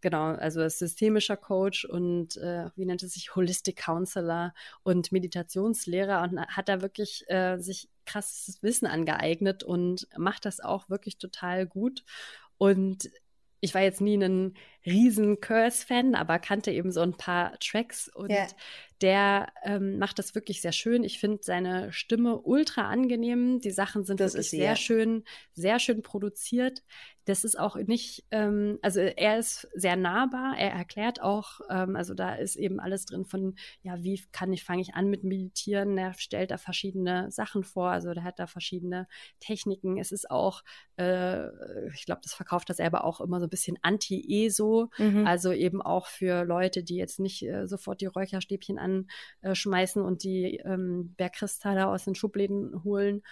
genau, 0.00 0.26
also 0.26 0.68
systemischer 0.68 1.36
Coach 1.36 1.84
und 1.84 2.36
äh, 2.36 2.66
wie 2.76 2.86
nennt 2.86 3.02
es 3.02 3.14
sich, 3.14 3.34
Holistic 3.34 3.76
Counselor 3.76 4.54
und 4.84 5.10
Meditationslehrer 5.10 6.22
und 6.22 6.40
hat 6.40 6.68
da 6.68 6.80
wirklich 6.82 7.24
äh, 7.28 7.58
sich 7.58 7.88
krasses 8.06 8.62
Wissen 8.62 8.86
angeeignet 8.86 9.64
und 9.64 10.06
macht 10.16 10.44
das 10.44 10.60
auch 10.60 10.88
wirklich 10.88 11.18
total 11.18 11.66
gut. 11.66 12.04
Und 12.58 13.10
ich 13.60 13.74
war 13.74 13.82
jetzt 13.82 14.00
nie 14.00 14.16
ein 14.16 14.54
riesen 14.86 15.40
Curse-Fan, 15.40 16.14
aber 16.14 16.38
kannte 16.38 16.70
eben 16.70 16.90
so 16.90 17.00
ein 17.00 17.12
paar 17.12 17.58
Tracks 17.58 18.08
und 18.08 18.30
yeah. 18.30 18.46
der 19.02 19.52
ähm, 19.62 19.98
macht 19.98 20.18
das 20.18 20.34
wirklich 20.34 20.62
sehr 20.62 20.72
schön. 20.72 21.04
Ich 21.04 21.18
finde 21.18 21.40
seine 21.42 21.92
Stimme 21.92 22.38
ultra 22.38 22.88
angenehm. 22.88 23.60
Die 23.60 23.70
Sachen 23.70 24.04
sind 24.04 24.20
das 24.20 24.34
wirklich 24.34 24.50
sehr 24.50 24.64
ja. 24.64 24.76
schön, 24.76 25.24
sehr 25.52 25.78
schön 25.78 26.02
produziert. 26.02 26.82
Das 27.30 27.44
ist 27.44 27.58
auch 27.58 27.76
nicht, 27.76 28.24
ähm, 28.30 28.78
also 28.82 29.00
er 29.00 29.38
ist 29.38 29.68
sehr 29.74 29.96
nahbar. 29.96 30.56
Er 30.58 30.72
erklärt 30.72 31.22
auch, 31.22 31.60
ähm, 31.70 31.96
also 31.96 32.14
da 32.14 32.34
ist 32.34 32.56
eben 32.56 32.80
alles 32.80 33.06
drin 33.06 33.24
von, 33.24 33.54
ja, 33.82 34.02
wie 34.02 34.20
kann 34.32 34.52
ich, 34.52 34.64
fange 34.64 34.82
ich 34.82 34.94
an 34.94 35.08
mit 35.08 35.24
Meditieren? 35.24 35.96
Er 35.96 36.14
stellt 36.14 36.50
da 36.50 36.58
verschiedene 36.58 37.30
Sachen 37.30 37.64
vor. 37.64 37.90
Also 37.90 38.12
der 38.14 38.24
hat 38.24 38.38
da 38.38 38.46
verschiedene 38.46 39.06
Techniken. 39.40 39.98
Es 39.98 40.12
ist 40.12 40.30
auch, 40.30 40.62
äh, 40.96 41.46
ich 41.94 42.04
glaube, 42.04 42.20
das 42.22 42.34
verkauft 42.34 42.68
das 42.68 42.78
er 42.78 42.86
aber 42.86 43.04
auch 43.04 43.20
immer 43.20 43.40
so 43.40 43.46
ein 43.46 43.50
bisschen 43.50 43.78
anti-ESO 43.82 44.90
Mhm. 44.98 45.26
Also 45.26 45.52
eben 45.52 45.82
auch 45.82 46.06
für 46.06 46.44
Leute, 46.44 46.82
die 46.82 46.96
jetzt 46.96 47.20
nicht 47.20 47.42
äh, 47.42 47.66
sofort 47.66 48.00
die 48.00 48.06
Räucherstäbchen 48.06 48.78
anschmeißen 49.42 50.02
und 50.02 50.24
die 50.24 50.56
ähm, 50.64 51.14
Bergkristalle 51.16 51.86
aus 51.86 52.04
den 52.04 52.14
Schubläden 52.14 52.84
holen. 52.84 53.22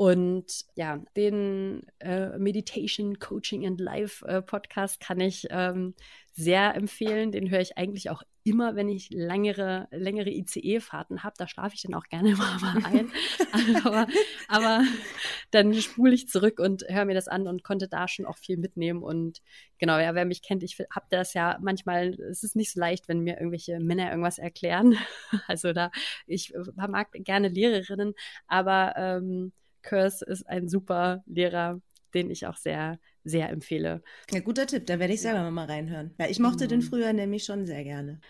Und 0.00 0.64
ja, 0.76 1.04
den 1.14 1.82
äh, 1.98 2.38
Meditation, 2.38 3.18
Coaching 3.18 3.66
and 3.66 3.78
Life 3.78 4.26
äh, 4.26 4.40
Podcast 4.40 4.98
kann 4.98 5.20
ich 5.20 5.46
ähm, 5.50 5.92
sehr 6.32 6.74
empfehlen. 6.74 7.32
Den 7.32 7.50
höre 7.50 7.60
ich 7.60 7.76
eigentlich 7.76 8.08
auch 8.08 8.22
immer, 8.42 8.76
wenn 8.76 8.88
ich 8.88 9.10
längere, 9.10 9.88
längere 9.90 10.30
ICE-Fahrten 10.30 11.22
habe. 11.22 11.34
Da 11.36 11.46
schlafe 11.46 11.74
ich 11.74 11.82
dann 11.82 11.92
auch 11.92 12.04
gerne 12.04 12.30
mal, 12.36 12.82
ein. 12.82 13.12
aber, 13.84 14.06
aber 14.48 14.82
dann 15.50 15.74
spule 15.74 16.14
ich 16.14 16.28
zurück 16.28 16.60
und 16.60 16.82
höre 16.88 17.04
mir 17.04 17.12
das 17.12 17.28
an 17.28 17.46
und 17.46 17.62
konnte 17.62 17.86
da 17.86 18.08
schon 18.08 18.24
auch 18.24 18.38
viel 18.38 18.56
mitnehmen. 18.56 19.02
Und 19.02 19.42
genau, 19.76 19.98
ja, 19.98 20.14
wer 20.14 20.24
mich 20.24 20.40
kennt, 20.40 20.62
ich 20.62 20.78
habe 20.78 21.08
das 21.10 21.34
ja 21.34 21.58
manchmal, 21.60 22.14
es 22.14 22.42
ist 22.42 22.56
nicht 22.56 22.72
so 22.72 22.80
leicht, 22.80 23.06
wenn 23.06 23.20
mir 23.20 23.34
irgendwelche 23.34 23.78
Männer 23.80 24.08
irgendwas 24.08 24.38
erklären. 24.38 24.96
Also 25.46 25.74
da, 25.74 25.90
ich 26.26 26.54
äh, 26.54 26.88
mag 26.88 27.12
gerne 27.12 27.48
Lehrerinnen, 27.48 28.14
aber 28.46 28.94
ähm, 28.96 29.52
Curse 29.82 30.24
ist 30.24 30.48
ein 30.48 30.68
super 30.68 31.22
Lehrer, 31.26 31.80
den 32.14 32.30
ich 32.30 32.46
auch 32.46 32.56
sehr, 32.56 32.98
sehr 33.24 33.50
empfehle. 33.50 34.02
Ja, 34.30 34.40
guter 34.40 34.66
Tipp, 34.66 34.86
da 34.86 34.98
werde 34.98 35.14
ich 35.14 35.20
selber 35.20 35.50
mal 35.50 35.66
reinhören. 35.66 36.14
Ja, 36.18 36.28
ich 36.28 36.38
mochte 36.38 36.64
mhm. 36.64 36.68
den 36.68 36.82
früher 36.82 37.12
nämlich 37.12 37.44
schon 37.44 37.66
sehr 37.66 37.84
gerne. 37.84 38.20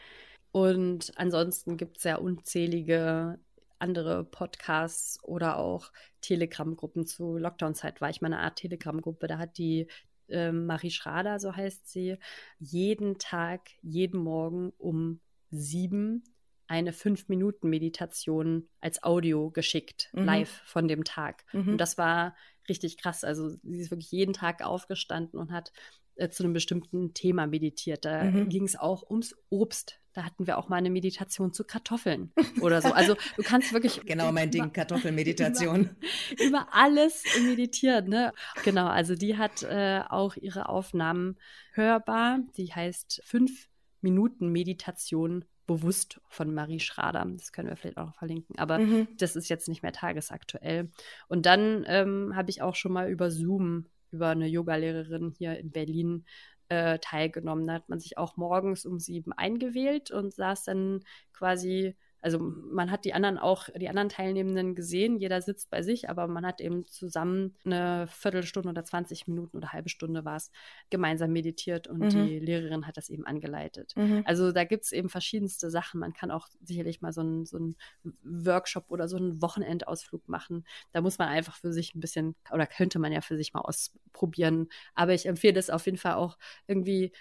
Und 0.52 1.12
ansonsten 1.16 1.76
gibt 1.76 1.98
es 1.98 2.04
ja 2.04 2.16
unzählige 2.16 3.38
andere 3.78 4.24
Podcasts 4.24 5.22
oder 5.22 5.58
auch 5.58 5.90
Telegram-Gruppen 6.20 7.06
zu 7.06 7.38
Lockdown-Zeit 7.38 8.00
war 8.00 8.10
ich 8.10 8.20
mal 8.20 8.32
eine 8.32 8.40
Art 8.40 8.56
Telegram-Gruppe. 8.56 9.26
Da 9.26 9.38
hat 9.38 9.58
die 9.58 9.86
äh, 10.28 10.52
Marie 10.52 10.90
Schrader, 10.90 11.40
so 11.40 11.54
heißt 11.54 11.88
sie, 11.88 12.18
jeden 12.58 13.18
Tag, 13.18 13.70
jeden 13.82 14.20
Morgen 14.20 14.72
um 14.78 15.20
sieben 15.50 16.24
eine 16.70 16.92
Fünf-Minuten-Meditation 16.92 18.68
als 18.80 19.02
Audio 19.02 19.50
geschickt, 19.50 20.08
mhm. 20.12 20.24
live 20.24 20.62
von 20.64 20.86
dem 20.86 21.02
Tag. 21.02 21.44
Mhm. 21.52 21.70
Und 21.70 21.78
das 21.78 21.98
war 21.98 22.36
richtig 22.68 22.96
krass. 22.96 23.24
Also 23.24 23.48
sie 23.48 23.80
ist 23.80 23.90
wirklich 23.90 24.12
jeden 24.12 24.32
Tag 24.32 24.62
aufgestanden 24.62 25.40
und 25.40 25.50
hat 25.50 25.72
äh, 26.14 26.28
zu 26.28 26.44
einem 26.44 26.52
bestimmten 26.52 27.12
Thema 27.12 27.48
meditiert. 27.48 28.04
Da 28.04 28.22
mhm. 28.22 28.48
ging 28.48 28.62
es 28.62 28.76
auch 28.76 29.10
ums 29.10 29.34
Obst. 29.48 29.98
Da 30.12 30.22
hatten 30.24 30.46
wir 30.46 30.58
auch 30.58 30.68
mal 30.68 30.76
eine 30.76 30.90
Meditation 30.90 31.52
zu 31.52 31.64
Kartoffeln 31.64 32.32
oder 32.60 32.80
so. 32.80 32.92
Also 32.92 33.16
du 33.36 33.42
kannst 33.42 33.72
wirklich. 33.72 34.00
Genau 34.06 34.30
mein 34.30 34.52
Ding, 34.52 34.72
Kartoffelmeditation. 34.72 35.96
Über, 36.32 36.44
über, 36.44 36.68
alles 36.70 37.24
meditieren, 37.44 38.08
ne? 38.08 38.32
Genau, 38.64 38.86
also 38.86 39.16
die 39.16 39.36
hat 39.36 39.64
äh, 39.64 40.02
auch 40.08 40.36
ihre 40.36 40.68
Aufnahmen 40.68 41.36
hörbar. 41.72 42.38
Die 42.56 42.72
heißt 42.72 43.22
fünf 43.24 43.68
Minuten 44.02 44.50
Meditation 44.52 45.44
bewusst 45.70 46.20
von 46.26 46.52
Marie 46.52 46.80
Schrader. 46.80 47.24
Das 47.36 47.52
können 47.52 47.68
wir 47.68 47.76
vielleicht 47.76 47.96
auch 47.96 48.06
noch 48.06 48.16
verlinken. 48.16 48.58
Aber 48.58 48.80
mhm. 48.80 49.06
das 49.18 49.36
ist 49.36 49.48
jetzt 49.48 49.68
nicht 49.68 49.84
mehr 49.84 49.92
tagesaktuell. 49.92 50.90
Und 51.28 51.46
dann 51.46 51.84
ähm, 51.86 52.32
habe 52.34 52.50
ich 52.50 52.60
auch 52.60 52.74
schon 52.74 52.92
mal 52.92 53.08
über 53.08 53.30
Zoom, 53.30 53.86
über 54.10 54.30
eine 54.30 54.48
Yogalehrerin 54.48 55.32
hier 55.38 55.56
in 55.60 55.70
Berlin 55.70 56.24
äh, 56.70 56.98
teilgenommen. 56.98 57.68
Da 57.68 57.74
hat 57.74 57.88
man 57.88 58.00
sich 58.00 58.18
auch 58.18 58.36
morgens 58.36 58.84
um 58.84 58.98
sieben 58.98 59.32
eingewählt 59.32 60.10
und 60.10 60.34
saß 60.34 60.64
dann 60.64 61.04
quasi 61.32 61.94
also 62.20 62.38
man 62.38 62.90
hat 62.90 63.04
die 63.04 63.14
anderen 63.14 63.38
auch, 63.38 63.68
die 63.74 63.88
anderen 63.88 64.08
Teilnehmenden 64.08 64.74
gesehen, 64.74 65.18
jeder 65.18 65.40
sitzt 65.40 65.70
bei 65.70 65.82
sich, 65.82 66.10
aber 66.10 66.28
man 66.28 66.46
hat 66.46 66.60
eben 66.60 66.84
zusammen 66.84 67.56
eine 67.64 68.06
Viertelstunde 68.08 68.68
oder 68.68 68.84
20 68.84 69.26
Minuten 69.28 69.56
oder 69.56 69.72
halbe 69.72 69.88
Stunde 69.88 70.24
war 70.24 70.36
es, 70.36 70.50
gemeinsam 70.90 71.32
meditiert 71.32 71.86
und 71.86 71.98
mhm. 71.98 72.08
die 72.08 72.38
Lehrerin 72.38 72.86
hat 72.86 72.96
das 72.96 73.08
eben 73.08 73.26
angeleitet. 73.26 73.94
Mhm. 73.96 74.22
Also 74.24 74.52
da 74.52 74.64
gibt 74.64 74.84
es 74.84 74.92
eben 74.92 75.08
verschiedenste 75.08 75.70
Sachen. 75.70 76.00
Man 76.00 76.12
kann 76.12 76.30
auch 76.30 76.48
sicherlich 76.62 77.00
mal 77.00 77.12
so 77.12 77.22
einen, 77.22 77.46
so 77.46 77.56
einen 77.56 77.76
Workshop 78.22 78.90
oder 78.90 79.08
so 79.08 79.16
einen 79.16 79.40
Wochenendausflug 79.40 80.28
machen. 80.28 80.64
Da 80.92 81.00
muss 81.00 81.18
man 81.18 81.28
einfach 81.28 81.56
für 81.56 81.72
sich 81.72 81.94
ein 81.94 82.00
bisschen, 82.00 82.36
oder 82.52 82.66
könnte 82.66 82.98
man 82.98 83.12
ja 83.12 83.20
für 83.20 83.36
sich 83.36 83.54
mal 83.54 83.60
ausprobieren. 83.60 84.68
Aber 84.94 85.14
ich 85.14 85.26
empfehle 85.26 85.54
das 85.54 85.70
auf 85.70 85.86
jeden 85.86 85.98
Fall 85.98 86.14
auch 86.14 86.38
irgendwie 86.66 87.12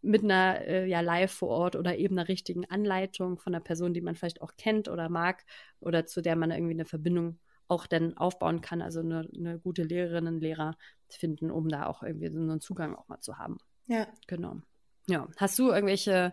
mit 0.00 0.24
einer 0.24 0.62
äh, 0.66 0.86
ja 0.86 1.00
live 1.00 1.32
vor 1.32 1.48
Ort 1.48 1.76
oder 1.76 1.96
eben 1.96 2.18
einer 2.18 2.28
richtigen 2.28 2.64
Anleitung 2.66 3.38
von 3.38 3.54
einer 3.54 3.62
Person, 3.62 3.94
die 3.94 4.00
man 4.00 4.14
vielleicht 4.14 4.40
auch 4.42 4.56
kennt 4.56 4.88
oder 4.88 5.08
mag 5.08 5.44
oder 5.80 6.06
zu 6.06 6.22
der 6.22 6.36
man 6.36 6.50
irgendwie 6.50 6.74
eine 6.74 6.84
Verbindung 6.84 7.38
auch 7.68 7.86
dann 7.86 8.16
aufbauen 8.16 8.60
kann, 8.60 8.80
also 8.80 9.00
eine, 9.00 9.28
eine 9.36 9.58
gute 9.58 9.82
Lehrerin, 9.82 10.26
einen 10.26 10.40
Lehrer 10.40 10.76
finden, 11.08 11.50
um 11.50 11.68
da 11.68 11.86
auch 11.86 12.02
irgendwie 12.02 12.30
so 12.30 12.38
einen 12.38 12.60
Zugang 12.60 12.94
auch 12.94 13.08
mal 13.08 13.20
zu 13.20 13.38
haben. 13.38 13.58
Ja. 13.86 14.06
Genau. 14.26 14.60
Ja. 15.08 15.28
Hast 15.36 15.58
du 15.58 15.70
irgendwelche 15.70 16.32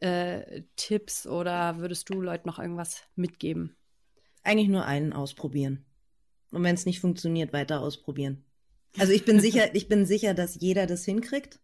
äh, 0.00 0.62
Tipps 0.76 1.26
oder 1.26 1.78
würdest 1.78 2.10
du 2.10 2.20
Leuten 2.20 2.48
noch 2.48 2.58
irgendwas 2.58 3.02
mitgeben? 3.14 3.74
Eigentlich 4.42 4.68
nur 4.68 4.84
einen 4.84 5.12
ausprobieren. 5.12 5.84
Und 6.52 6.62
wenn 6.62 6.74
es 6.74 6.86
nicht 6.86 7.00
funktioniert, 7.00 7.52
weiter 7.52 7.80
ausprobieren. 7.80 8.44
Also 8.98 9.12
ich 9.12 9.24
bin 9.24 9.40
sicher, 9.40 9.68
ich 9.74 9.88
bin 9.88 10.06
sicher, 10.06 10.34
dass 10.34 10.54
jeder 10.60 10.86
das 10.86 11.04
hinkriegt 11.04 11.58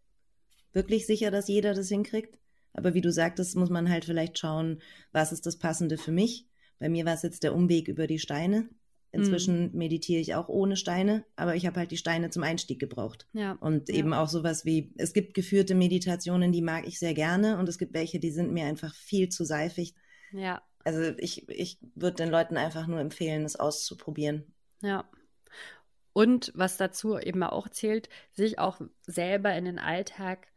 wirklich 0.72 1.06
sicher, 1.06 1.30
dass 1.30 1.48
jeder 1.48 1.74
das 1.74 1.88
hinkriegt. 1.88 2.38
Aber 2.74 2.94
wie 2.94 3.00
du 3.00 3.12
sagtest, 3.12 3.56
muss 3.56 3.70
man 3.70 3.90
halt 3.90 4.04
vielleicht 4.04 4.38
schauen, 4.38 4.80
was 5.12 5.32
ist 5.32 5.46
das 5.46 5.58
Passende 5.58 5.98
für 5.98 6.12
mich. 6.12 6.46
Bei 6.78 6.88
mir 6.88 7.04
war 7.04 7.14
es 7.14 7.22
jetzt 7.22 7.42
der 7.42 7.54
Umweg 7.54 7.88
über 7.88 8.06
die 8.06 8.18
Steine. 8.18 8.68
Inzwischen 9.14 9.72
mhm. 9.72 9.78
meditiere 9.78 10.20
ich 10.20 10.34
auch 10.34 10.48
ohne 10.48 10.74
Steine, 10.74 11.24
aber 11.36 11.54
ich 11.54 11.66
habe 11.66 11.78
halt 11.78 11.90
die 11.90 11.98
Steine 11.98 12.30
zum 12.30 12.42
Einstieg 12.42 12.80
gebraucht. 12.80 13.28
Ja. 13.34 13.52
Und 13.60 13.90
eben 13.90 14.12
ja. 14.12 14.22
auch 14.22 14.28
sowas 14.28 14.64
wie, 14.64 14.94
es 14.96 15.12
gibt 15.12 15.34
geführte 15.34 15.74
Meditationen, 15.74 16.50
die 16.50 16.62
mag 16.62 16.86
ich 16.86 16.98
sehr 16.98 17.12
gerne 17.12 17.58
und 17.58 17.68
es 17.68 17.76
gibt 17.76 17.92
welche, 17.92 18.18
die 18.20 18.30
sind 18.30 18.52
mir 18.52 18.64
einfach 18.64 18.94
viel 18.94 19.28
zu 19.28 19.44
seifig. 19.44 19.94
Ja. 20.32 20.62
Also 20.82 21.02
ich, 21.18 21.46
ich 21.50 21.78
würde 21.94 22.16
den 22.16 22.30
Leuten 22.30 22.56
einfach 22.56 22.86
nur 22.86 23.00
empfehlen, 23.00 23.44
es 23.44 23.54
auszuprobieren. 23.54 24.54
Ja. 24.80 25.04
Und 26.14 26.50
was 26.54 26.78
dazu 26.78 27.18
eben 27.18 27.42
auch 27.42 27.68
zählt, 27.68 28.08
sich 28.32 28.58
auch 28.58 28.80
selber 29.06 29.54
in 29.54 29.66
den 29.66 29.78
Alltag 29.78 30.48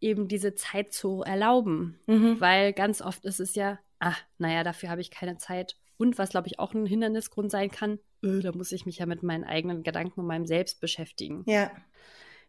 eben 0.00 0.28
diese 0.28 0.54
Zeit 0.54 0.92
zu 0.92 1.22
erlauben. 1.22 1.98
Mhm. 2.06 2.40
Weil 2.40 2.72
ganz 2.72 3.02
oft 3.02 3.24
ist 3.24 3.40
es 3.40 3.54
ja, 3.54 3.78
ach, 3.98 4.20
naja, 4.38 4.64
dafür 4.64 4.90
habe 4.90 5.00
ich 5.00 5.10
keine 5.10 5.38
Zeit. 5.38 5.76
Und 5.96 6.18
was, 6.18 6.30
glaube 6.30 6.48
ich, 6.48 6.58
auch 6.58 6.74
ein 6.74 6.86
Hindernisgrund 6.86 7.50
sein 7.50 7.70
kann, 7.70 7.98
öh, 8.22 8.40
da 8.40 8.52
muss 8.52 8.72
ich 8.72 8.86
mich 8.86 8.98
ja 8.98 9.06
mit 9.06 9.22
meinen 9.22 9.44
eigenen 9.44 9.82
Gedanken 9.82 10.20
und 10.20 10.26
meinem 10.26 10.46
Selbst 10.46 10.80
beschäftigen. 10.80 11.42
Ja. 11.46 11.70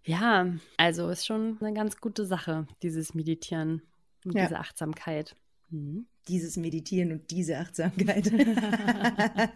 Ja, 0.04 0.54
also 0.78 1.10
ist 1.10 1.26
schon 1.26 1.58
eine 1.60 1.74
ganz 1.74 1.98
gute 1.98 2.26
Sache, 2.26 2.68
dieses 2.82 3.14
Meditieren 3.14 3.82
und 4.24 4.36
ja. 4.36 4.44
diese 4.44 4.60
Achtsamkeit. 4.60 5.36
Mhm. 5.70 6.08
Dieses 6.28 6.58
Meditieren 6.58 7.12
und 7.12 7.32
diese 7.32 7.58
Achtsamkeit. 7.58 8.32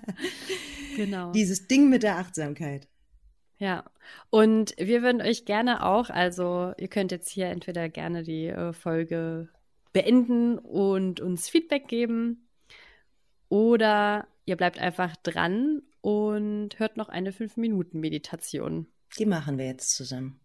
genau. 0.96 1.32
Dieses 1.32 1.68
Ding 1.68 1.90
mit 1.90 2.04
der 2.04 2.18
Achtsamkeit. 2.18 2.88
Ja, 3.62 3.84
und 4.32 4.74
wir 4.80 5.04
würden 5.04 5.22
euch 5.22 5.46
gerne 5.46 5.86
auch, 5.86 6.10
also 6.10 6.74
ihr 6.80 6.88
könnt 6.88 7.12
jetzt 7.12 7.30
hier 7.30 7.46
entweder 7.46 7.90
gerne 7.90 8.24
die 8.24 8.48
äh, 8.48 8.74
Folge 8.74 9.50
beenden 9.94 10.58
und 10.58 11.20
uns 11.20 11.48
Feedback 11.48 11.88
geben 11.88 12.50
oder 13.50 14.28
ihr 14.48 14.58
bleibt 14.58 14.80
einfach 14.80 15.16
dran 15.18 15.84
und 16.02 16.80
hört 16.80 16.98
noch 16.98 17.08
eine 17.08 17.30
5-Minuten-Meditation. 17.30 18.88
Die 19.20 19.28
machen 19.28 19.60
wir 19.60 19.68
jetzt 19.68 19.96
zusammen. 19.96 20.40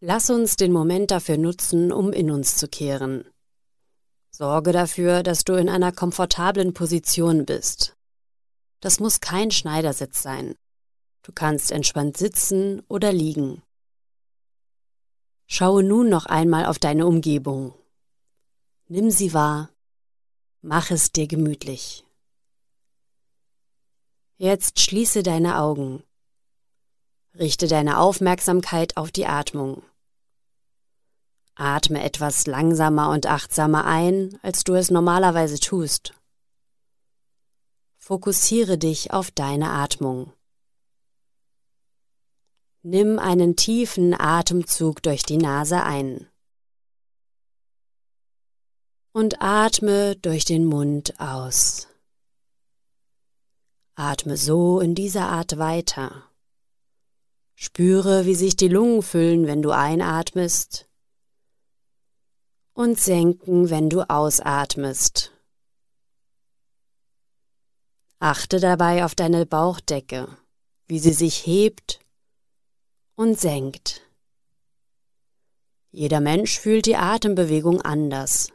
Lass 0.00 0.28
uns 0.28 0.56
den 0.56 0.72
Moment 0.72 1.12
dafür 1.12 1.36
nutzen, 1.36 1.92
um 1.92 2.12
in 2.12 2.32
uns 2.32 2.56
zu 2.56 2.66
kehren. 2.66 3.28
Sorge 4.36 4.72
dafür, 4.72 5.22
dass 5.22 5.44
du 5.44 5.54
in 5.54 5.70
einer 5.70 5.92
komfortablen 5.92 6.74
Position 6.74 7.46
bist. 7.46 7.96
Das 8.80 9.00
muss 9.00 9.20
kein 9.20 9.50
Schneidersitz 9.50 10.22
sein. 10.22 10.56
Du 11.22 11.32
kannst 11.32 11.72
entspannt 11.72 12.18
sitzen 12.18 12.82
oder 12.86 13.14
liegen. 13.14 13.62
Schaue 15.46 15.82
nun 15.82 16.10
noch 16.10 16.26
einmal 16.26 16.66
auf 16.66 16.78
deine 16.78 17.06
Umgebung. 17.06 17.72
Nimm 18.88 19.10
sie 19.10 19.32
wahr. 19.32 19.70
Mach 20.60 20.90
es 20.90 21.12
dir 21.12 21.26
gemütlich. 21.26 22.04
Jetzt 24.36 24.80
schließe 24.80 25.22
deine 25.22 25.58
Augen. 25.58 26.02
Richte 27.38 27.68
deine 27.68 27.98
Aufmerksamkeit 27.98 28.98
auf 28.98 29.10
die 29.10 29.24
Atmung. 29.24 29.82
Atme 31.56 32.04
etwas 32.04 32.46
langsamer 32.46 33.10
und 33.10 33.26
achtsamer 33.26 33.86
ein, 33.86 34.38
als 34.42 34.62
du 34.62 34.74
es 34.74 34.90
normalerweise 34.90 35.58
tust. 35.58 36.12
Fokussiere 37.96 38.76
dich 38.76 39.12
auf 39.12 39.30
deine 39.30 39.70
Atmung. 39.70 40.32
Nimm 42.82 43.18
einen 43.18 43.56
tiefen 43.56 44.14
Atemzug 44.14 45.02
durch 45.02 45.22
die 45.22 45.38
Nase 45.38 45.82
ein. 45.82 46.28
Und 49.12 49.40
atme 49.40 50.14
durch 50.16 50.44
den 50.44 50.66
Mund 50.66 51.18
aus. 51.18 51.88
Atme 53.94 54.36
so 54.36 54.78
in 54.78 54.94
dieser 54.94 55.30
Art 55.30 55.56
weiter. 55.56 56.30
Spüre, 57.54 58.26
wie 58.26 58.34
sich 58.34 58.56
die 58.56 58.68
Lungen 58.68 59.02
füllen, 59.02 59.46
wenn 59.46 59.62
du 59.62 59.70
einatmest 59.70 60.86
und 62.76 63.00
senken, 63.00 63.70
wenn 63.70 63.88
du 63.88 64.02
ausatmest. 64.02 65.32
Achte 68.18 68.60
dabei 68.60 69.04
auf 69.04 69.14
deine 69.14 69.46
Bauchdecke, 69.46 70.28
wie 70.86 70.98
sie 70.98 71.14
sich 71.14 71.46
hebt 71.46 72.00
und 73.14 73.40
senkt. 73.40 74.02
Jeder 75.90 76.20
Mensch 76.20 76.58
fühlt 76.58 76.84
die 76.84 76.96
Atembewegung 76.96 77.80
anders. 77.80 78.52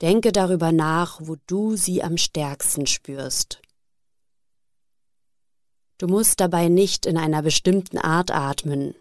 Denke 0.00 0.32
darüber 0.32 0.72
nach, 0.72 1.20
wo 1.22 1.36
du 1.46 1.76
sie 1.76 2.02
am 2.02 2.16
stärksten 2.16 2.88
spürst. 2.88 3.62
Du 5.98 6.08
musst 6.08 6.40
dabei 6.40 6.66
nicht 6.66 7.06
in 7.06 7.16
einer 7.16 7.42
bestimmten 7.42 7.98
Art 7.98 8.32
atmen. 8.32 8.96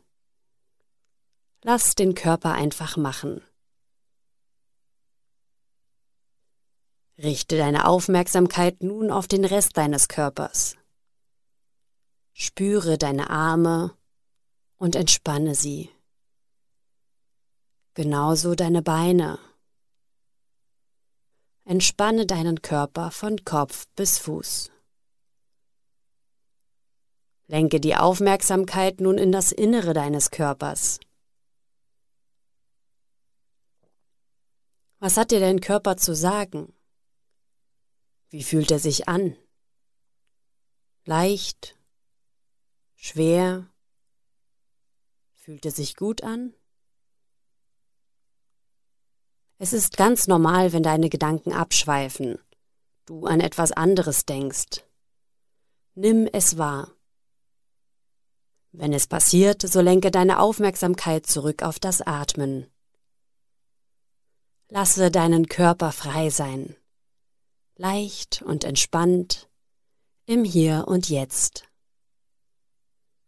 Lass 1.66 1.96
den 1.96 2.14
Körper 2.14 2.52
einfach 2.52 2.98
machen. 2.98 3.42
Richte 7.18 7.58
deine 7.58 7.88
Aufmerksamkeit 7.88 8.84
nun 8.84 9.10
auf 9.10 9.30
den 9.30 9.46
Rest 9.46 9.78
deines 9.78 10.10
Körpers. 10.10 10.76
Spüre 12.34 12.98
deine 12.98 13.30
Arme 13.30 13.96
und 14.78 14.98
entspanne 14.98 15.56
sie. 15.56 15.90
Genauso 17.94 18.56
deine 18.56 18.82
Beine. 18.82 19.40
Entspanne 21.64 22.26
deinen 22.26 22.62
Körper 22.62 23.10
von 23.10 23.46
Kopf 23.46 23.88
bis 23.96 24.18
Fuß. 24.18 24.70
Lenke 27.48 27.80
die 27.80 27.96
Aufmerksamkeit 27.96 29.00
nun 29.00 29.18
in 29.18 29.32
das 29.32 29.54
Innere 29.54 29.94
deines 29.94 30.30
Körpers. 30.30 31.00
Was 35.04 35.18
hat 35.18 35.32
dir 35.32 35.42
dein 35.42 35.60
Körper 35.60 35.98
zu 35.98 36.16
sagen? 36.16 36.72
Wie 38.30 38.42
fühlt 38.42 38.72
er 38.72 38.80
sich 38.80 39.10
an? 39.10 39.36
Leicht? 41.04 41.78
Schwer? 42.96 43.68
Fühlt 45.34 45.66
er 45.66 45.72
sich 45.72 45.98
gut 45.98 46.24
an? 46.24 46.54
Es 49.58 49.74
ist 49.74 49.98
ganz 49.98 50.28
normal, 50.28 50.72
wenn 50.72 50.84
deine 50.84 51.10
Gedanken 51.10 51.52
abschweifen, 51.52 52.40
du 53.04 53.26
an 53.26 53.42
etwas 53.42 53.74
anderes 53.74 54.26
denkst. 54.26 54.86
Nimm 55.96 56.30
es 56.32 56.58
wahr. 56.58 56.96
Wenn 58.72 58.94
es 58.94 59.08
passiert, 59.08 59.64
so 59.64 59.82
lenke 59.82 60.12
deine 60.12 60.40
Aufmerksamkeit 60.40 61.26
zurück 61.26 61.62
auf 61.62 61.78
das 61.78 62.02
Atmen. 62.02 62.73
Lasse 64.76 65.12
deinen 65.12 65.46
Körper 65.46 65.92
frei 65.92 66.32
sein, 66.32 66.76
leicht 67.76 68.42
und 68.42 68.64
entspannt 68.64 69.48
im 70.26 70.44
Hier 70.44 70.86
und 70.88 71.10
Jetzt. 71.10 71.66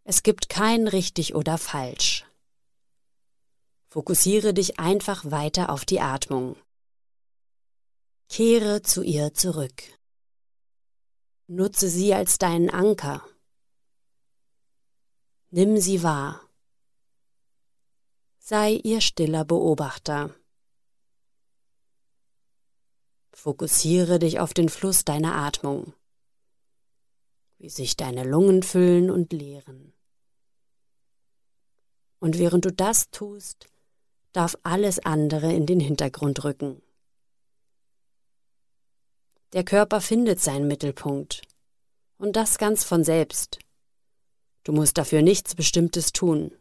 Es 0.05 0.23
gibt 0.23 0.49
kein 0.49 0.87
richtig 0.87 1.35
oder 1.35 1.59
falsch. 1.59 2.25
Fokussiere 3.89 4.55
dich 4.55 4.79
einfach 4.79 5.29
weiter 5.29 5.69
auf 5.69 5.85
die 5.85 6.01
Atmung. 6.01 6.55
Kehre 8.27 8.81
zu 8.81 9.03
ihr 9.03 9.35
zurück. 9.35 9.83
Nutze 11.45 11.89
sie 11.89 12.15
als 12.15 12.39
deinen 12.39 12.71
Anker. 12.71 13.23
Nimm 15.51 15.77
sie 15.77 16.01
wahr. 16.01 16.41
Sei 18.39 18.71
ihr 18.83 18.99
stiller 18.99 19.45
Beobachter. 19.45 20.33
Fokussiere 23.35 24.17
dich 24.17 24.39
auf 24.39 24.53
den 24.53 24.69
Fluss 24.69 25.03
deiner 25.03 25.35
Atmung, 25.35 25.93
wie 27.57 27.69
sich 27.69 27.97
deine 27.97 28.23
Lungen 28.23 28.63
füllen 28.63 29.11
und 29.11 29.33
leeren. 29.33 29.93
Und 32.19 32.39
während 32.39 32.63
du 32.63 32.71
das 32.71 33.11
tust, 33.11 33.67
darf 34.31 34.57
alles 34.63 34.99
andere 34.99 35.53
in 35.53 35.65
den 35.65 35.81
Hintergrund 35.81 36.45
rücken. 36.45 36.81
Der 39.51 39.65
Körper 39.65 39.99
findet 39.99 40.39
seinen 40.39 40.67
Mittelpunkt. 40.67 41.41
Und 42.17 42.37
das 42.37 42.57
ganz 42.57 42.85
von 42.85 43.03
selbst. 43.03 43.59
Du 44.63 44.71
musst 44.71 44.97
dafür 44.97 45.21
nichts 45.21 45.55
Bestimmtes 45.55 46.13
tun. 46.13 46.57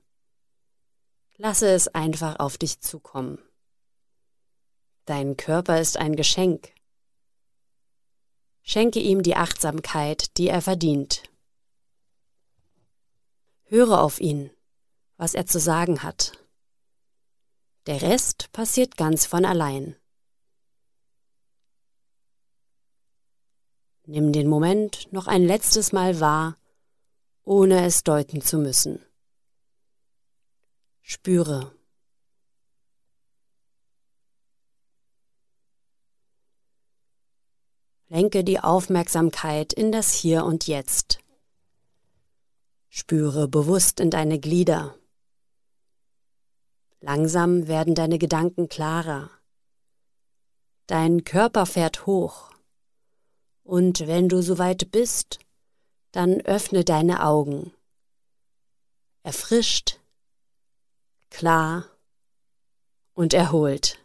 Lasse 1.36 1.68
es 1.68 1.86
einfach 1.86 2.40
auf 2.40 2.58
dich 2.58 2.80
zukommen. 2.80 3.38
Dein 5.06 5.36
Körper 5.36 5.80
ist 5.80 5.98
ein 5.98 6.16
Geschenk. 6.16 6.72
Schenke 8.62 9.00
ihm 9.00 9.22
die 9.22 9.36
Achtsamkeit, 9.36 10.38
die 10.38 10.48
er 10.48 10.62
verdient. 10.62 11.22
Höre 13.64 14.00
auf 14.00 14.20
ihn, 14.20 14.50
was 15.16 15.34
er 15.34 15.44
zu 15.44 15.60
sagen 15.60 16.02
hat. 16.02 16.32
Der 17.86 18.00
Rest 18.00 18.50
passiert 18.52 18.96
ganz 18.96 19.26
von 19.26 19.44
allein. 19.44 19.96
Nimm 24.06 24.32
den 24.32 24.48
Moment 24.48 25.12
noch 25.12 25.26
ein 25.26 25.44
letztes 25.44 25.92
Mal 25.92 26.20
wahr, 26.20 26.58
ohne 27.42 27.84
es 27.84 28.04
deuten 28.04 28.40
zu 28.40 28.58
müssen. 28.58 29.04
Spüre. 31.02 31.73
Lenke 38.14 38.44
die 38.44 38.60
Aufmerksamkeit 38.60 39.72
in 39.72 39.90
das 39.90 40.12
Hier 40.12 40.44
und 40.44 40.68
Jetzt. 40.68 41.18
Spüre 42.88 43.48
bewusst 43.48 43.98
in 43.98 44.08
deine 44.08 44.38
Glieder. 44.38 44.94
Langsam 47.00 47.66
werden 47.66 47.96
deine 47.96 48.18
Gedanken 48.18 48.68
klarer. 48.68 49.30
Dein 50.86 51.24
Körper 51.24 51.66
fährt 51.66 52.06
hoch. 52.06 52.52
Und 53.64 54.06
wenn 54.06 54.28
du 54.28 54.42
soweit 54.42 54.92
bist, 54.92 55.40
dann 56.12 56.40
öffne 56.40 56.84
deine 56.84 57.26
Augen. 57.26 57.72
Erfrischt, 59.24 59.98
klar 61.30 61.86
und 63.12 63.34
erholt. 63.34 63.98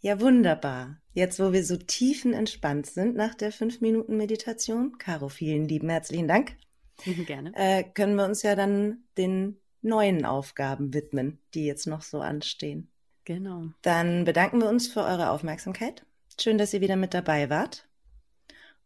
Ja, 0.00 0.20
wunderbar. 0.20 0.98
Jetzt, 1.12 1.40
wo 1.40 1.52
wir 1.52 1.64
so 1.64 1.76
tiefenentspannt 1.76 2.86
sind 2.86 3.16
nach 3.16 3.34
der 3.34 3.52
5-Minuten-Meditation, 3.52 4.98
Caro, 4.98 5.28
vielen 5.28 5.66
lieben 5.66 5.88
herzlichen 5.88 6.28
Dank. 6.28 6.56
Gerne. 7.26 7.52
Äh, 7.54 7.82
können 7.82 8.14
wir 8.14 8.24
uns 8.24 8.42
ja 8.42 8.54
dann 8.54 8.98
den 9.16 9.56
neuen 9.82 10.24
Aufgaben 10.24 10.94
widmen, 10.94 11.38
die 11.54 11.66
jetzt 11.66 11.86
noch 11.86 12.02
so 12.02 12.20
anstehen. 12.20 12.90
Genau. 13.24 13.64
Dann 13.82 14.24
bedanken 14.24 14.60
wir 14.60 14.68
uns 14.68 14.88
für 14.88 15.00
eure 15.00 15.30
Aufmerksamkeit. 15.30 16.04
Schön, 16.40 16.58
dass 16.58 16.72
ihr 16.72 16.80
wieder 16.80 16.96
mit 16.96 17.12
dabei 17.14 17.50
wart. 17.50 17.88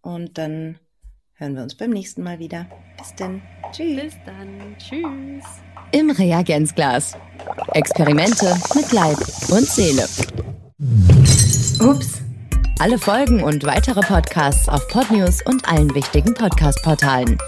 Und 0.01 0.39
dann 0.39 0.79
hören 1.35 1.55
wir 1.55 1.63
uns 1.63 1.77
beim 1.77 1.91
nächsten 1.91 2.23
Mal 2.23 2.39
wieder. 2.39 2.67
Bis 2.99 3.15
dann. 3.15 3.43
Tschüss. 3.71 4.03
Bis 4.03 4.15
dann. 4.25 4.77
Tschüss. 4.79 5.45
Im 5.93 6.11
Reagenzglas. 6.11 7.17
Experimente 7.75 8.57
mit 8.75 8.91
Leib 8.93 9.19
und 9.51 9.67
Seele. 9.67 10.09
Ups. 11.79 12.21
Alle 12.81 12.99
Folgen 12.99 13.41
und 13.45 13.63
weitere 13.63 14.01
Podcasts 14.01 14.69
auf 14.69 14.89
Podnews 14.89 15.41
und 15.47 15.69
allen 15.69 15.95
wichtigen 15.95 16.35
Podcast-Portalen. 16.35 17.39